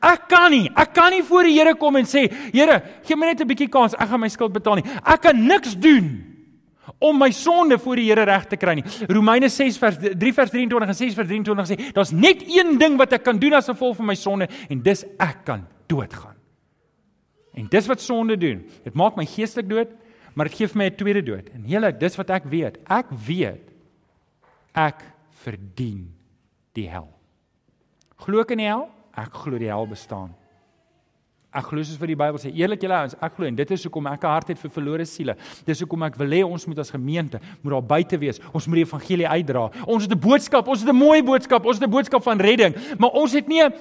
Ek 0.03 0.29
kan 0.29 0.51
nie, 0.51 0.69
ek 0.75 0.95
kan 0.95 1.13
nie 1.13 1.23
voor 1.23 1.45
die 1.45 1.55
Here 1.55 1.75
kom 1.75 1.97
en 1.97 2.05
sê, 2.05 2.27
Here, 2.53 2.83
gee 3.05 3.17
my 3.17 3.27
net 3.27 3.41
'n 3.41 3.47
bietjie 3.47 3.71
kans, 3.71 3.95
ek 3.95 4.09
gaan 4.09 4.21
my 4.21 4.29
skuld 4.29 4.53
betaal 4.53 4.75
nie. 4.77 4.85
Ek 5.07 5.23
kan 5.23 5.47
niks 5.47 5.77
doen 5.77 6.25
om 6.99 7.19
my 7.19 7.31
sonde 7.31 7.79
voor 7.79 7.97
die 7.97 8.11
Here 8.11 8.25
reg 8.25 8.49
te 8.49 8.57
kry 8.57 8.75
nie. 8.75 8.85
Romeine 9.09 9.49
6 9.49 9.79
vers 9.79 9.97
3 9.97 10.33
vers 10.33 10.51
23 10.51 10.89
en 10.89 10.95
6 10.95 11.15
vers 11.15 11.29
23 11.29 11.67
sê, 11.67 11.93
daar's 11.93 12.11
net 12.11 12.43
een 12.43 12.79
ding 12.79 12.97
wat 12.99 13.13
ek 13.13 13.23
kan 13.23 13.39
doen 13.39 13.53
as 13.55 13.67
gevolg 13.67 13.97
van 13.97 14.07
my 14.07 14.15
sonde 14.15 14.49
en 14.69 14.83
dis 14.83 15.05
ek 15.21 15.45
kan 15.45 15.67
doodgaan. 15.87 16.36
En 17.57 17.67
dis 17.73 17.87
wat 17.89 18.01
sonde 18.05 18.37
doen. 18.37 18.61
Dit 18.85 18.95
maak 18.95 19.17
my 19.17 19.25
geestelik 19.29 19.69
dood, 19.69 19.93
maar 20.37 20.51
dit 20.51 20.59
gee 20.59 20.69
vir 20.69 20.79
my 20.79 20.87
'n 20.91 20.97
tweede 20.97 21.23
dood. 21.23 21.49
En 21.55 21.65
hele, 21.65 21.93
dis 21.97 22.17
wat 22.17 22.31
ek 22.31 22.45
weet. 22.45 22.79
Ek 22.85 23.07
weet 23.27 23.73
ek 24.75 25.05
verdien 25.31 26.13
die 26.77 26.89
hel. 26.89 27.09
Glo 28.17 28.41
ek 28.41 28.51
in 28.51 28.59
die 28.59 28.69
hel? 28.69 28.89
Ek 29.17 29.33
glo 29.33 29.59
die 29.59 29.73
hel 29.73 29.87
bestaan. 29.89 30.35
Ek 31.57 31.71
glo 31.71 31.83
soos 31.83 31.97
wat 31.97 32.11
die 32.11 32.19
Bybel 32.19 32.37
sê, 32.37 32.51
eerlik 32.53 32.83
julle 32.85 32.93
ouens, 32.99 33.15
ek 33.23 33.37
glo 33.39 33.47
en 33.49 33.57
dit 33.57 33.71
is 33.71 33.85
hoekom 33.87 34.07
ek 34.07 34.25
'n 34.25 34.29
hart 34.29 34.49
het 34.49 34.59
vir 34.59 34.71
verlore 34.71 35.07
siele. 35.07 35.37
Dis 35.65 35.81
hoekom 35.81 36.03
ek 36.03 36.17
wil 36.17 36.29
hê 36.29 36.45
ons 36.45 36.67
moet 36.67 36.79
as 36.79 36.91
gemeente 36.91 37.41
moet 37.63 37.73
daar 37.73 37.83
buite 37.83 38.19
wees. 38.19 38.41
Ons 38.53 38.67
moet 38.67 38.85
die 38.85 38.85
evangelie 38.85 39.29
uitdra. 39.29 39.71
Ons 39.87 40.03
het 40.03 40.13
'n 40.13 40.21
boodskap, 40.21 40.69
ons 40.69 40.81
het 40.81 40.89
'n 40.89 40.97
mooi 40.97 41.23
boodskap, 41.23 41.65
ons 41.65 41.79
het 41.79 41.89
'n 41.89 41.91
boodskap 41.91 42.23
van 42.23 42.39
redding, 42.39 42.75
maar 42.99 43.11
ons 43.11 43.33
het 43.33 43.49
nie 43.49 43.63
'n 43.63 43.73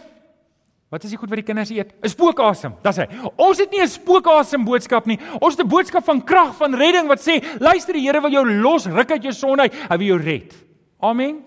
Wat 0.95 1.03
is 1.03 1.11
die 1.11 1.17
goed 1.19 1.27
wat 1.27 1.41
die 1.41 1.43
kinders 1.43 1.73
eet? 1.75 1.91
'n 1.99 2.07
Spookasem. 2.07 2.75
Dis 2.83 2.97
hy. 3.01 3.05
Ons 3.35 3.59
het 3.59 3.71
nie 3.71 3.81
'n 3.83 3.87
spookasem 3.87 4.63
boodskap 4.63 5.05
nie. 5.05 5.19
Ons 5.41 5.57
het 5.57 5.65
'n 5.65 5.67
boodskap 5.67 6.05
van 6.05 6.23
krag, 6.23 6.55
van 6.55 6.73
redding 6.73 7.07
wat 7.07 7.19
sê, 7.19 7.43
luister, 7.59 7.93
die 7.93 8.05
Here 8.05 8.21
wil 8.21 8.31
jou 8.31 8.45
los, 8.61 8.85
ruk 8.85 9.11
uit 9.11 9.23
jou 9.23 9.33
sonde 9.33 9.63
uit, 9.63 9.73
hy 9.73 9.97
wil 9.97 10.07
jou 10.07 10.19
red. 10.21 10.55
Amen. 11.01 11.43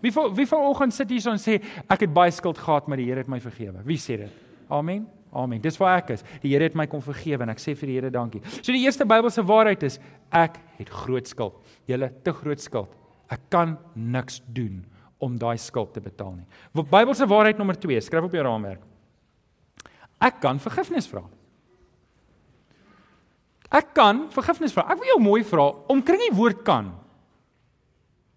Wie 0.00 0.12
van 0.12 0.34
wie 0.34 0.46
vanoggend 0.46 0.94
sit 0.94 1.10
hier 1.10 1.28
en 1.28 1.38
sê 1.38 1.60
ek 1.90 2.00
het 2.00 2.14
baie 2.14 2.30
skuld 2.30 2.56
gehad, 2.58 2.88
maar 2.88 2.96
die 2.96 3.06
Here 3.06 3.18
het 3.18 3.28
my 3.28 3.40
vergewe. 3.40 3.84
Wie 3.84 3.98
sê 3.98 4.16
dit? 4.16 4.30
Amen. 4.70 5.06
Amen. 5.32 5.60
Dis 5.60 5.76
waar 5.76 5.98
ek 5.98 6.10
is. 6.10 6.24
Die 6.40 6.52
Here 6.52 6.64
het 6.64 6.74
my 6.74 6.86
kom 6.86 7.02
vergewe 7.02 7.42
en 7.42 7.50
ek 7.50 7.58
sê 7.58 7.76
vir 7.76 7.86
die 7.86 7.94
Here 8.00 8.10
dankie. 8.10 8.40
So 8.62 8.72
die 8.72 8.84
eerste 8.84 9.04
Bybelse 9.04 9.42
waarheid 9.42 9.82
is 9.82 9.98
ek 10.32 10.58
het 10.78 10.88
groot 10.88 11.28
skuld. 11.28 11.52
Julle 11.86 12.10
te 12.22 12.32
groot 12.32 12.60
skuld. 12.60 12.88
Ek 13.28 13.40
kan 13.50 13.76
niks 13.94 14.40
doen 14.46 14.86
om 15.22 15.38
daai 15.40 15.56
skuld 15.60 15.94
te 15.94 16.02
betaal 16.04 16.34
nie. 16.36 16.46
Bybelse 16.76 17.28
waarheid 17.28 17.58
nommer 17.60 17.78
2, 17.80 18.00
skryf 18.04 18.28
op 18.28 18.36
jou 18.36 18.44
raamwerk. 18.44 18.82
Ek 20.26 20.40
kan 20.42 20.60
vergifnis 20.60 21.08
vra. 21.08 21.24
Ek 23.74 23.92
kan 23.96 24.26
vergifnis 24.34 24.74
vra. 24.76 24.86
Ek 24.92 25.00
wil 25.00 25.10
jou 25.14 25.20
mooi 25.22 25.42
vra, 25.46 25.66
omkring 25.92 26.22
die 26.28 26.36
woord 26.36 26.62
kan. 26.66 26.92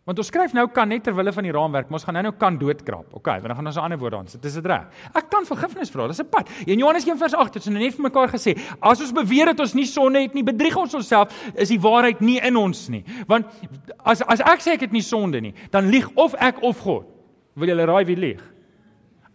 Want 0.10 0.18
ons 0.24 0.30
skryf 0.32 0.56
nou 0.58 0.64
kan 0.74 0.90
net 0.90 1.04
ter 1.06 1.14
wille 1.14 1.30
van 1.30 1.46
die 1.46 1.52
raamwerk, 1.54 1.86
maar 1.86 2.00
ons 2.00 2.06
gaan 2.08 2.16
nou 2.18 2.24
nou 2.26 2.32
kan 2.42 2.56
doodkrap. 2.58 3.12
OK, 3.14 3.28
want 3.30 3.52
dan 3.52 3.58
gaan 3.60 3.68
ons 3.70 3.76
'n 3.78 3.84
ander 3.86 4.00
woord 4.00 4.14
aan 4.14 4.28
sit. 4.28 4.42
Dis 4.42 4.54
dit 4.54 4.66
reg. 4.66 4.88
Ek 5.14 5.30
kan 5.30 5.46
vergifnis 5.46 5.92
vra. 5.92 6.08
Dis 6.08 6.20
'n 6.20 6.26
pad. 6.26 6.50
In 6.66 6.80
Johannes 6.80 7.06
1 7.06 7.18
vers 7.18 7.34
8 7.34 7.54
het 7.54 7.68
ons 7.68 7.78
net 7.78 7.94
vir 7.94 8.02
mekaar 8.02 8.28
gesê, 8.28 8.58
as 8.82 9.02
ons 9.02 9.12
beweer 9.12 9.46
dat 9.46 9.60
ons 9.60 9.74
nie 9.74 9.86
sonde 9.86 10.20
het 10.20 10.34
nie, 10.34 10.44
bedrieg 10.44 10.76
ons 10.76 10.94
onsself, 10.96 11.30
is 11.54 11.70
die 11.70 11.80
waarheid 11.80 12.22
nie 12.22 12.40
in 12.40 12.58
ons 12.58 12.90
nie. 12.90 13.04
Want 13.28 13.46
as 14.04 14.22
as 14.22 14.40
ek 14.40 14.60
sê 14.60 14.72
ek 14.74 14.82
het 14.82 14.92
nie 14.92 15.02
sonde 15.02 15.42
nie, 15.42 15.54
dan 15.70 15.90
lieg 15.90 16.10
of 16.16 16.34
ek 16.34 16.64
of 16.64 16.80
God. 16.80 17.06
Wil 17.54 17.68
julle 17.68 17.86
raai 17.86 18.06
wie 18.06 18.16
lieg? 18.16 18.42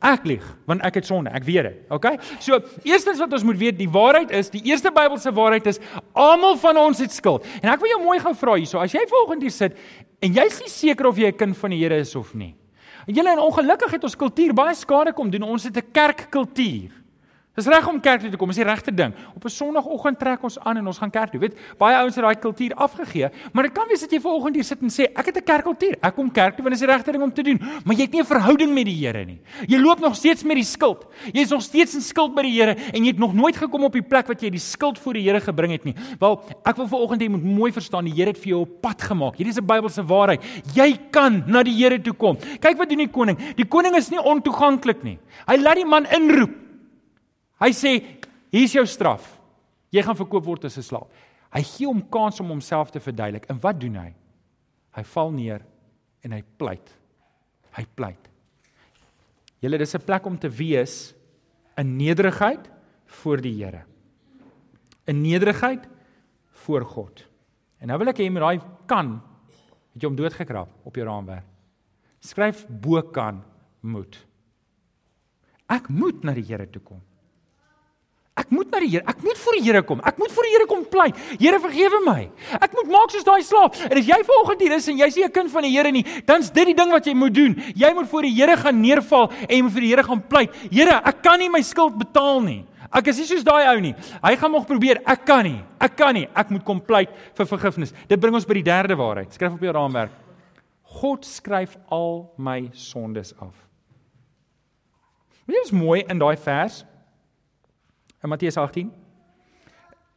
Ek 0.05 0.27
lieg 0.29 0.45
want 0.69 0.83
ek 0.85 0.99
het 1.01 1.07
sonde, 1.09 1.33
ek 1.33 1.47
weet 1.47 1.69
dit. 1.69 1.79
Okay? 1.93 2.19
So, 2.45 2.61
eerstens 2.85 3.21
wat 3.23 3.33
ons 3.33 3.45
moet 3.47 3.59
weet, 3.61 3.79
die 3.79 3.89
waarheid 3.89 4.33
is, 4.37 4.51
die 4.53 4.63
eerste 4.69 4.93
Bybelse 4.93 5.33
waarheid 5.33 5.67
is 5.73 5.81
almal 6.13 6.59
van 6.61 6.77
ons 6.77 7.01
het 7.01 7.13
skuld. 7.13 7.47
En 7.63 7.73
ek 7.73 7.81
wil 7.81 7.95
jou 7.95 8.03
mooi 8.05 8.19
gou 8.21 8.35
vra 8.37 8.59
hierso, 8.61 8.81
as 8.81 8.93
jy 8.93 9.05
volgende 9.11 9.49
hier 9.49 9.55
sit 9.55 9.79
en 10.25 10.37
jy's 10.37 10.61
nie 10.61 10.73
seker 10.73 11.09
of 11.09 11.17
jy 11.21 11.29
'n 11.33 11.37
kind 11.37 11.57
van 11.57 11.71
die 11.71 11.81
Here 11.81 11.97
is 11.97 12.15
of 12.17 12.35
nie. 12.35 12.55
Julle 13.07 13.33
en 13.33 13.39
ongelukkig 13.39 13.91
het 13.99 14.05
ons 14.05 14.17
kultuur 14.17 14.55
baie 14.55 14.75
skade 14.75 15.13
kom 15.13 15.31
doen. 15.31 15.43
Ons 15.43 15.65
het 15.65 15.77
'n 15.77 15.93
kerkkultuur. 15.93 17.04
Dis 17.55 17.69
reg 17.71 17.87
om 17.87 18.01
kerk 18.03 18.25
toe 18.25 18.33
te 18.33 18.39
kom, 18.39 18.51
is 18.51 18.59
die 18.59 18.65
regte 18.67 18.91
ding. 18.91 19.13
Op 19.37 19.45
'n 19.45 19.49
Sondagoggend 19.49 20.19
trek 20.19 20.43
ons 20.43 20.59
aan 20.59 20.77
en 20.77 20.87
ons 20.87 20.99
gaan 20.99 21.11
kerk 21.11 21.31
toe. 21.31 21.41
Weet, 21.41 21.55
baie 21.79 21.95
ouens 21.97 22.15
het 22.17 22.25
daai 22.25 22.35
kultuur 22.35 22.75
afgegee, 22.75 23.29
maar 23.53 23.63
dit 23.63 23.73
kan 23.73 23.87
wees 23.89 24.01
dat 24.01 24.11
jy 24.11 24.21
vanoggend 24.21 24.57
hier 24.57 24.65
sit 24.65 24.83
en 24.83 24.89
sê, 24.91 25.05
ek 25.15 25.27
het 25.27 25.37
'n 25.37 25.45
kerkkultuur. 25.45 25.97
Ek 26.03 26.15
kom 26.15 26.33
kerk 26.33 26.57
toe 26.57 26.65
want 26.65 26.75
dit 26.75 26.83
is 26.83 26.87
die 26.87 26.93
regte 26.93 27.13
ding 27.13 27.23
om 27.23 27.33
te 27.33 27.43
doen, 27.43 27.61
maar 27.85 27.95
jy 27.95 28.03
het 28.03 28.13
nie 28.13 28.21
'n 28.21 28.27
verhouding 28.27 28.75
met 28.75 28.85
die 28.87 29.07
Here 29.07 29.25
nie. 29.25 29.41
Jy 29.69 29.79
loop 29.79 30.01
nog 30.01 30.17
steeds 30.17 30.43
met 30.43 30.57
die 30.57 30.65
skuld. 30.65 31.07
Jy 31.33 31.43
is 31.43 31.51
nog 31.51 31.63
steeds 31.63 31.95
in 31.95 32.01
skuld 32.01 32.35
by 32.35 32.43
die 32.43 32.61
Here 32.61 32.75
en 32.93 33.05
jy 33.05 33.11
het 33.11 33.19
nog 33.19 33.35
nooit 33.35 33.57
gekom 33.57 33.85
op 33.85 33.93
die 33.93 34.03
plek 34.03 34.27
wat 34.27 34.41
jy 34.41 34.51
die 34.51 34.59
skuld 34.59 34.99
voor 34.99 35.13
die 35.13 35.23
Here 35.23 35.41
gebring 35.41 35.73
het 35.73 35.85
nie. 35.85 35.95
Wel, 36.19 36.43
ek 36.65 36.77
wil 36.77 36.89
vanoggend 36.89 37.21
hê 37.21 37.25
jy 37.25 37.31
moet 37.31 37.45
mooi 37.45 37.73
verstaan, 37.73 38.05
die 38.05 38.15
Here 38.15 38.31
het 38.31 38.39
vir 38.39 38.49
jou 38.49 38.63
'n 38.63 38.81
pad 38.81 39.01
gemaak. 39.01 39.37
Hierdie 39.37 39.51
is 39.51 39.59
'n 39.59 39.67
Bybelse 39.67 40.03
waarheid. 40.03 40.43
Jy 40.75 40.99
kan 41.13 41.45
na 41.47 41.63
die 41.63 41.75
Here 41.75 42.01
toe 42.01 42.15
kom. 42.15 42.37
Kyk 42.37 42.79
wat 42.79 42.89
doen 42.89 42.99
die 42.99 43.09
koning. 43.09 43.39
Die 43.55 43.67
koning 43.67 43.95
is 43.95 44.11
nie 44.11 44.19
ontoeganklik 44.19 45.05
nie. 45.05 45.19
Hy 45.47 45.57
laat 45.57 45.77
die 45.77 45.85
man 45.85 46.05
inroep. 46.07 46.65
Hy 47.63 47.71
sê, 47.73 47.93
hier's 48.51 48.75
jou 48.75 48.85
straf. 48.87 49.27
Jy 49.95 50.03
gaan 50.03 50.19
verkoop 50.19 50.45
word 50.45 50.65
as 50.65 50.79
'n 50.79 50.83
slaaf. 50.83 51.09
Hy 51.55 51.63
gee 51.63 51.87
hom 51.87 52.03
kans 52.11 52.41
om 52.41 52.49
homself 52.49 52.91
te 52.91 53.01
verduidelik. 53.01 53.47
En 53.49 53.61
wat 53.61 53.81
doen 53.81 53.95
hy? 53.95 54.15
Hy 54.97 55.03
val 55.03 55.31
neer 55.31 55.63
en 56.23 56.33
hy 56.33 56.43
pleit. 56.59 56.91
Hy 57.77 57.85
pleit. 57.95 58.29
Julle 59.61 59.79
dis 59.79 59.95
'n 59.95 60.05
plek 60.05 60.27
om 60.27 60.39
te 60.39 60.49
wees 60.49 61.15
in 61.77 61.97
nederigheid 61.97 62.71
voor 63.07 63.41
die 63.41 63.65
Here. 63.65 63.85
In 65.07 65.23
nederigheid 65.23 65.89
voor 66.53 66.85
God. 66.85 67.25
En 67.81 67.89
nou 67.89 67.99
wil 67.99 68.09
ek 68.09 68.19
hê 68.19 68.25
jy 68.25 68.31
moet 68.31 68.43
daai 68.43 68.61
kan 68.87 69.23
het 69.95 70.03
jy 70.03 70.09
hom 70.09 70.17
doodgekrap 70.17 70.69
op 70.85 70.97
jou 70.97 71.07
raamwerk. 71.07 71.47
Skryf 72.21 72.67
bo 72.69 73.03
kan 73.03 73.43
moet. 73.81 74.19
Ek 75.71 75.89
moet 75.89 76.25
na 76.25 76.35
die 76.35 76.43
Here 76.43 76.67
toe 76.67 76.83
kom. 76.83 77.03
Ek 78.35 78.51
moet 78.51 78.67
na 78.67 78.81
die 78.83 78.89
Here. 78.91 79.05
Ek 79.07 79.21
moet 79.23 79.39
voor 79.39 79.55
die 79.55 79.63
Here 79.63 79.81
kom. 79.87 80.01
Ek 80.03 80.17
moet 80.19 80.33
voor 80.35 80.47
die 80.49 80.53
Here 80.57 80.67
kom 80.67 80.83
pleit. 80.91 81.19
Here 81.39 81.61
vergewe 81.63 82.01
my. 82.03 82.19
Ek 82.59 82.73
moet 82.75 82.91
maak 82.91 83.13
soos 83.15 83.27
daai 83.27 83.45
slaaf. 83.47 83.79
En 83.87 84.01
as 84.01 84.09
jy 84.09 84.19
vanoggend 84.27 84.65
hier 84.65 84.75
is 84.75 84.89
en 84.91 84.99
jy's 84.99 85.15
nie 85.17 85.25
'n 85.25 85.31
kind 85.31 85.51
van 85.51 85.63
die 85.63 85.71
Here 85.71 85.93
nie, 85.93 86.03
dan's 86.27 86.51
dit 86.51 86.67
die 86.67 86.75
ding 86.75 86.91
wat 86.91 87.07
jy 87.07 87.15
moet 87.15 87.35
doen. 87.35 87.55
Jy 87.77 87.93
moet 87.95 88.09
voor 88.09 88.23
die 88.23 88.35
Here 88.35 88.57
gaan 88.57 88.81
neerval 88.81 89.31
en 89.49 89.57
jy 89.57 89.63
moet 89.63 89.73
vir 89.73 89.81
die 89.81 89.91
Here 89.91 90.03
gaan 90.03 90.23
pleit. 90.29 90.51
Here, 90.71 91.01
ek 91.05 91.23
kan 91.23 91.39
nie 91.39 91.49
my 91.49 91.63
skuld 91.63 91.97
betaal 91.97 92.43
nie. 92.43 92.67
Ek 92.93 93.07
is 93.07 93.19
nie 93.19 93.27
soos 93.27 93.45
daai 93.45 93.69
ou 93.75 93.81
nie. 93.81 93.95
Hy 94.23 94.37
gaan 94.37 94.51
nog 94.51 94.67
probeer. 94.67 95.01
Ek 95.07 95.25
kan 95.25 95.45
nie. 95.45 95.63
Ek 95.81 95.97
kan 95.97 96.15
nie. 96.15 96.29
Ek 96.35 96.51
moet 96.51 96.65
kom 96.65 96.81
pleit 96.81 97.11
vir 97.35 97.47
vergifnis. 97.47 97.93
Dit 98.09 98.21
bring 98.21 98.35
ons 98.35 98.47
by 98.47 98.55
die 98.55 98.63
derde 98.63 98.97
waarheid. 98.97 99.33
Skryf 99.33 99.53
op 99.53 99.61
jou 99.61 99.73
raamwerk. 99.73 100.11
God 101.01 101.25
skryf 101.25 101.77
al 101.91 102.33
my 102.37 102.71
sondes 102.73 103.33
af. 103.41 103.55
Wat 105.47 105.57
is 105.65 105.73
mooi 105.73 106.05
in 106.09 106.19
daai 106.19 106.37
vers? 106.37 106.85
In 108.25 108.33
Matteus 108.33 108.57
18 108.57 108.89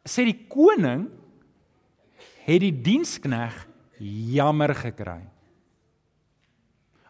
sê 0.08 0.24
die 0.24 0.46
koning 0.48 1.10
het 2.48 2.62
die 2.64 2.72
dienskneg 2.72 3.58
jammer 4.00 4.72
gekry. 4.80 5.20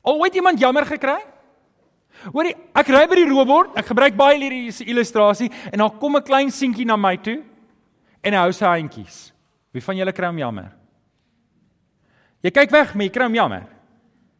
Al 0.01 0.17
ooit 0.23 0.39
iemand 0.39 0.57
jammer 0.57 0.87
gekry? 0.89 1.19
Hoorie, 2.33 2.55
ek 2.73 2.89
ry 2.89 3.03
by 3.05 3.19
die 3.19 3.27
robot, 3.29 3.75
ek 3.77 3.91
gebruik 3.91 4.17
baie 4.17 4.39
hierdie 4.41 4.89
illustrasie 4.89 5.51
en 5.69 5.83
dan 5.83 5.99
kom 6.01 6.17
'n 6.17 6.25
klein 6.25 6.49
seentjie 6.49 6.87
na 6.89 6.97
my 6.97 7.15
toe 7.17 7.43
en 8.23 8.33
hy 8.33 8.39
hou 8.39 8.51
sy 8.51 8.65
handjies. 8.65 9.31
Wie 9.71 9.81
van 9.81 9.97
julle 9.97 10.13
kry 10.13 10.25
hom 10.25 10.39
jammer? 10.39 10.73
Jy 12.41 12.49
kyk 12.49 12.71
weg, 12.71 12.95
maar 12.95 13.05
jy 13.05 13.13
kry 13.13 13.23
hom 13.25 13.35
jammer. 13.35 13.67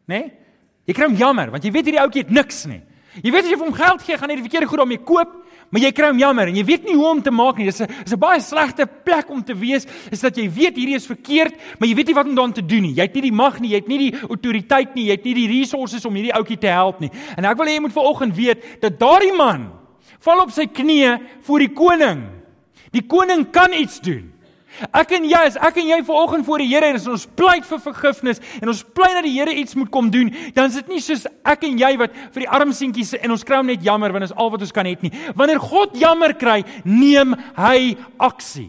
Né? 0.08 0.18
Nee? 0.18 0.32
Jy 0.86 0.94
kry 0.94 1.06
hom 1.06 1.14
jammer 1.14 1.50
want 1.50 1.62
jy 1.62 1.70
weet 1.70 1.84
hierdie 1.84 2.02
ouetjie 2.02 2.22
het 2.24 2.30
niks 2.30 2.66
nie. 2.66 2.82
Jy 3.22 3.30
weet 3.30 3.44
as 3.44 3.50
jy 3.50 3.56
vir 3.56 3.66
hom 3.66 3.74
geld 3.74 4.02
gee, 4.02 4.18
gaan 4.18 4.30
hy 4.30 4.36
die 4.36 4.48
verkeerde 4.48 4.66
goed 4.66 4.78
daarmee 4.78 5.04
koop 5.04 5.47
maar 5.70 5.82
jy 5.82 5.90
kry 5.92 6.08
hom 6.08 6.20
jammer 6.20 6.48
en 6.48 6.56
jy 6.56 6.64
weet 6.64 6.84
nie 6.88 6.96
hoe 6.96 7.06
om 7.10 7.22
te 7.22 7.32
maak 7.34 7.58
nie. 7.58 7.66
Dis 7.68 7.80
'n 7.80 7.88
is 8.04 8.12
'n 8.12 8.18
baie 8.18 8.40
slegte 8.40 8.86
plek 8.86 9.30
om 9.30 9.42
te 9.42 9.54
wees, 9.54 9.86
is 10.10 10.20
dat 10.20 10.36
jy 10.36 10.48
weet 10.48 10.76
hierdie 10.76 10.96
is 10.96 11.06
verkeerd, 11.06 11.54
maar 11.78 11.88
jy 11.88 11.94
weet 11.94 12.06
nie 12.06 12.14
wat 12.14 12.26
om 12.26 12.34
daaraan 12.34 12.52
te 12.52 12.66
doen 12.66 12.82
nie. 12.82 12.94
Jy 12.94 13.02
het 13.02 13.14
nie 13.14 13.22
die 13.22 13.32
mag 13.32 13.60
nie, 13.60 13.70
jy 13.70 13.76
het 13.76 13.88
nie 13.88 14.10
die 14.10 14.20
autoriteit 14.28 14.94
nie, 14.94 15.04
jy 15.04 15.10
het 15.10 15.24
nie 15.24 15.34
die 15.34 15.48
resources 15.48 16.04
om 16.04 16.14
hierdie 16.14 16.34
ouetjie 16.34 16.58
te 16.58 16.66
help 16.66 17.00
nie. 17.00 17.10
En 17.36 17.44
ek 17.44 17.56
wil 17.56 17.66
hê 17.66 17.74
jy 17.74 17.80
moet 17.80 17.92
vanoggend 17.92 18.36
weet 18.36 18.80
dat 18.80 18.98
daardie 18.98 19.36
man 19.36 19.72
val 20.20 20.40
op 20.40 20.50
sy 20.50 20.66
knieë 20.66 21.18
voor 21.42 21.58
die 21.58 21.72
koning. 21.72 22.24
Die 22.92 23.06
koning 23.06 23.50
kan 23.50 23.72
iets 23.72 24.00
doen. 24.00 24.32
Ek 24.94 25.12
en 25.16 25.24
jy, 25.26 25.40
as 25.48 25.56
ek 25.68 25.80
en 25.82 25.88
jy 25.90 25.98
vanoggend 26.06 26.46
voor 26.46 26.62
die 26.62 26.68
Here 26.70 26.92
is 26.94 27.06
en 27.08 27.16
ons 27.16 27.26
pleit 27.38 27.66
vir 27.66 27.80
vergifnis 27.82 28.42
en 28.60 28.70
ons 28.70 28.82
pleit 28.94 29.16
dat 29.16 29.26
die 29.26 29.34
Here 29.34 29.54
iets 29.62 29.74
moet 29.78 29.90
kom 29.94 30.10
doen, 30.14 30.30
dan 30.54 30.70
is 30.70 30.78
dit 30.78 30.92
nie 30.92 31.02
soos 31.02 31.26
ek 31.48 31.66
en 31.66 31.80
jy 31.80 31.92
wat 31.98 32.14
vir 32.34 32.44
die 32.44 32.50
arm 32.60 32.74
seentjies 32.76 33.16
en 33.18 33.34
ons 33.34 33.46
kry 33.46 33.58
hom 33.58 33.72
net 33.72 33.82
jammer 33.84 34.14
want 34.14 34.26
dit 34.26 34.30
is 34.30 34.38
al 34.38 34.52
wat 34.54 34.62
ons 34.62 34.74
kan 34.76 34.86
het 34.88 35.02
nie. 35.02 35.12
Wanneer 35.38 35.62
God 35.62 35.96
jammer 35.98 36.36
kry, 36.38 36.60
neem 36.84 37.34
hy 37.58 37.96
aksie. 38.28 38.68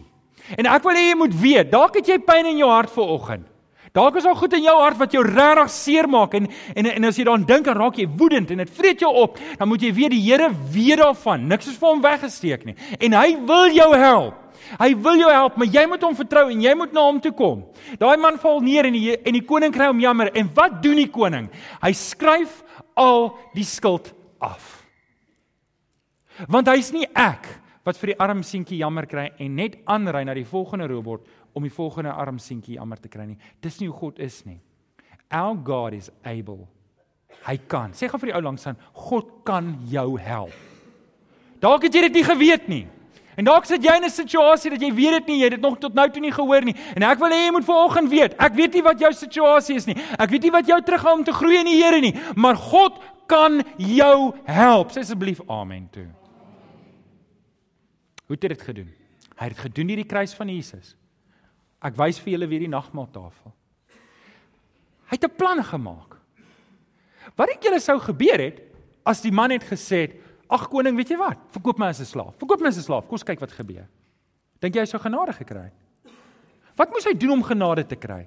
En 0.58 0.66
ek 0.66 0.82
wil 0.88 0.98
hê 0.98 1.06
jy 1.12 1.20
moet 1.20 1.36
weet, 1.36 1.70
dalk 1.70 2.00
het 2.00 2.10
jy 2.10 2.18
pyn 2.26 2.50
in 2.50 2.58
jou 2.64 2.72
hart 2.72 2.90
vanoggend. 2.94 3.46
Dalk 3.94 4.20
is 4.20 4.26
daar 4.26 4.38
goed 4.38 4.52
in 4.54 4.62
jou 4.62 4.76
hart 4.78 4.98
wat 5.00 5.14
jou 5.14 5.22
regtig 5.26 5.70
seermaak 5.74 6.34
en 6.38 6.46
en 6.78 6.86
en 6.86 7.08
as 7.08 7.16
jy 7.18 7.24
daaraan 7.26 7.46
dink, 7.46 7.64
dan 7.66 7.78
raak 7.78 7.98
jy 7.98 8.06
woedend 8.06 8.50
en 8.54 8.62
dit 8.62 8.76
vreet 8.76 9.02
jou 9.02 9.10
op. 9.10 9.38
Dan 9.58 9.68
moet 9.68 9.82
jy 9.82 9.90
weet 9.94 10.14
die 10.14 10.22
Here 10.22 10.50
weet 10.74 11.02
daarvan. 11.02 11.48
Niks 11.50 11.72
is 11.72 11.78
vir 11.78 11.88
hom 11.88 12.02
weggesteek 12.04 12.68
nie. 12.68 12.76
En 13.00 13.18
hy 13.18 13.34
wil 13.46 13.74
jou 13.74 13.90
help. 13.96 14.38
Hy 14.78 14.90
wil 15.02 15.18
jou 15.18 15.30
help, 15.32 15.56
maar 15.58 15.70
jy 15.70 15.82
moet 15.90 16.04
hom 16.06 16.14
vertrou 16.18 16.44
en 16.52 16.62
jy 16.62 16.74
moet 16.78 16.92
na 16.94 17.06
hom 17.08 17.20
toe 17.22 17.32
kom. 17.36 17.64
Daai 17.98 18.16
man 18.20 18.38
val 18.38 18.60
neer 18.62 18.86
en 18.86 18.94
die 18.94 19.16
en 19.16 19.34
die 19.34 19.46
koning 19.46 19.74
kry 19.74 19.88
hom 19.90 20.02
jammer. 20.02 20.30
En 20.38 20.50
wat 20.54 20.78
doen 20.84 21.00
die 21.00 21.10
koning? 21.10 21.48
Hy 21.82 21.92
skryf 21.96 22.60
al 22.98 23.32
die 23.56 23.66
skuld 23.66 24.12
af. 24.38 24.80
Want 26.48 26.70
hy's 26.70 26.92
nie 26.94 27.08
ek 27.18 27.48
wat 27.84 27.98
vir 28.00 28.12
die 28.12 28.20
arm 28.22 28.42
seentjie 28.46 28.78
jammer 28.80 29.08
kry 29.10 29.30
en 29.40 29.56
net 29.58 29.78
aanry 29.90 30.22
na 30.24 30.36
die 30.36 30.46
volgende 30.46 30.86
robot 30.90 31.26
om 31.56 31.64
die 31.66 31.74
volgende 31.74 32.12
arm 32.14 32.38
seentjie 32.38 32.76
jammer 32.78 33.00
te 33.00 33.10
kry 33.10 33.26
nie. 33.26 33.40
Dis 33.60 33.80
nie 33.80 33.88
hoe 33.90 33.98
God 33.98 34.20
is 34.22 34.42
nie. 34.46 34.60
Our 35.30 35.56
God 35.64 35.96
is 35.98 36.10
able. 36.26 36.68
Hy 37.46 37.56
kan. 37.70 37.94
Sê 37.96 38.08
gou 38.10 38.20
vir 38.20 38.32
die 38.32 38.36
ou 38.36 38.44
langs 38.44 38.66
aan, 38.68 38.78
God 39.08 39.40
kan 39.48 39.72
jou 39.90 40.18
help. 40.20 40.54
Dalk 41.60 41.84
het 41.86 41.94
jy 41.94 42.06
dit 42.08 42.20
nie 42.20 42.26
geweet 42.26 42.68
nie. 42.72 42.84
En 43.40 43.46
dalk 43.48 43.64
sit 43.64 43.80
jy 43.80 43.94
in 43.96 44.04
'n 44.04 44.12
situasie 44.12 44.70
dat 44.70 44.82
jy 44.82 44.92
weet 44.92 45.12
dit 45.18 45.26
nie, 45.28 45.38
jy 45.38 45.44
het 45.48 45.56
dit 45.56 45.60
nog 45.64 45.78
tot 45.78 45.94
nou 45.94 46.08
toe 46.10 46.20
nie 46.20 46.32
gehoor 46.32 46.62
nie. 46.62 46.76
En 46.94 47.02
ek 47.02 47.18
wil 47.18 47.30
hê 47.32 47.46
jy 47.46 47.52
moet 47.52 47.64
vanoggend 47.64 48.10
weet, 48.10 48.34
ek 48.36 48.52
weet 48.52 48.74
nie 48.74 48.82
wat 48.82 49.00
jou 49.00 49.12
situasie 49.12 49.76
is 49.76 49.86
nie. 49.86 49.96
Ek 50.18 50.28
weet 50.28 50.42
nie 50.42 50.50
wat 50.50 50.66
jou 50.66 50.80
terughou 50.82 51.14
om 51.14 51.24
te 51.24 51.32
groei 51.32 51.56
in 51.58 51.64
die 51.64 51.82
Here 51.82 52.00
nie, 52.00 52.14
maar 52.36 52.56
God 52.56 53.00
kan 53.26 53.62
jou 53.78 54.34
help. 54.44 54.90
Sê 54.92 55.00
asseblief 55.00 55.40
amen 55.48 55.88
toe. 55.90 56.06
Hoe 58.26 58.36
het 58.36 58.42
hy 58.42 58.48
dit 58.48 58.62
gedoen? 58.62 58.90
Hy 59.36 59.44
het 59.46 59.56
dit 59.56 59.64
gedoen 59.64 59.86
deur 59.86 59.96
die 59.96 60.10
kruis 60.10 60.34
van 60.34 60.48
Jesus. 60.48 60.94
Ek 61.80 61.96
wys 61.96 62.20
vir 62.20 62.32
julle 62.32 62.46
weer 62.46 62.60
die 62.60 62.68
nagmaaltafel. 62.68 63.54
Hy 65.08 65.16
het 65.16 65.24
'n 65.24 65.36
plan 65.36 65.64
gemaak. 65.64 66.16
Wat 67.36 67.48
dink 67.48 67.62
julle 67.62 67.80
sou 67.80 67.98
gebeur 67.98 68.38
het 68.38 68.60
as 69.06 69.22
die 69.22 69.32
man 69.32 69.50
het 69.50 69.64
gesê 69.64 69.96
het 70.04 70.12
Ag 70.50 70.66
koning, 70.68 70.96
weet 70.98 71.12
jy 71.12 71.18
wat? 71.20 71.38
Verkoop 71.54 71.78
my 71.78 71.92
as 71.94 72.00
'n 72.00 72.04
slaaf. 72.04 72.34
Verkoop 72.38 72.60
my 72.60 72.68
as 72.68 72.78
'n 72.78 72.82
slaaf. 72.82 73.06
Kom 73.06 73.14
ons 73.14 73.24
kyk 73.24 73.40
wat 73.40 73.52
gebeur. 73.52 73.86
Dink 74.60 74.74
jy 74.74 74.80
hy 74.80 74.86
sou 74.86 74.98
genade 74.98 75.32
gekry 75.32 75.70
het? 75.70 76.12
Wat 76.76 76.90
moes 76.90 77.04
hy 77.04 77.14
doen 77.14 77.30
om 77.30 77.42
genade 77.42 77.86
te 77.86 77.96
kry? 77.96 78.26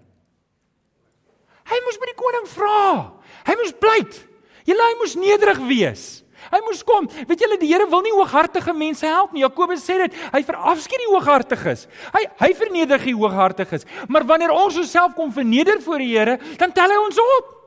Hy 1.64 1.80
moes 1.86 1.98
by 1.98 2.06
die 2.06 2.20
koning 2.20 2.48
vra. 2.48 3.14
Hy 3.48 3.56
moes 3.56 3.74
pleit. 3.80 4.28
Julle 4.66 4.84
hy 4.84 4.96
moes 5.00 5.16
nederig 5.16 5.60
wees. 5.68 6.24
Hy 6.52 6.60
moes 6.66 6.84
kom. 6.84 7.08
Weet 7.28 7.40
julle 7.40 7.58
die 7.58 7.72
Here 7.72 7.88
wil 7.90 8.02
nie 8.02 8.12
hooghartige 8.12 8.74
mense 8.76 9.08
help 9.08 9.34
nie. 9.34 9.44
Jakobus 9.46 9.84
sê 9.86 9.98
dit. 10.04 10.14
Hy 10.34 10.44
verafskiet 10.44 11.00
die 11.00 11.12
hooghartiges. 11.12 11.88
Hy 12.14 12.24
hy 12.42 12.54
verneder 12.54 13.00
die 13.00 13.16
hooghartiges. 13.16 13.88
Maar 14.08 14.28
wanneer 14.28 14.52
ons 14.52 14.78
onsself 14.78 15.16
kom 15.16 15.32
verneder 15.32 15.82
voor 15.82 16.04
die 16.04 16.12
Here, 16.12 16.38
dan 16.60 16.72
tel 16.76 16.92
hy 16.92 17.00
ons 17.06 17.20
op. 17.40 17.63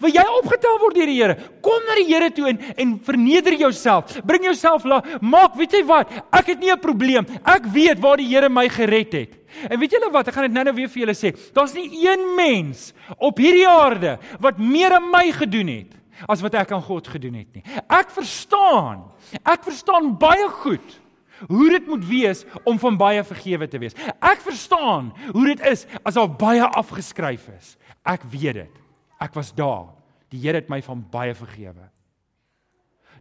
Wil 0.00 0.14
jy 0.14 0.24
opgetel 0.40 0.78
word 0.80 0.96
deur 0.98 1.10
die 1.10 1.18
Here? 1.18 1.36
Kom 1.64 1.86
na 1.88 1.96
die 1.98 2.08
Here 2.08 2.30
toe 2.34 2.48
en 2.48 2.60
en 2.76 2.94
verneder 3.04 3.56
jouself. 3.58 4.18
Bring 4.26 4.44
jouself 4.48 4.84
laag. 4.84 5.20
Maak, 5.20 5.56
weet 5.58 5.76
jy 5.78 5.84
wat? 5.88 6.12
Ek 6.32 6.46
het 6.54 6.60
nie 6.60 6.72
'n 6.72 6.80
probleem. 6.80 7.26
Ek 7.44 7.66
weet 7.66 8.00
waar 8.00 8.16
die 8.16 8.28
Here 8.28 8.48
my 8.48 8.68
gered 8.68 9.12
het. 9.12 9.32
En 9.70 9.78
weet 9.78 9.92
julle 9.92 10.10
wat? 10.10 10.28
Ek 10.28 10.34
gaan 10.34 10.48
dit 10.48 10.52
nou-nou 10.52 10.74
weer 10.74 10.88
vir 10.88 11.00
julle 11.04 11.14
sê. 11.14 11.52
Daar's 11.54 11.74
nie 11.74 11.88
een 12.06 12.34
mens 12.36 12.92
op 13.18 13.38
hierdie 13.38 13.68
aarde 13.68 14.18
wat 14.40 14.58
meer 14.58 14.92
aan 14.92 15.10
my 15.10 15.30
gedoen 15.32 15.68
het 15.68 15.94
as 16.28 16.40
wat 16.40 16.54
ek 16.54 16.72
aan 16.72 16.82
God 16.82 17.08
gedoen 17.08 17.34
het 17.34 17.54
nie. 17.54 17.64
Ek 17.88 18.10
verstaan. 18.10 19.04
Ek 19.44 19.64
verstaan 19.66 20.16
baie 20.18 20.48
goed 20.62 21.00
hoe 21.48 21.68
dit 21.70 21.86
moet 21.86 22.04
wees 22.06 22.44
om 22.64 22.78
van 22.78 22.96
baie 22.96 23.24
vergewe 23.26 23.68
te 23.68 23.78
wees. 23.82 23.96
Ek 24.22 24.40
verstaan 24.40 25.12
hoe 25.32 25.46
dit 25.50 25.60
is 25.66 25.86
as 26.04 26.14
daar 26.14 26.30
baie 26.30 26.62
afgeskryf 26.62 27.48
is. 27.58 27.76
Ek 28.06 28.22
weet 28.30 28.62
dit. 28.64 28.83
Ek 29.24 29.34
was 29.36 29.52
daar. 29.56 29.92
Die 30.32 30.40
Here 30.42 30.58
het 30.58 30.70
my 30.72 30.80
van 30.84 31.04
baie 31.10 31.34
vergewe. 31.36 31.88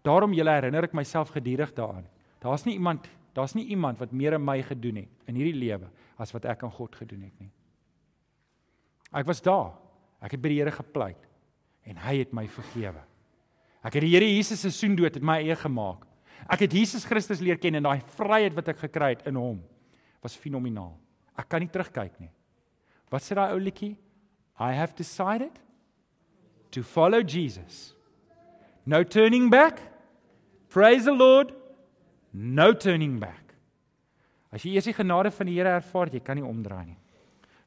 Daarom 0.04 0.34
julle 0.36 0.52
herinner 0.52 0.88
ek 0.88 0.96
myself 0.98 1.32
gedurig 1.32 1.72
daaraan. 1.78 2.08
Daar's 2.44 2.66
nie 2.68 2.76
iemand, 2.76 3.08
daar's 3.36 3.56
nie 3.56 3.70
iemand 3.72 4.02
wat 4.02 4.12
meer 4.12 4.36
aan 4.36 4.44
my 4.44 4.58
gedoen 4.66 5.04
het 5.04 5.30
in 5.32 5.38
hierdie 5.40 5.56
lewe 5.56 5.88
as 6.20 6.34
wat 6.36 6.48
ek 6.50 6.66
aan 6.66 6.74
God 6.76 6.96
gedoen 7.00 7.24
het 7.24 7.36
nie. 7.40 7.52
Ek 9.14 9.28
was 9.30 9.42
daar. 9.46 9.72
Ek 10.24 10.36
het 10.36 10.44
by 10.44 10.52
die 10.52 10.60
Here 10.60 10.74
gepleit 10.74 11.30
en 11.88 12.00
hy 12.00 12.18
het 12.22 12.34
my 12.36 12.46
vergewe. 12.52 13.04
Ek 13.84 13.96
het 13.96 14.04
die 14.06 14.12
Here 14.16 14.28
Jesus 14.28 14.64
se 14.64 14.72
soendood 14.72 15.20
het 15.20 15.24
my 15.24 15.42
eie 15.44 15.56
gemaak. 15.60 16.08
Ek 16.52 16.66
het 16.66 16.76
Jesus 16.76 17.06
Christus 17.08 17.42
leer 17.44 17.60
ken 17.60 17.80
en 17.80 17.88
daai 17.88 18.04
vryheid 18.18 18.56
wat 18.56 18.72
ek 18.74 18.82
gekry 18.88 19.14
het 19.16 19.28
in 19.30 19.40
hom 19.40 19.62
was 20.24 20.36
fenomenaal. 20.40 20.96
Ek 21.40 21.50
kan 21.52 21.64
nie 21.64 21.72
terugkyk 21.72 22.16
nie. 22.24 22.32
Wat 23.12 23.24
sê 23.24 23.36
daai 23.36 23.54
ou 23.56 23.60
liedjie? 23.60 23.96
I 24.60 24.72
have 24.78 24.96
decided 24.96 25.60
to 26.74 26.84
follow 26.84 27.22
Jesus. 27.22 27.94
No 28.86 29.04
turning 29.04 29.50
back. 29.50 29.80
Praise 30.70 31.06
the 31.06 31.14
Lord. 31.14 31.54
No 32.34 32.74
turning 32.74 33.20
back. 33.20 33.54
As 34.54 34.66
jy 34.66 34.76
eers 34.76 34.90
die 34.90 34.94
genade 34.94 35.32
van 35.34 35.50
die 35.50 35.56
Here 35.58 35.78
ervaar, 35.80 36.12
jy 36.14 36.22
kan 36.22 36.38
nie 36.38 36.46
omdraai 36.46 36.86
nie. 36.86 36.98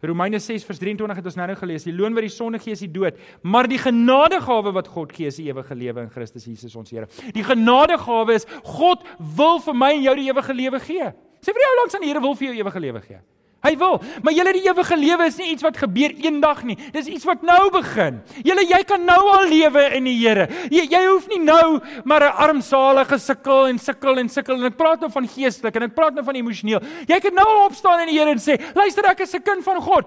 Romeine 0.07 0.39
6 0.39 0.63
vers 0.69 0.79
23 0.79 1.19
het 1.19 1.29
ons 1.31 1.39
nou-nou 1.39 1.57
gelees. 1.59 1.87
Die 1.87 1.95
loon 1.95 2.15
wat 2.15 2.27
die 2.27 2.31
sonde 2.31 2.61
gee 2.63 2.77
is 2.77 2.83
die 2.85 2.91
dood, 2.93 3.17
maar 3.43 3.67
die 3.71 3.81
genadegawe 3.81 4.71
wat 4.77 4.91
God 4.93 5.15
gee 5.17 5.31
is 5.31 5.39
die 5.41 5.49
ewige 5.49 5.75
lewe 5.75 6.05
in 6.05 6.13
Christus 6.13 6.45
Jesus 6.47 6.77
ons 6.79 6.93
Here. 6.93 7.09
Die 7.35 7.47
genadegawe 7.47 8.37
is 8.37 8.47
God 8.77 9.07
wil 9.19 9.59
vir 9.65 9.79
my 9.79 9.95
en 9.97 10.05
jou 10.05 10.15
die 10.21 10.29
ewige 10.29 10.55
lewe 10.55 10.83
gee. 10.85 11.09
Sê 11.43 11.55
vir 11.57 11.65
jou 11.65 11.73
langs 11.81 11.97
aan 11.97 12.05
die 12.05 12.13
Here 12.13 12.23
wil 12.23 12.37
vir 12.39 12.51
jou 12.51 12.59
ewige 12.61 12.85
lewe 12.87 13.03
gee. 13.07 13.23
Hy 13.67 13.75
wil, 13.81 13.99
maar 14.23 14.35
julle 14.37 14.53
die 14.55 14.65
ewige 14.69 14.97
lewe 14.99 15.27
is 15.27 15.39
nie 15.41 15.51
iets 15.55 15.65
wat 15.67 15.79
gebeur 15.81 16.15
eendag 16.23 16.63
nie. 16.69 16.77
Dis 16.95 17.11
iets 17.11 17.27
wat 17.27 17.43
nou 17.47 17.71
begin. 17.75 18.21
Julle 18.47 18.67
jy 18.67 18.83
kan 18.87 19.03
nou 19.07 19.19
al 19.33 19.49
lewe 19.51 19.83
in 19.99 20.07
die 20.07 20.15
Here. 20.17 20.47
Jy 20.71 20.87
jy 20.93 21.03
hoef 21.09 21.27
nie 21.33 21.43
nou 21.43 21.81
maar 22.05 22.25
'n 22.25 22.37
armsalige 22.47 23.19
sukkel 23.19 23.69
en 23.69 23.79
sukkel 23.79 24.19
en 24.19 24.29
sukkel 24.29 24.57
en 24.57 24.71
ek 24.71 24.77
praat 24.77 25.01
nou 25.01 25.11
van 25.11 25.27
geestelik 25.29 25.77
en 25.77 25.83
ek 25.83 25.95
praat 25.95 26.15
nou 26.15 26.25
van 26.25 26.35
emosioneel. 26.35 26.81
Jy 27.07 27.21
kan 27.21 27.35
nou 27.35 27.47
al 27.47 27.67
opstaan 27.67 28.01
in 28.01 28.09
die 28.09 28.19
Here 28.19 28.31
en 28.31 28.39
sê, 28.39 28.57
"Luister, 28.75 29.05
ek 29.05 29.21
is 29.21 29.35
'n 29.35 29.43
kind 29.43 29.63
van 29.65 29.81
God." 29.81 30.05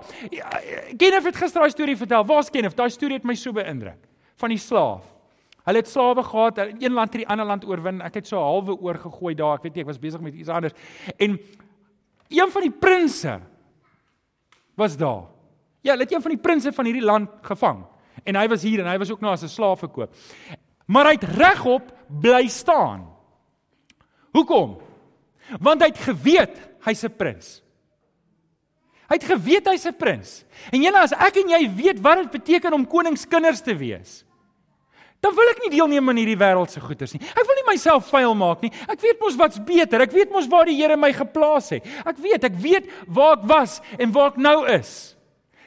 Kenneth 0.97 1.25
het 1.25 1.35
gister 1.35 1.61
daai 1.61 1.71
storie 1.71 1.97
vertel. 1.97 2.25
Waar's 2.25 2.49
Kenneth? 2.49 2.75
Daai 2.75 2.89
storie 2.89 3.17
het 3.17 3.23
my 3.23 3.35
so 3.35 3.51
beïndruk 3.51 3.99
van 4.39 4.49
die 4.49 4.57
slaaf. 4.57 5.03
Hulle 5.67 5.83
het 5.83 5.89
slawe 5.89 6.23
gehad, 6.23 6.57
een 6.57 6.93
land 6.93 7.13
het 7.13 7.21
die 7.21 7.27
ander 7.27 7.45
land 7.45 7.65
oorwin. 7.67 8.01
Ek 8.01 8.13
het 8.13 8.27
so 8.27 8.39
halwe 8.41 8.73
oor 8.79 8.97
gegooi 8.97 9.35
daar. 9.35 9.59
Ek 9.59 9.67
weet 9.67 9.75
nie, 9.75 9.83
ek 9.83 9.91
was 9.91 9.99
besig 9.99 10.21
met 10.21 10.33
iets 10.33 10.49
anders. 10.49 10.73
En 11.17 11.39
een 12.29 12.51
van 12.53 12.61
die 12.61 12.71
prinse 12.71 13.39
was 14.79 14.97
daar. 14.97 15.27
Ja, 15.83 15.93
hulle 15.93 16.07
het 16.07 16.13
een 16.13 16.23
van 16.23 16.33
die 16.33 16.41
prinses 16.41 16.75
van 16.75 16.87
hierdie 16.87 17.05
land 17.05 17.29
gevang. 17.45 17.83
En 18.23 18.35
hy 18.35 18.47
was 18.51 18.63
hier 18.65 18.81
en 18.81 18.89
hy 18.89 18.97
was 18.99 19.11
ook 19.11 19.21
nou 19.23 19.31
as 19.33 19.43
'n 19.43 19.51
slaaf 19.51 19.79
verkoop. 19.79 20.15
Maar 20.87 21.05
hy 21.05 21.15
het 21.19 21.23
regop 21.37 21.91
bly 22.07 22.47
staan. 22.47 23.07
Hoekom? 24.31 24.77
Want 25.59 25.81
hy 25.81 25.87
het 25.87 25.97
geweet 25.97 26.55
hy's 26.85 27.03
'n 27.03 27.15
prins. 27.15 27.61
Hy 29.09 29.17
het 29.17 29.23
geweet 29.23 29.65
hy's 29.67 29.85
'n 29.85 29.97
prins. 29.97 30.45
En 30.71 30.81
julle 30.81 30.99
as 30.99 31.11
ek 31.11 31.35
en 31.35 31.49
jy 31.49 31.69
weet 31.75 31.99
wat 31.99 32.17
dit 32.17 32.31
beteken 32.31 32.73
om 32.73 32.87
koningskinders 32.87 33.61
te 33.61 33.75
wees, 33.75 34.23
dan 35.23 35.35
wil 35.35 35.51
ek 35.51 35.61
nie 35.65 35.71
deelneem 35.73 36.09
aan 36.11 36.19
hierdie 36.21 36.39
wêreldse 36.39 36.81
goeders 36.83 37.13
nie. 37.15 37.21
Ek 37.27 37.43
wil 37.43 37.57
nie 37.59 37.67
myself 37.67 38.07
vuil 38.11 38.35
maak 38.39 38.63
nie. 38.63 38.71
Ek 38.87 39.01
weet 39.03 39.19
mos 39.19 39.37
wat's 39.39 39.59
beter. 39.67 40.03
Ek 40.05 40.15
weet 40.15 40.31
mos 40.31 40.47
waar 40.51 40.69
die 40.69 40.77
Here 40.79 40.95
my 40.97 41.11
geplaas 41.15 41.71
het. 41.75 41.87
Ek 42.07 42.19
weet, 42.23 42.47
ek 42.47 42.55
weet 42.63 42.87
waar 43.07 43.37
ek 43.37 43.47
was 43.49 43.79
en 43.99 44.13
waar 44.15 44.31
ek 44.31 44.39
nou 44.39 44.57
is. 44.71 44.93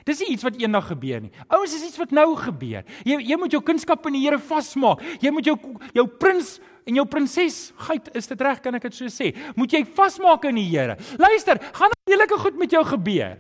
Dis 0.09 0.23
nie 0.25 0.33
iets 0.35 0.43
wat 0.47 0.57
eendag 0.59 0.89
gebeur 0.91 1.21
nie. 1.23 1.31
Ouens, 1.47 1.71
dis 1.77 1.85
iets 1.93 2.01
wat 2.01 2.15
nou 2.17 2.33
gebeur. 2.41 2.83
Jy 3.07 3.21
jy 3.23 3.39
moet 3.39 3.55
jou 3.55 3.63
kunskap 3.63 4.09
in 4.11 4.17
die 4.17 4.25
Here 4.25 4.41
vasmaak. 4.41 5.05
Jy 5.23 5.31
moet 5.35 5.53
jou 5.53 5.57
jou 5.95 6.07
prins 6.09 6.57
en 6.83 6.97
jou 6.99 7.05
prinses, 7.07 7.59
geit, 7.87 8.09
is 8.19 8.27
dit 8.27 8.41
reg 8.43 8.59
kan 8.59 8.75
ek 8.75 8.89
dit 8.89 8.97
so 8.97 9.11
sê? 9.13 9.31
Moet 9.55 9.77
jy 9.77 9.85
vasmaak 9.99 10.49
in 10.51 10.59
die 10.59 10.67
Here. 10.67 10.97
Luister, 11.21 11.61
gaan 11.77 11.95
redelike 12.09 12.41
goed 12.43 12.59
met 12.59 12.75
jou 12.75 12.83
gebeur. 12.89 13.37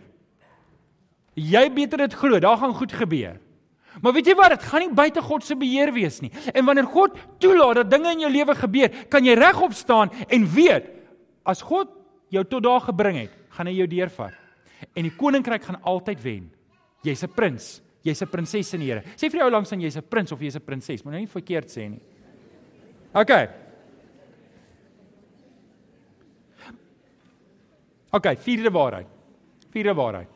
Jy 1.35 1.64
beter 1.72 2.05
dit 2.05 2.14
glo, 2.20 2.38
daar 2.44 2.61
gaan 2.61 2.77
goed 2.77 2.92
gebeur. 2.94 3.40
Maar 4.00 4.14
weet 4.16 4.26
jy 4.26 4.35
wat, 4.38 4.55
dit 4.55 4.62
gaan 4.62 4.81
nie 4.87 4.94
buite 4.96 5.22
God 5.22 5.44
se 5.44 5.57
beheer 5.59 5.92
wees 5.92 6.20
nie. 6.24 6.31
En 6.55 6.64
wanneer 6.64 6.88
God 6.88 7.18
toelaat 7.42 7.83
dat 7.83 7.90
dinge 7.90 8.12
in 8.14 8.24
jou 8.24 8.31
lewe 8.33 8.55
gebeur, 8.55 8.88
kan 9.12 9.24
jy 9.24 9.35
regop 9.37 9.74
staan 9.76 10.12
en 10.28 10.46
weet 10.55 10.88
as 11.44 11.62
God 11.62 11.90
jou 12.33 12.44
tot 12.48 12.64
daar 12.64 12.81
gebring 12.81 13.18
het, 13.26 13.35
gaan 13.52 13.68
hy 13.68 13.76
jou 13.76 13.88
deurvat. 13.90 14.33
En 14.96 15.05
die 15.05 15.14
koninkryk 15.16 15.66
gaan 15.68 15.83
altyd 15.83 16.22
wen. 16.24 16.50
Jy's 17.05 17.24
'n 17.24 17.35
prins, 17.35 17.83
jy's 18.02 18.22
'n 18.22 18.31
prinses 18.31 18.74
in 18.74 18.81
die 18.81 18.88
Here. 18.88 19.02
Sê 19.16 19.31
vir 19.31 19.40
jou 19.40 19.50
langs 19.50 19.72
aan 19.72 19.81
jy's 19.81 19.96
'n 19.96 20.09
prins 20.09 20.33
of 20.33 20.40
jy's 20.40 20.57
'n 20.57 20.64
prinses, 20.64 21.05
moet 21.05 21.14
nou 21.14 21.26
verkeerd 21.26 21.68
sê 21.68 21.90
nie. 21.90 22.00
OK. 23.14 23.31
OK, 28.12 28.37
vierde 28.38 28.70
waarheid. 28.70 29.07
Vierde 29.70 29.94
waarheid. 29.94 30.28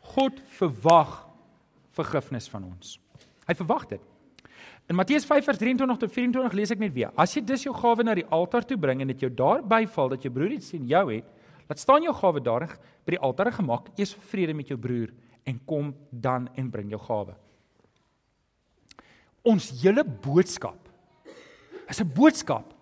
God 0.00 0.40
verwag 0.48 1.23
vergifnis 1.94 2.48
van 2.52 2.66
ons. 2.68 2.98
Hy 3.48 3.54
verwag 3.54 3.86
dit. 3.94 4.02
In 4.90 4.98
Matteus 4.98 5.24
5:23 5.24 5.96
tot 5.98 6.12
24 6.12 6.52
lees 6.52 6.70
ek 6.70 6.82
net 6.82 6.92
weer: 6.92 7.12
As 7.16 7.34
jy 7.34 7.40
dus 7.44 7.64
jou 7.64 7.74
gawe 7.74 8.04
na 8.04 8.14
die 8.14 8.26
altaar 8.28 8.66
toe 8.66 8.76
bring 8.76 9.00
en 9.00 9.08
dit 9.08 9.20
jou 9.20 9.30
daar 9.30 9.62
byval 9.62 10.08
dat 10.12 10.22
jou 10.22 10.32
broer 10.32 10.52
iets 10.52 10.68
sien 10.74 10.86
jou 10.86 11.06
het, 11.12 11.24
laat 11.68 11.80
staan 11.80 12.02
jou 12.02 12.12
gawe 12.12 12.40
daar 12.40 12.68
by 13.04 13.16
die 13.16 13.20
altaar 13.20 13.52
gemaak, 13.52 13.88
eers 13.96 14.14
vrede 14.30 14.54
met 14.54 14.68
jou 14.68 14.78
broer 14.78 15.12
en 15.44 15.60
kom 15.64 15.94
dan 16.10 16.48
en 16.56 16.70
bring 16.70 16.90
jou 16.90 17.00
gawe. 17.00 17.34
Ons 19.44 19.70
hele 19.82 20.04
boodskap 20.04 20.88
is 21.88 22.00
'n 22.00 22.12
boodskap 22.14 22.74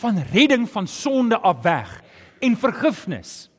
van 0.00 0.18
redding 0.32 0.68
van 0.68 0.86
sonde 0.86 1.38
af 1.38 1.62
weg 1.62 2.02
en 2.40 2.56
vergifnis. 2.56 3.50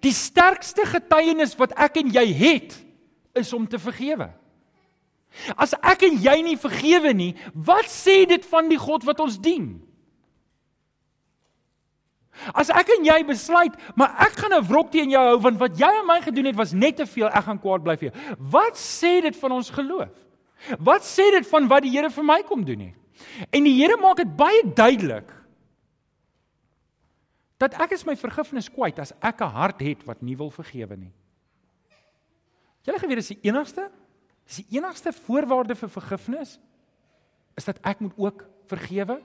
Die 0.00 0.12
sterkste 0.12 0.86
getuienis 0.86 1.56
wat 1.56 1.72
ek 1.72 1.96
en 1.96 2.10
jy 2.10 2.32
het, 2.32 2.83
is 3.34 3.52
om 3.52 3.66
te 3.66 3.78
vergewe. 3.78 4.30
As 5.58 5.74
ek 5.82 6.06
en 6.06 6.20
jy 6.22 6.36
nie 6.46 6.56
vergewe 6.60 7.12
nie, 7.16 7.32
wat 7.54 7.90
sê 7.90 8.22
dit 8.28 8.44
van 8.46 8.70
die 8.70 8.78
God 8.78 9.04
wat 9.06 9.20
ons 9.20 9.38
dien? 9.42 9.82
As 12.54 12.70
ek 12.74 12.90
en 12.96 13.06
jy 13.06 13.20
besluit, 13.26 13.74
maar 13.98 14.14
ek 14.26 14.38
gaan 14.38 14.54
'n 14.54 14.66
wrok 14.66 14.90
teen 14.90 15.10
jou 15.10 15.22
hou 15.22 15.38
want 15.38 15.58
wat 15.58 15.78
jy 15.78 15.86
aan 15.86 16.06
my 16.06 16.20
gedoen 16.20 16.46
het 16.46 16.56
was 16.56 16.72
net 16.72 16.96
te 16.96 17.06
veel, 17.06 17.28
ek 17.28 17.44
gaan 17.44 17.60
kwaad 17.60 17.82
bly 17.82 17.96
vir 17.96 18.10
jou. 18.10 18.36
Wat 18.38 18.74
sê 18.76 19.22
dit 19.22 19.36
van 19.36 19.52
ons 19.52 19.70
geloof? 19.70 20.10
Wat 20.78 21.02
sê 21.02 21.30
dit 21.30 21.46
van 21.46 21.68
wat 21.68 21.82
die 21.82 21.90
Here 21.90 22.10
vir 22.10 22.24
my 22.24 22.42
kom 22.42 22.64
doen 22.64 22.80
het? 22.80 22.94
En 23.50 23.64
die 23.64 23.74
Here 23.74 23.96
maak 23.96 24.16
dit 24.16 24.36
baie 24.36 24.62
duidelik 24.74 25.30
dat 27.58 27.74
ek 27.80 27.92
is 27.92 28.04
my 28.04 28.16
vergifnis 28.16 28.68
kwyt 28.68 28.98
as 28.98 29.12
ek 29.22 29.40
'n 29.40 29.54
hart 29.54 29.80
het 29.80 30.04
wat 30.04 30.22
nie 30.22 30.36
wil 30.36 30.50
vergewe 30.50 30.96
nie. 30.96 31.12
Julle 32.84 33.00
geweet 33.00 33.22
is 33.22 33.32
die 33.34 33.40
enigste 33.50 33.88
is 34.44 34.60
die 34.60 34.76
enigste 34.76 35.12
voorwaarde 35.24 35.76
vir 35.78 35.88
vergifnis 35.88 36.58
is 37.56 37.64
dat 37.64 37.78
ek 37.86 38.02
moet 38.04 38.18
ook 38.20 38.42
vergewe. 38.68 39.20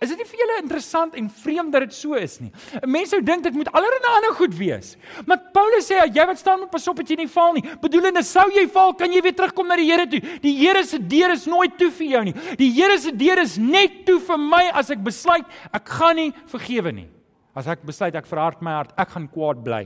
Is 0.00 0.08
dit 0.08 0.16
nie 0.16 0.24
vir 0.24 0.38
julle 0.40 0.54
interessant 0.62 1.16
en 1.20 1.26
vreemd 1.42 1.74
dat 1.74 1.84
dit 1.84 1.92
so 1.92 2.16
is 2.16 2.38
nie? 2.40 2.48
Mense 2.88 3.12
sou 3.12 3.20
dink 3.20 3.44
dit 3.44 3.56
moet 3.58 3.68
allerlei 3.76 4.14
ander 4.14 4.32
goed 4.38 4.54
wees. 4.56 4.94
Maar 5.28 5.42
Paulus 5.52 5.90
sê 5.90 5.98
jy 6.08 6.24
wat 6.30 6.40
staan 6.40 6.62
moet 6.62 6.72
pas 6.72 6.88
op 6.88 7.02
dat 7.02 7.12
jy 7.12 7.18
nie 7.20 7.28
val 7.28 7.52
nie. 7.58 7.64
Bedoelende 7.82 8.22
sou 8.24 8.46
jy 8.54 8.64
val, 8.72 8.94
kan 8.96 9.12
jy 9.12 9.20
weer 9.26 9.36
terugkom 9.36 9.68
na 9.68 9.76
die 9.76 9.90
Here 9.90 10.08
toe. 10.08 10.22
Die 10.40 10.54
Here 10.56 10.82
se 10.88 10.96
deur 10.98 11.36
is 11.36 11.44
nooit 11.50 11.76
toe 11.76 11.90
vir 12.00 12.12
jou 12.14 12.24
nie. 12.30 12.34
Die 12.56 12.70
Here 12.72 12.96
se 12.98 13.12
deur 13.12 13.44
is 13.44 13.58
net 13.60 14.00
toe 14.08 14.16
vir 14.24 14.40
my 14.40 14.64
as 14.80 14.90
ek 14.94 15.04
besluit 15.04 15.44
ek 15.68 15.96
gaan 16.00 16.16
nie 16.16 16.30
vergewe 16.48 16.96
nie. 16.96 17.08
As 17.52 17.68
ek 17.68 17.84
besluit 17.84 18.16
ek 18.16 18.30
verhard 18.30 18.64
my 18.64 18.78
hart, 18.80 18.96
ek 18.96 19.12
gaan 19.12 19.28
kwaad 19.28 19.60
bly. 19.66 19.84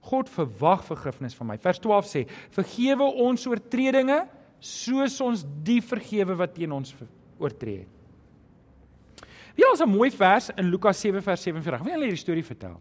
God 0.00 0.28
verwag 0.28 0.84
vergifnis 0.84 1.34
van 1.34 1.46
my. 1.46 1.58
Vers 1.58 1.78
12 1.78 2.06
sê: 2.06 2.26
"Vergewe 2.50 3.02
ons 3.02 3.46
oortredinge 3.46 4.28
soos 4.60 5.20
ons 5.20 5.44
die 5.64 5.80
vergewe 5.80 6.34
wat 6.36 6.54
teen 6.54 6.72
ons 6.72 6.94
oortree 7.38 7.78
het." 7.78 7.88
Hier 9.58 9.72
is 9.72 9.80
'n 9.80 9.88
mooi 9.90 10.10
vers 10.10 10.50
in 10.56 10.70
Lukas 10.70 11.00
7 11.00 11.22
vers 11.22 11.42
47. 11.42 11.80
Ek 11.80 11.84
wil 11.84 11.92
julle 11.92 12.04
hierdie 12.04 12.24
storie 12.24 12.44
vertel. 12.44 12.80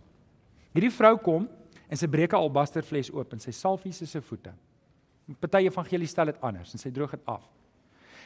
Hierdie 0.73 0.91
vrou 0.91 1.17
kom 1.17 1.49
en 1.89 1.97
sy 1.97 2.08
breek 2.08 2.34
'n 2.34 2.38
albaster 2.38 2.84
fles 2.84 3.10
oop 3.12 3.34
en 3.34 3.39
sy 3.39 3.51
salf 3.51 3.84
Jesus 3.84 4.12
se 4.12 4.21
voete. 4.21 4.53
Party 5.39 5.65
evangelie 5.65 6.08
stel 6.08 6.25
dit 6.25 6.41
anders 6.41 6.73
en 6.73 6.80
sy 6.80 6.91
droog 6.91 7.12
dit 7.12 7.25
af. 7.25 7.43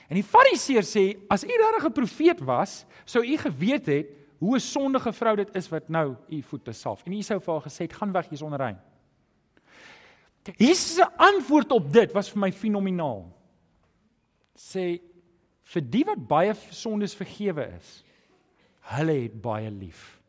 En 0.09 0.15
die 0.15 0.23
Fariseer 0.23 0.83
sê 0.83 1.17
as 1.29 1.43
u 1.43 1.47
regtig 1.47 1.85
'n 1.85 1.93
profeet 1.93 2.39
was, 2.41 2.85
sou 3.05 3.23
u 3.23 3.37
geweet 3.37 3.85
het 3.85 4.20
hoe 4.41 4.55
'n 4.55 4.59
sondige 4.59 5.13
vrou 5.13 5.35
dit 5.35 5.55
is 5.55 5.69
wat 5.69 5.89
nou 5.89 6.15
u 6.29 6.41
voete 6.41 6.71
salf. 6.71 7.03
En 7.05 7.13
u 7.13 7.21
sou 7.21 7.39
vir 7.39 7.53
haar 7.53 7.61
gesê 7.61 7.77
het 7.77 7.93
gaan 7.93 8.11
weg 8.11 8.31
is 8.31 8.41
onrein. 8.41 8.79
Jesus 10.57 10.95
se 10.95 11.17
antwoord 11.17 11.71
op 11.71 11.93
dit 11.93 12.11
was 12.11 12.29
vir 12.29 12.39
my 12.39 12.51
fenomenaal. 12.51 13.29
Sê 14.57 15.01
vir 15.61 15.81
die 15.81 16.03
wat 16.03 16.27
baie 16.27 16.53
sondes 16.69 17.15
vergewe 17.15 17.67
is, 17.77 18.03
hulle 18.79 19.13
het 19.21 19.41
baie 19.41 19.69
lief. 19.71 20.19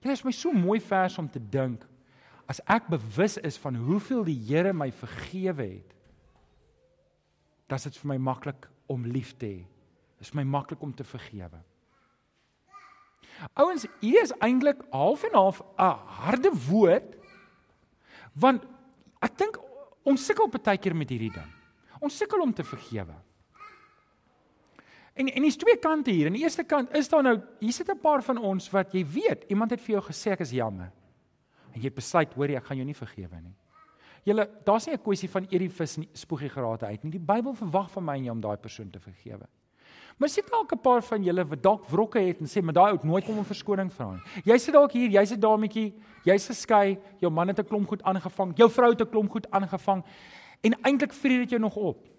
Dit 0.00 0.12
is 0.12 0.24
my 0.24 0.32
so 0.32 0.52
mooi 0.52 0.80
vers 0.80 1.18
om 1.18 1.30
te 1.30 1.40
dink 1.40 1.86
as 2.46 2.60
ek 2.66 2.88
bewus 2.88 3.38
is 3.38 3.56
van 3.56 3.76
hoeveel 3.76 4.24
die 4.24 4.40
Here 4.48 4.72
my 4.72 4.90
vergewe 4.92 5.62
het. 5.62 5.94
Dan 7.68 7.76
is 7.76 7.82
dit 7.82 7.96
vir 7.96 8.08
my 8.08 8.16
maklik 8.16 8.68
om 8.86 9.06
lief 9.06 9.32
te 9.38 9.46
hê. 9.46 9.62
Dit 10.18 10.26
is 10.26 10.34
my 10.34 10.42
maklik 10.42 10.82
om 10.82 10.92
te 10.92 11.04
vergewe. 11.04 11.62
Ouens, 13.54 13.86
hier 14.00 14.22
is 14.22 14.32
eintlik 14.38 14.80
half 14.90 15.24
en 15.24 15.34
half 15.34 15.60
'n 15.60 15.98
harde 16.22 16.50
woord 16.68 17.16
want 18.34 18.64
ek 19.22 19.38
dink 19.38 19.58
ons 20.02 20.26
sukkel 20.26 20.48
baie 20.48 20.78
keer 20.78 20.94
met 20.94 21.10
hierdie 21.10 21.32
ding. 21.32 21.50
Ons 22.00 22.16
sukkel 22.16 22.40
om 22.40 22.52
te 22.52 22.64
vergewe. 22.64 23.14
En 25.14 25.28
en 25.30 25.42
dis 25.42 25.56
twee 25.56 25.76
kante 25.78 26.10
hier. 26.10 26.26
Aan 26.26 26.32
die 26.32 26.42
eerste 26.42 26.64
kant 26.64 26.94
is 26.96 27.08
daar 27.08 27.22
nou 27.22 27.40
hier 27.60 27.72
sit 27.72 27.88
'n 27.88 28.00
paar 28.00 28.22
van 28.22 28.38
ons 28.38 28.70
wat 28.70 28.92
jy 28.92 29.06
weet, 29.06 29.44
iemand 29.48 29.70
het 29.70 29.80
vir 29.80 29.94
jou 29.94 30.02
gesê 30.02 30.32
ek 30.32 30.40
is 30.40 30.50
jammer. 30.50 30.92
En 31.72 31.80
jy 31.80 31.90
besluit, 31.90 32.34
hoor 32.34 32.48
jy, 32.48 32.56
ek 32.56 32.64
gaan 32.64 32.76
jou 32.76 32.86
nie 32.86 32.94
vergewe 32.94 33.40
nie. 33.40 33.54
Julle, 34.24 34.48
daar's 34.64 34.86
nie 34.86 34.94
'n 34.94 35.02
kwessie 35.02 35.28
van 35.28 35.42
eet 35.44 35.58
die 35.58 35.68
vis 35.68 35.96
nie, 35.96 36.08
spoegie 36.12 36.48
geraad 36.48 36.82
uit 36.82 37.04
nie. 37.04 37.10
Die 37.10 37.18
Bybel 37.18 37.54
verwag 37.54 37.90
van 37.90 38.04
my 38.04 38.16
en 38.16 38.24
jou 38.24 38.32
om 38.34 38.40
daai 38.40 38.56
persoon 38.56 38.90
te 38.90 38.98
vergewe. 38.98 39.46
Maar 40.18 40.28
sit 40.28 40.48
dalk 40.50 40.72
'n 40.72 40.80
paar 40.80 41.02
van 41.02 41.22
julle 41.22 41.44
wat 41.44 41.62
dalk 41.62 41.84
wrokke 41.88 42.20
het 42.20 42.40
en 42.40 42.46
sê, 42.46 42.62
"Maar 42.62 42.74
daai 42.74 42.92
ou 42.92 43.06
nooit 43.06 43.24
kom 43.24 43.38
om 43.38 43.44
verskoning 43.44 43.92
vra 43.92 44.12
nie." 44.12 44.22
Jy 44.44 44.58
sit 44.58 44.74
dalk 44.74 44.92
hier, 44.92 45.10
jy's 45.10 45.32
'n 45.32 45.40
dametjie, 45.40 45.94
jy's 46.24 46.46
geskei, 46.46 46.98
jou 47.20 47.30
man 47.30 47.48
het 47.48 47.58
'n 47.58 47.64
klomp 47.64 47.88
goed 47.88 48.02
aangevang, 48.02 48.56
jou 48.56 48.70
vrou 48.70 48.90
het 48.90 49.00
'n 49.00 49.10
klomp 49.10 49.30
goed 49.30 49.50
aangevang 49.50 50.04
en 50.62 50.74
eintlik 50.82 51.12
vreet 51.12 51.38
dit 51.38 51.50
jou 51.50 51.60
nog 51.60 51.76
op. 51.76 52.14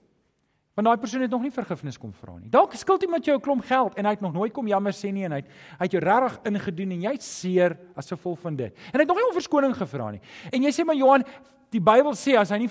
Want 0.76 0.88
daai 0.88 0.98
persoon 0.98 1.22
het 1.22 1.32
nog 1.32 1.42
nie 1.42 1.52
vergifnis 1.52 1.98
kom 1.98 2.12
vra 2.14 2.34
nie. 2.36 2.50
Dalk 2.52 2.74
skuld 2.74 3.04
iemand 3.04 3.26
jou 3.26 3.38
'n 3.38 3.42
klomp 3.42 3.64
geld 3.64 3.94
en 3.96 4.06
hy 4.06 4.12
het 4.12 4.22
nog 4.22 4.34
nooit 4.34 4.54
kom 4.54 4.68
jammer 4.68 4.92
sê 4.92 5.12
nie 5.12 5.24
en 5.24 5.32
hy 5.32 5.38
het 5.38 5.48
hy 5.80 5.84
het 5.86 5.92
jou 5.92 6.04
regtig 6.04 6.40
ingedoen 6.44 6.92
en 6.92 7.02
jy't 7.02 7.24
seer 7.24 7.78
as 7.96 8.08
gevolg 8.08 8.40
van 8.40 8.56
dit. 8.56 8.74
En 8.76 9.00
hy 9.00 9.00
het 9.00 9.08
nog 9.08 9.18
nie 9.18 9.28
om 9.28 9.34
verskoning 9.34 9.76
gevra 9.76 10.12
nie. 10.12 10.22
En 10.52 10.62
jy 10.62 10.72
sê 10.72 10.86
maar 10.86 10.96
Johan, 10.96 11.24
die 11.72 11.80
Bybel 11.80 12.12
sê 12.12 12.38
as 12.38 12.50
hy 12.50 12.58
nie 12.58 12.70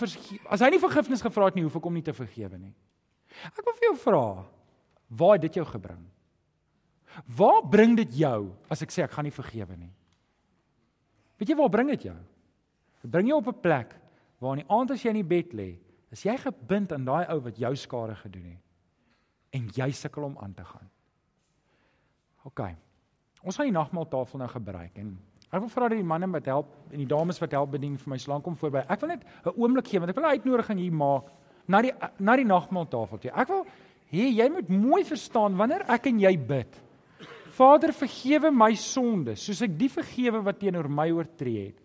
as 0.50 0.60
hy 0.60 0.68
nie 0.70 0.78
vergifnis 0.78 1.22
gevra 1.22 1.44
het 1.44 1.54
nie, 1.54 1.62
hoef 1.62 1.76
ek 1.76 1.82
hom 1.82 1.94
nie 1.94 2.02
te 2.02 2.12
vergewe 2.12 2.58
nie. 2.58 2.74
Ek 3.46 3.64
wil 3.64 3.74
vir 3.74 3.88
jou 3.88 3.96
vra, 3.96 4.44
waar 5.16 5.36
het 5.36 5.42
dit 5.42 5.54
jou 5.54 5.66
gebring? 5.66 6.02
Waar 7.36 7.62
bring 7.70 7.96
dit 7.96 8.10
jou 8.18 8.52
as 8.68 8.82
ek 8.82 8.90
sê 8.90 9.04
ek 9.04 9.14
gaan 9.14 9.24
nie 9.24 9.34
vergewe 9.34 9.76
nie? 9.76 9.92
Weet 11.38 11.48
jy 11.48 11.56
waar 11.56 11.70
bring 11.70 11.88
dit 11.88 12.02
jou? 12.02 12.16
Dit 13.02 13.10
bring 13.10 13.28
jou 13.28 13.38
op 13.38 13.48
'n 13.48 13.60
plek 13.60 13.94
waar 14.38 14.58
in 14.58 14.64
die 14.64 14.70
aand 14.70 14.90
as 14.90 15.02
jy 15.02 15.10
in 15.10 15.22
die 15.22 15.30
bed 15.36 15.52
lê, 15.52 15.78
Is 16.14 16.22
jy 16.22 16.36
gebind 16.38 16.92
aan 16.94 17.06
daai 17.06 17.26
ou 17.32 17.40
wat 17.42 17.58
jou 17.58 17.72
skade 17.78 18.14
gedoen 18.20 18.54
het 18.54 18.60
en 19.54 19.68
jy 19.74 19.86
sukkel 19.94 20.26
om 20.28 20.34
aan 20.42 20.54
te 20.54 20.64
gaan? 20.66 20.86
OK. 22.46 22.60
Ons 23.42 23.58
gaan 23.58 23.68
die 23.70 23.74
nagmaaltafel 23.74 24.42
nou 24.42 24.48
gebruik 24.50 25.00
en 25.02 25.16
ek 25.48 25.62
wil 25.62 25.70
vra 25.70 25.88
dat 25.90 25.98
die 25.98 26.06
manne 26.06 26.28
wat 26.30 26.50
help 26.50 26.70
en 26.90 27.02
die 27.02 27.10
dames 27.10 27.38
wat 27.42 27.54
help 27.54 27.72
bedien 27.74 27.96
vir 27.98 28.12
my 28.14 28.18
slank 28.22 28.46
kom 28.46 28.56
voorby. 28.58 28.84
Ek 28.90 29.02
wil 29.02 29.14
net 29.14 29.24
'n 29.24 29.54
oomblik 29.58 29.88
gee 29.90 29.98
want 29.98 30.10
ek 30.10 30.16
wil 30.16 30.26
'n 30.26 30.38
uitnodiging 30.38 30.78
hier 30.78 30.92
maak 30.92 31.32
na 31.66 31.82
die 31.82 31.92
na 32.18 32.36
die 32.36 32.44
nagmaaltafel 32.46 33.18
toe. 33.18 33.30
Ek 33.30 33.48
wil 33.48 33.66
hê 34.14 34.30
jy 34.38 34.48
moet 34.52 34.70
mooi 34.70 35.02
verstaan 35.06 35.56
wanneer 35.58 35.84
ek 35.92 36.08
en 36.10 36.20
jy 36.22 36.34
bid. 36.38 36.80
Vader 37.54 37.92
vergewe 37.94 38.50
my 38.54 38.72
sondes 38.78 39.44
soos 39.46 39.62
ek 39.64 39.74
die 39.78 39.90
vergewe 39.92 40.42
wat 40.44 40.58
teenoor 40.62 40.88
my 40.90 41.08
oortree 41.14 41.68
het. 41.70 41.80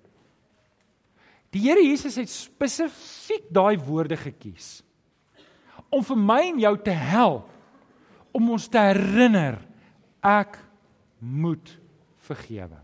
Die 1.54 1.64
Here 1.66 1.82
Jesus 1.82 2.18
het 2.22 2.30
spesifiek 2.30 3.50
daai 3.54 3.78
woorde 3.82 4.18
gekies 4.20 4.80
om 5.90 6.04
vir 6.06 6.20
my 6.22 6.42
en 6.52 6.60
jou 6.62 6.76
te 6.86 6.94
help 6.94 7.50
om 8.38 8.52
ons 8.54 8.68
te 8.70 8.82
herinner 8.82 9.58
ek 10.22 10.60
moet 11.18 11.72
vergewe. 12.28 12.78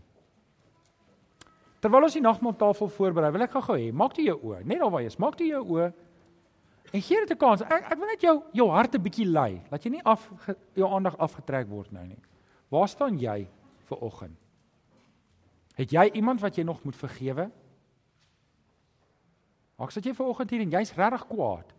Terwyl 1.78 2.08
ons 2.08 2.16
die 2.16 2.24
nagmaaltafel 2.24 2.90
voorberei, 2.90 3.30
wil 3.30 3.44
ek 3.46 3.52
gou-gou 3.54 3.76
hê, 3.78 3.92
maak 3.94 4.16
toe 4.16 4.24
jou 4.26 4.34
oë, 4.50 4.64
net 4.66 4.80
daar 4.82 4.90
waar 4.90 5.04
jy 5.04 5.12
is, 5.12 5.20
maak 5.22 5.36
toe 5.38 5.46
jou 5.46 5.62
oë 5.76 5.92
en 6.92 7.02
gee 7.02 7.20
dit 7.20 7.30
'n 7.30 7.36
kans. 7.36 7.62
Ek 7.62 7.92
ek 7.92 7.98
wil 7.98 8.06
net 8.06 8.20
jou 8.20 8.42
jou 8.52 8.70
hart 8.70 8.94
'n 8.94 9.02
bietjie 9.02 9.26
lei, 9.26 9.62
laat 9.70 9.82
jy 9.84 9.90
nie 9.90 10.04
af 10.04 10.30
jou 10.74 10.88
aandag 10.94 11.16
afgetrek 11.18 11.68
word 11.68 11.92
nou 11.92 12.06
nie. 12.06 12.18
Waar 12.68 12.88
staan 12.88 13.18
jy 13.18 13.48
vir 13.84 13.98
oggend? 13.98 14.36
Het 15.76 15.90
jy 15.90 16.10
iemand 16.14 16.40
wat 16.40 16.56
jy 16.56 16.64
nog 16.64 16.82
moet 16.84 16.96
vergewe? 16.96 17.50
Maak 19.76 19.90
sit 19.90 20.04
jy 20.04 20.14
ver 20.14 20.26
oggend 20.26 20.50
hier 20.50 20.60
en 20.60 20.70
jy's 20.70 20.94
regtig 20.96 21.26
kwaad. 21.28 21.72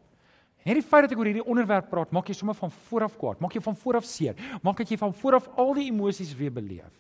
Net 0.68 0.76
die 0.76 0.86
feit 0.86 1.08
dat 1.08 1.14
ek 1.16 1.18
oor 1.18 1.30
hierdie 1.30 1.46
onderwerp 1.48 1.90
praat, 1.90 2.12
maak 2.12 2.28
jy 2.30 2.36
sommer 2.38 2.58
van 2.58 2.72
vooraf 2.72 3.18
kwaad, 3.18 3.40
maak 3.40 3.56
jy 3.56 3.62
van 3.62 3.76
vooraf 3.76 4.06
seer, 4.06 4.36
maak 4.62 4.78
dat 4.78 4.90
jy 4.92 4.98
van 5.00 5.14
vooraf 5.14 5.48
al 5.58 5.74
die 5.74 5.88
emosies 5.88 6.36
weer 6.36 6.54
beleef. 6.54 6.94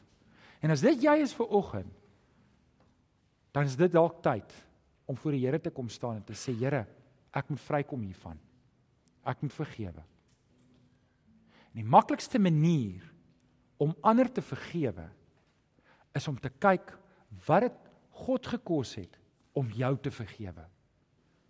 En 0.64 0.74
as 0.74 0.82
dit 0.82 1.04
jy 1.04 1.18
is 1.22 1.36
vir 1.38 1.52
oggend, 1.54 1.92
dan 3.54 3.68
is 3.70 3.76
dit 3.78 3.92
dalk 3.92 4.22
tyd 4.26 4.54
om 5.06 5.18
voor 5.18 5.36
die 5.36 5.44
Here 5.46 5.60
te 5.62 5.74
kom 5.74 5.90
staan 5.90 6.16
en 6.16 6.24
te 6.26 6.34
sê 6.38 6.56
Here, 6.58 6.86
ek 7.38 7.52
moet 7.52 7.62
vrykom 7.62 8.06
hiervan. 8.08 8.40
Ek 9.28 9.42
moet 9.44 9.54
vergewe. 9.54 10.04
En 11.72 11.82
die 11.82 11.86
maklikste 11.86 12.40
manier 12.42 13.04
om 13.78 13.94
ander 14.02 14.30
te 14.32 14.42
vergewe 14.42 15.06
is 16.18 16.28
om 16.28 16.38
te 16.42 16.50
kyk 16.50 16.96
wat 17.46 17.68
dit 17.68 17.84
God 18.18 18.48
gekos 18.50 18.96
het 18.98 19.20
om 19.58 19.70
jou 19.76 19.92
te 20.02 20.14
vergewe 20.14 20.66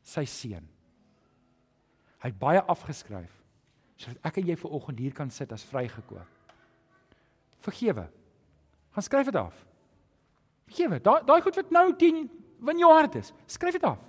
sy 0.08 0.23
seun. 0.28 0.65
Hy 2.23 2.32
het 2.32 2.39
baie 2.39 2.63
afgeskryf 2.63 3.34
sodat 3.97 4.28
ek 4.30 4.36
en 4.38 4.50
jy 4.52 4.56
ver 4.62 4.73
oggend 4.78 5.00
hier 5.02 5.13
kan 5.15 5.32
sit 5.34 5.50
as 5.56 5.63
vrygekoop. 5.65 6.52
Vergewe. 7.65 8.04
Gaan 8.93 9.06
skryf 9.06 9.32
dit 9.32 9.39
af. 9.39 9.56
Vergewe. 10.69 11.00
Daai 11.02 11.23
daai 11.26 11.41
goed 11.41 11.58
wat 11.58 11.71
nou 11.73 11.88
teen 11.97 12.28
in 12.28 12.82
jou 12.84 12.91
hart 12.93 13.17
is, 13.17 13.32
skryf 13.50 13.73
dit 13.80 13.88
af. 13.88 14.02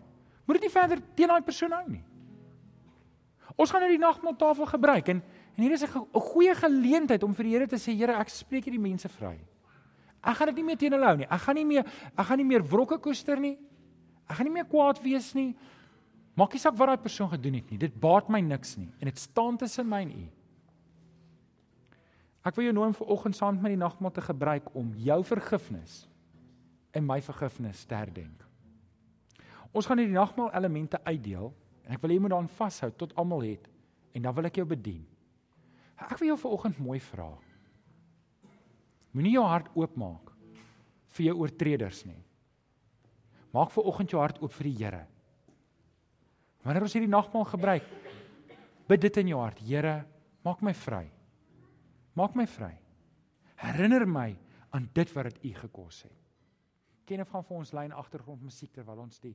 Moet 0.48 0.56
dit 0.56 0.64
nie 0.64 0.72
verder 0.72 1.00
teen 1.12 1.28
daai 1.28 1.44
persoon 1.44 1.74
hou 1.76 1.84
nie. 1.92 2.00
Ons 3.58 3.72
gaan 3.74 3.82
nou 3.84 3.90
die 3.92 4.00
nagmaaltafel 4.00 4.70
gebruik 4.70 5.12
en 5.12 5.20
en 5.58 5.64
hier 5.64 5.72
is 5.74 5.82
'n 5.82 6.06
goeie 6.14 6.54
geleentheid 6.54 7.22
om 7.22 7.34
vir 7.34 7.44
die 7.44 7.52
Here 7.52 7.66
te 7.66 7.76
sê 7.76 7.92
Here, 7.92 8.12
ek 8.12 8.28
spreek 8.28 8.64
hierdie 8.64 8.80
mense 8.80 9.08
vry. 9.08 9.38
Ek 10.22 10.37
gaan 10.37 10.46
dit 10.46 10.56
nie 10.56 10.64
meer 10.64 10.76
teen 10.76 10.92
hulle 10.92 11.04
hou 11.04 11.16
nie. 11.16 11.26
Ek 11.28 11.40
gaan 11.40 11.54
nie 11.54 11.64
meer 11.64 11.84
ek 12.16 12.26
gaan 12.26 12.38
nie 12.38 12.44
meer 12.44 12.62
wrokke 12.62 12.98
koester 12.98 13.38
nie. 13.38 13.58
Ek 14.30 14.37
gaan 14.37 14.46
nie 14.46 14.52
meer 14.52 14.64
kwaad 14.64 15.02
wees 15.02 15.34
nie. 15.34 15.54
Maak 16.34 16.52
nie 16.52 16.61
saak 16.61 16.76
wat 16.78 16.88
daai 16.88 17.02
persoon 17.02 17.28
gedoen 17.28 17.54
het 17.54 17.70
nie. 17.70 17.78
Dit 17.78 18.00
baat 18.00 18.28
my 18.28 18.40
niks 18.40 18.76
nie 18.78 18.92
en 19.00 19.04
dit 19.04 19.18
staan 19.18 19.58
tussen 19.58 19.88
my 19.88 20.02
en 20.02 20.12
u. 20.12 20.30
Ek 22.44 22.56
wil 22.56 22.64
jou 22.64 22.72
nooi 22.72 22.87
om 22.87 22.94
vanoggend 22.94 23.37
saam 23.37 23.54
met 23.54 23.62
my 23.62 23.68
die 23.68 23.76
nagmaal 23.76 24.12
te 24.12 24.20
gebruik 24.20 24.74
om 24.74 24.94
jou 24.94 25.24
vergifnis 25.24 26.08
en 26.92 27.04
my 27.04 27.20
vergifnis 27.20 27.84
te 27.84 27.94
herdenk. 27.94 28.47
Ons 29.76 29.88
gaan 29.88 30.00
hierdie 30.00 30.16
nagmaal 30.16 30.52
elemente 30.57 31.00
uitdeel 31.04 31.50
en 31.85 31.96
ek 31.96 32.00
wil 32.02 32.12
hê 32.12 32.16
jy 32.16 32.22
moet 32.24 32.35
daaraan 32.35 32.57
vashou 32.59 32.88
tot 33.00 33.12
almal 33.20 33.44
het 33.44 33.68
en 34.16 34.24
dan 34.24 34.35
wil 34.37 34.48
ek 34.48 34.61
jou 34.61 34.66
bedien. 34.68 35.04
Ek 35.98 36.16
wil 36.20 36.33
jou 36.33 36.38
vanoggend 36.44 36.81
mooi 36.83 36.98
vra. 37.02 37.28
Moenie 39.12 39.35
jou 39.35 39.44
hart 39.48 39.70
oopmaak 39.76 40.33
vir 41.16 41.31
jou 41.31 41.37
oortreders 41.42 42.04
nie. 42.07 42.20
Maak 43.54 43.72
vanoggend 43.74 44.12
jou 44.12 44.20
hart 44.20 44.40
oop 44.42 44.52
vir 44.59 44.68
die 44.68 44.76
Here. 44.78 45.04
Wanneer 46.64 46.85
ons 46.85 46.94
hierdie 46.96 47.11
nagmaal 47.11 47.46
gebruik, 47.48 47.87
bid 48.88 49.00
dit 49.00 49.20
in 49.22 49.33
jou 49.33 49.40
hart, 49.40 49.61
Here, 49.64 50.02
maak 50.44 50.61
my 50.64 50.74
vry. 50.76 51.07
Maak 52.18 52.37
my 52.37 52.44
vry. 52.50 52.74
Herinner 53.59 54.04
my 54.07 54.31
aan 54.77 54.88
dit 54.94 55.12
wat 55.16 55.31
dit 55.31 55.50
U 55.50 55.52
gekos 55.62 56.02
het. 56.06 56.16
Ken 57.08 57.25
of 57.25 57.31
gaan 57.33 57.46
vir 57.48 57.56
ons 57.56 57.73
lyn 57.73 57.94
agtergrond 57.96 58.42
musiek 58.44 58.73
terwyl 58.75 59.06
ons 59.06 59.21
die 59.23 59.35